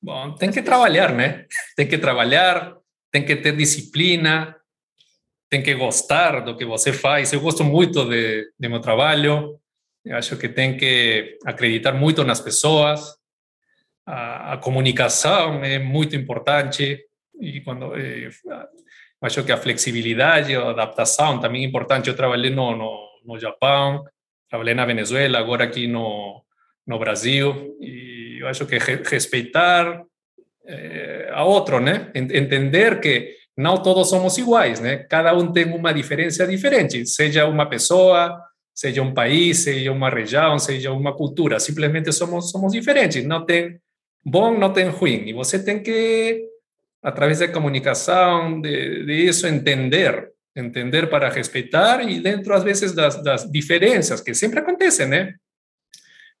Bom, 0.00 0.34
tem 0.36 0.50
que 0.50 0.62
trabalhar, 0.62 1.12
né? 1.12 1.44
Tem 1.76 1.86
que 1.86 1.98
trabalhar, 1.98 2.74
tem 3.10 3.22
que 3.24 3.34
ter 3.36 3.54
disciplina, 3.54 4.56
tem 5.50 5.62
que 5.62 5.74
gostar 5.74 6.40
do 6.40 6.56
que 6.56 6.64
você 6.64 6.92
faz. 6.92 7.32
Eu 7.32 7.40
gosto 7.40 7.64
muito 7.64 8.08
de, 8.08 8.48
de 8.58 8.68
meu 8.68 8.80
trabalho. 8.80 9.60
Eu 10.04 10.16
acho 10.16 10.38
que 10.38 10.48
tem 10.48 10.76
que 10.76 11.36
acreditar 11.44 11.92
muito 11.92 12.24
nas 12.24 12.40
pessoas. 12.40 13.00
a, 14.06 14.54
a 14.54 14.56
comunicação 14.56 15.62
é 15.64 15.78
muito 15.78 16.16
importante 16.16 16.98
e 17.40 17.60
quando 17.62 17.94
eh, 17.96 18.30
acho 19.22 19.44
que 19.44 19.52
a 19.52 19.56
flexibilidade, 19.56 20.54
a 20.54 20.70
adaptação 20.70 21.38
também 21.38 21.64
é 21.64 21.66
importante. 21.66 22.08
Eu 22.08 22.16
trabalhei 22.16 22.50
no, 22.50 22.76
no, 22.76 23.08
no 23.24 23.38
Japão, 23.38 24.04
trabalhei 24.48 24.74
na 24.74 24.86
Venezuela, 24.86 25.38
agora 25.38 25.64
aqui 25.64 25.86
no, 25.86 26.42
no 26.86 26.98
Brasil, 26.98 27.76
e 27.80 28.38
eu 28.40 28.48
acho 28.48 28.66
que 28.66 28.78
respeitar 28.78 30.02
eh, 30.66 31.30
a 31.32 31.44
outro, 31.44 31.80
né? 31.80 32.10
Entender 32.14 33.00
que 33.00 33.34
não 33.56 33.76
todos 33.82 34.08
somos 34.08 34.38
iguais, 34.38 34.80
né? 34.80 34.96
Cada 35.08 35.34
um 35.36 35.52
tem 35.52 35.66
uma 35.66 35.92
diferença 35.92 36.46
diferente, 36.46 37.06
seja 37.06 37.46
uma 37.46 37.66
pessoa, 37.68 38.40
seja 38.74 39.02
um 39.02 39.12
país, 39.12 39.58
seja 39.64 39.92
uma 39.92 40.08
região, 40.08 40.58
seja 40.58 40.90
uma 40.92 41.14
cultura, 41.14 41.60
simplesmente 41.60 42.10
somos 42.12 42.50
somos 42.50 42.72
diferentes, 42.72 43.24
não 43.24 43.44
tem 43.44 43.78
bom, 44.24 44.56
não 44.56 44.72
tem 44.72 44.88
ruim, 44.88 45.28
e 45.28 45.32
você 45.32 45.62
tem 45.62 45.82
que 45.82 46.49
através 47.02 47.38
da 47.38 47.48
comunicação, 47.48 48.60
de, 48.60 49.04
de 49.04 49.12
isso 49.12 49.46
entender, 49.46 50.30
entender 50.54 51.08
para 51.08 51.30
respeitar 51.30 52.02
e 52.02 52.20
dentro 52.20 52.52
às 52.54 52.62
vezes 52.62 52.92
das, 52.92 53.50
diferenças 53.50 54.20
que 54.20 54.34
sempre 54.34 54.60
acontecem, 54.60 55.06
né? 55.06 55.34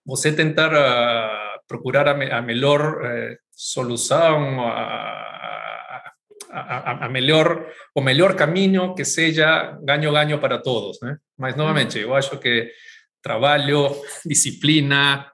Você 0.04 0.32
tentar 0.32 0.72
uh, 0.72 1.60
procurar 1.68 2.08
a, 2.08 2.38
a 2.38 2.42
melhor 2.42 3.02
uh, 3.02 3.36
solução, 3.52 4.60
a, 4.66 5.30
a, 6.50 7.06
a, 7.06 7.08
melhor 7.08 7.66
o 7.94 8.00
melhor 8.00 8.34
caminho 8.34 8.94
que 8.94 9.04
seja 9.04 9.78
ganho-ganho 9.82 10.38
para 10.38 10.58
todos, 10.58 10.98
né? 11.00 11.16
Mas 11.38 11.54
novamente, 11.54 11.98
eu 11.98 12.14
acho 12.14 12.38
que 12.38 12.70
trabalho, 13.22 13.94
disciplina, 14.24 15.30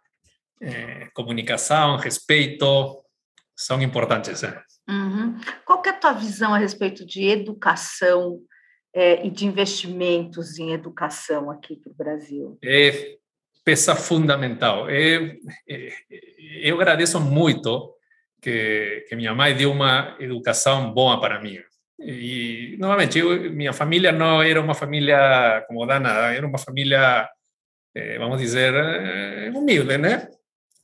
eh, 0.60 1.08
comunicação, 1.14 1.96
respeito 1.96 3.02
são 3.54 3.80
importantes. 3.80 4.42
Né? 4.42 4.62
Uhum. 4.88 5.38
Qual 5.64 5.82
é 5.84 5.88
a 5.88 5.92
tua 5.92 6.12
visão 6.12 6.54
a 6.54 6.58
respeito 6.58 7.04
de 7.04 7.24
educação 7.28 8.40
é, 8.94 9.26
e 9.26 9.30
de 9.30 9.46
investimentos 9.46 10.58
em 10.58 10.72
educação 10.72 11.50
aqui 11.50 11.76
para 11.76 11.92
o 11.92 11.94
Brasil? 11.94 12.58
É 12.62 13.16
peça 13.64 13.96
fundamental. 13.96 14.88
Eu, 14.88 15.32
eu 16.62 16.80
agradeço 16.80 17.18
muito 17.18 17.96
que, 18.40 19.04
que 19.08 19.16
minha 19.16 19.34
mãe 19.34 19.56
deu 19.56 19.72
uma 19.72 20.16
educação 20.20 20.94
boa 20.94 21.20
para 21.20 21.40
mim. 21.42 21.58
E, 21.98 22.76
novamente, 22.78 23.18
eu, 23.18 23.50
minha 23.52 23.72
família 23.72 24.12
não 24.12 24.40
era 24.40 24.60
uma 24.60 24.74
família 24.74 25.64
como 25.66 25.84
Dana, 25.84 26.32
era 26.32 26.46
uma 26.46 26.58
família, 26.58 27.28
eh, 27.94 28.18
vamos 28.18 28.38
dizer, 28.38 28.72
eh, 28.74 29.50
humilde, 29.52 29.98
né? 29.98 30.28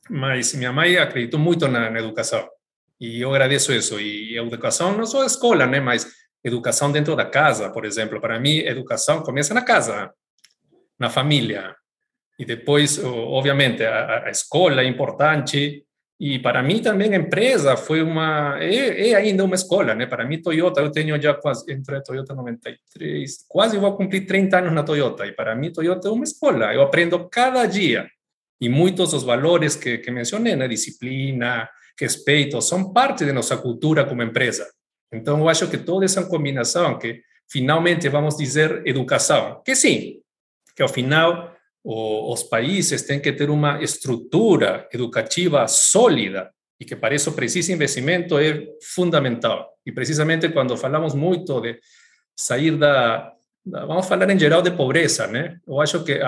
Mas 0.09 0.53
minha 0.55 0.73
mãe 0.73 0.97
acreditou 0.97 1.39
muito 1.39 1.67
na, 1.67 1.89
na 1.89 1.99
educação. 1.99 2.45
E 3.03 3.19
eu 3.19 3.29
agradeço 3.31 3.73
isso. 3.73 3.99
E 3.99 4.37
educação 4.37 4.95
não 4.95 5.05
só 5.05 5.23
a 5.23 5.25
escola, 5.25 5.67
né? 5.67 5.81
Mas 5.81 6.07
educação 6.41 6.89
dentro 6.89 7.17
da 7.17 7.25
casa, 7.25 7.69
por 7.69 7.83
exemplo. 7.83 8.21
Para 8.21 8.39
mim, 8.39 8.59
educação 8.59 9.21
começa 9.21 9.53
na 9.53 9.61
casa, 9.61 10.09
na 10.97 11.09
família. 11.09 11.75
E 12.39 12.45
depois, 12.45 12.97
obviamente, 13.03 13.83
a, 13.83 14.23
a 14.27 14.29
escola 14.29 14.81
é 14.81 14.85
importante. 14.85 15.83
E 16.17 16.39
para 16.39 16.63
mim 16.63 16.81
também 16.81 17.13
a 17.13 17.17
empresa 17.17 17.75
foi 17.75 18.01
uma 18.01 18.57
é, 18.61 19.09
é, 19.09 19.15
ainda 19.15 19.43
uma 19.43 19.55
escola, 19.55 19.93
né? 19.93 20.05
Para 20.05 20.25
mim 20.25 20.41
Toyota, 20.41 20.79
eu 20.79 20.89
tenho 20.89 21.21
já 21.21 21.33
quase 21.33 21.69
entre 21.73 22.01
Toyota 22.01 22.33
93, 22.33 23.45
quase 23.49 23.77
vou 23.77 23.97
cumprir 23.97 24.25
30 24.25 24.59
anos 24.59 24.71
na 24.71 24.83
Toyota. 24.83 25.25
E 25.25 25.33
para 25.33 25.53
mim 25.57 25.73
Toyota 25.73 26.07
é 26.07 26.11
uma 26.11 26.23
escola. 26.23 26.73
Eu 26.73 26.81
aprendo 26.81 27.27
cada 27.27 27.65
dia. 27.65 28.07
E 28.61 28.69
muitos 28.69 29.11
dos 29.11 29.23
valores 29.23 29.75
que, 29.75 29.97
que 29.97 30.09
mencionei, 30.09 30.55
né? 30.55 30.69
Disciplina, 30.69 31.67
respeito, 31.99 32.61
são 32.61 32.91
parte 32.91 33.25
de 33.25 33.31
nossa 33.31 33.57
cultura 33.57 34.05
como 34.05 34.23
empresa. 34.23 34.67
Então, 35.11 35.39
eu 35.39 35.49
acho 35.49 35.67
que 35.67 35.77
toda 35.77 36.05
essa 36.05 36.25
combinação, 36.25 36.97
que 36.97 37.21
finalmente 37.49 38.09
vamos 38.09 38.35
dizer 38.35 38.81
educação, 38.85 39.61
que 39.63 39.75
sim, 39.75 40.21
que 40.75 40.81
ao 40.81 40.89
final 40.89 41.53
os 41.83 42.43
países 42.43 43.01
têm 43.03 43.19
que 43.19 43.33
ter 43.33 43.49
uma 43.49 43.83
estrutura 43.83 44.87
educativa 44.91 45.67
sólida 45.67 46.51
e 46.79 46.85
que 46.85 46.95
para 46.95 47.13
isso 47.13 47.33
precisa 47.33 47.73
investimento 47.73 48.39
é 48.39 48.65
fundamental. 48.81 49.69
E 49.85 49.91
precisamente 49.91 50.49
quando 50.49 50.77
falamos 50.77 51.13
muito 51.13 51.59
de 51.61 51.77
sair 52.35 52.77
da 52.77 53.33
vamos 53.65 54.07
falar 54.07 54.29
em 54.29 54.39
geral 54.39 54.61
de 54.61 54.71
pobreza, 54.71 55.27
né? 55.27 55.57
Eu 55.65 55.79
acho 55.79 56.03
que 56.03 56.19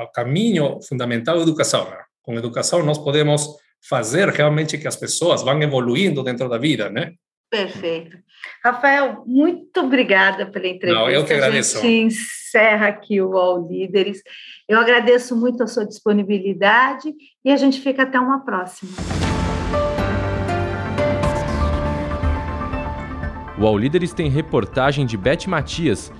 o 0.00 0.06
caminho 0.08 0.80
fundamental 0.82 1.36
é 1.36 1.40
a 1.40 1.42
educação. 1.42 1.90
Né? 1.90 1.98
Com 2.22 2.34
educação 2.34 2.82
nós 2.82 2.98
podemos 2.98 3.56
fazer 3.88 4.28
realmente 4.28 4.78
que 4.78 4.88
as 4.88 4.96
pessoas 4.96 5.42
vão 5.42 5.60
evoluindo 5.62 6.22
dentro 6.22 6.48
da 6.48 6.58
vida, 6.58 6.90
né? 6.90 7.12
Perfeito. 7.50 8.16
Rafael, 8.64 9.22
muito 9.26 9.80
obrigada 9.80 10.46
pela 10.46 10.66
entrevista. 10.66 11.00
Não, 11.00 11.10
eu 11.10 11.24
que 11.24 11.32
agradeço. 11.32 11.78
A 11.78 11.82
gente 11.82 12.16
encerra 12.16 12.88
aqui 12.88 13.20
o 13.20 13.36
All 13.36 13.68
Líderes. 13.68 14.22
Eu 14.68 14.78
agradeço 14.78 15.36
muito 15.36 15.62
a 15.62 15.66
sua 15.66 15.86
disponibilidade 15.86 17.14
e 17.44 17.50
a 17.50 17.56
gente 17.56 17.80
fica 17.80 18.02
até 18.02 18.18
uma 18.18 18.44
próxima. 18.44 18.90
O 23.58 23.66
All 23.66 23.78
Líderes 23.78 24.12
tem 24.12 24.28
reportagem 24.28 25.06
de 25.06 25.16
Beth 25.16 25.46
Matias 25.46 26.12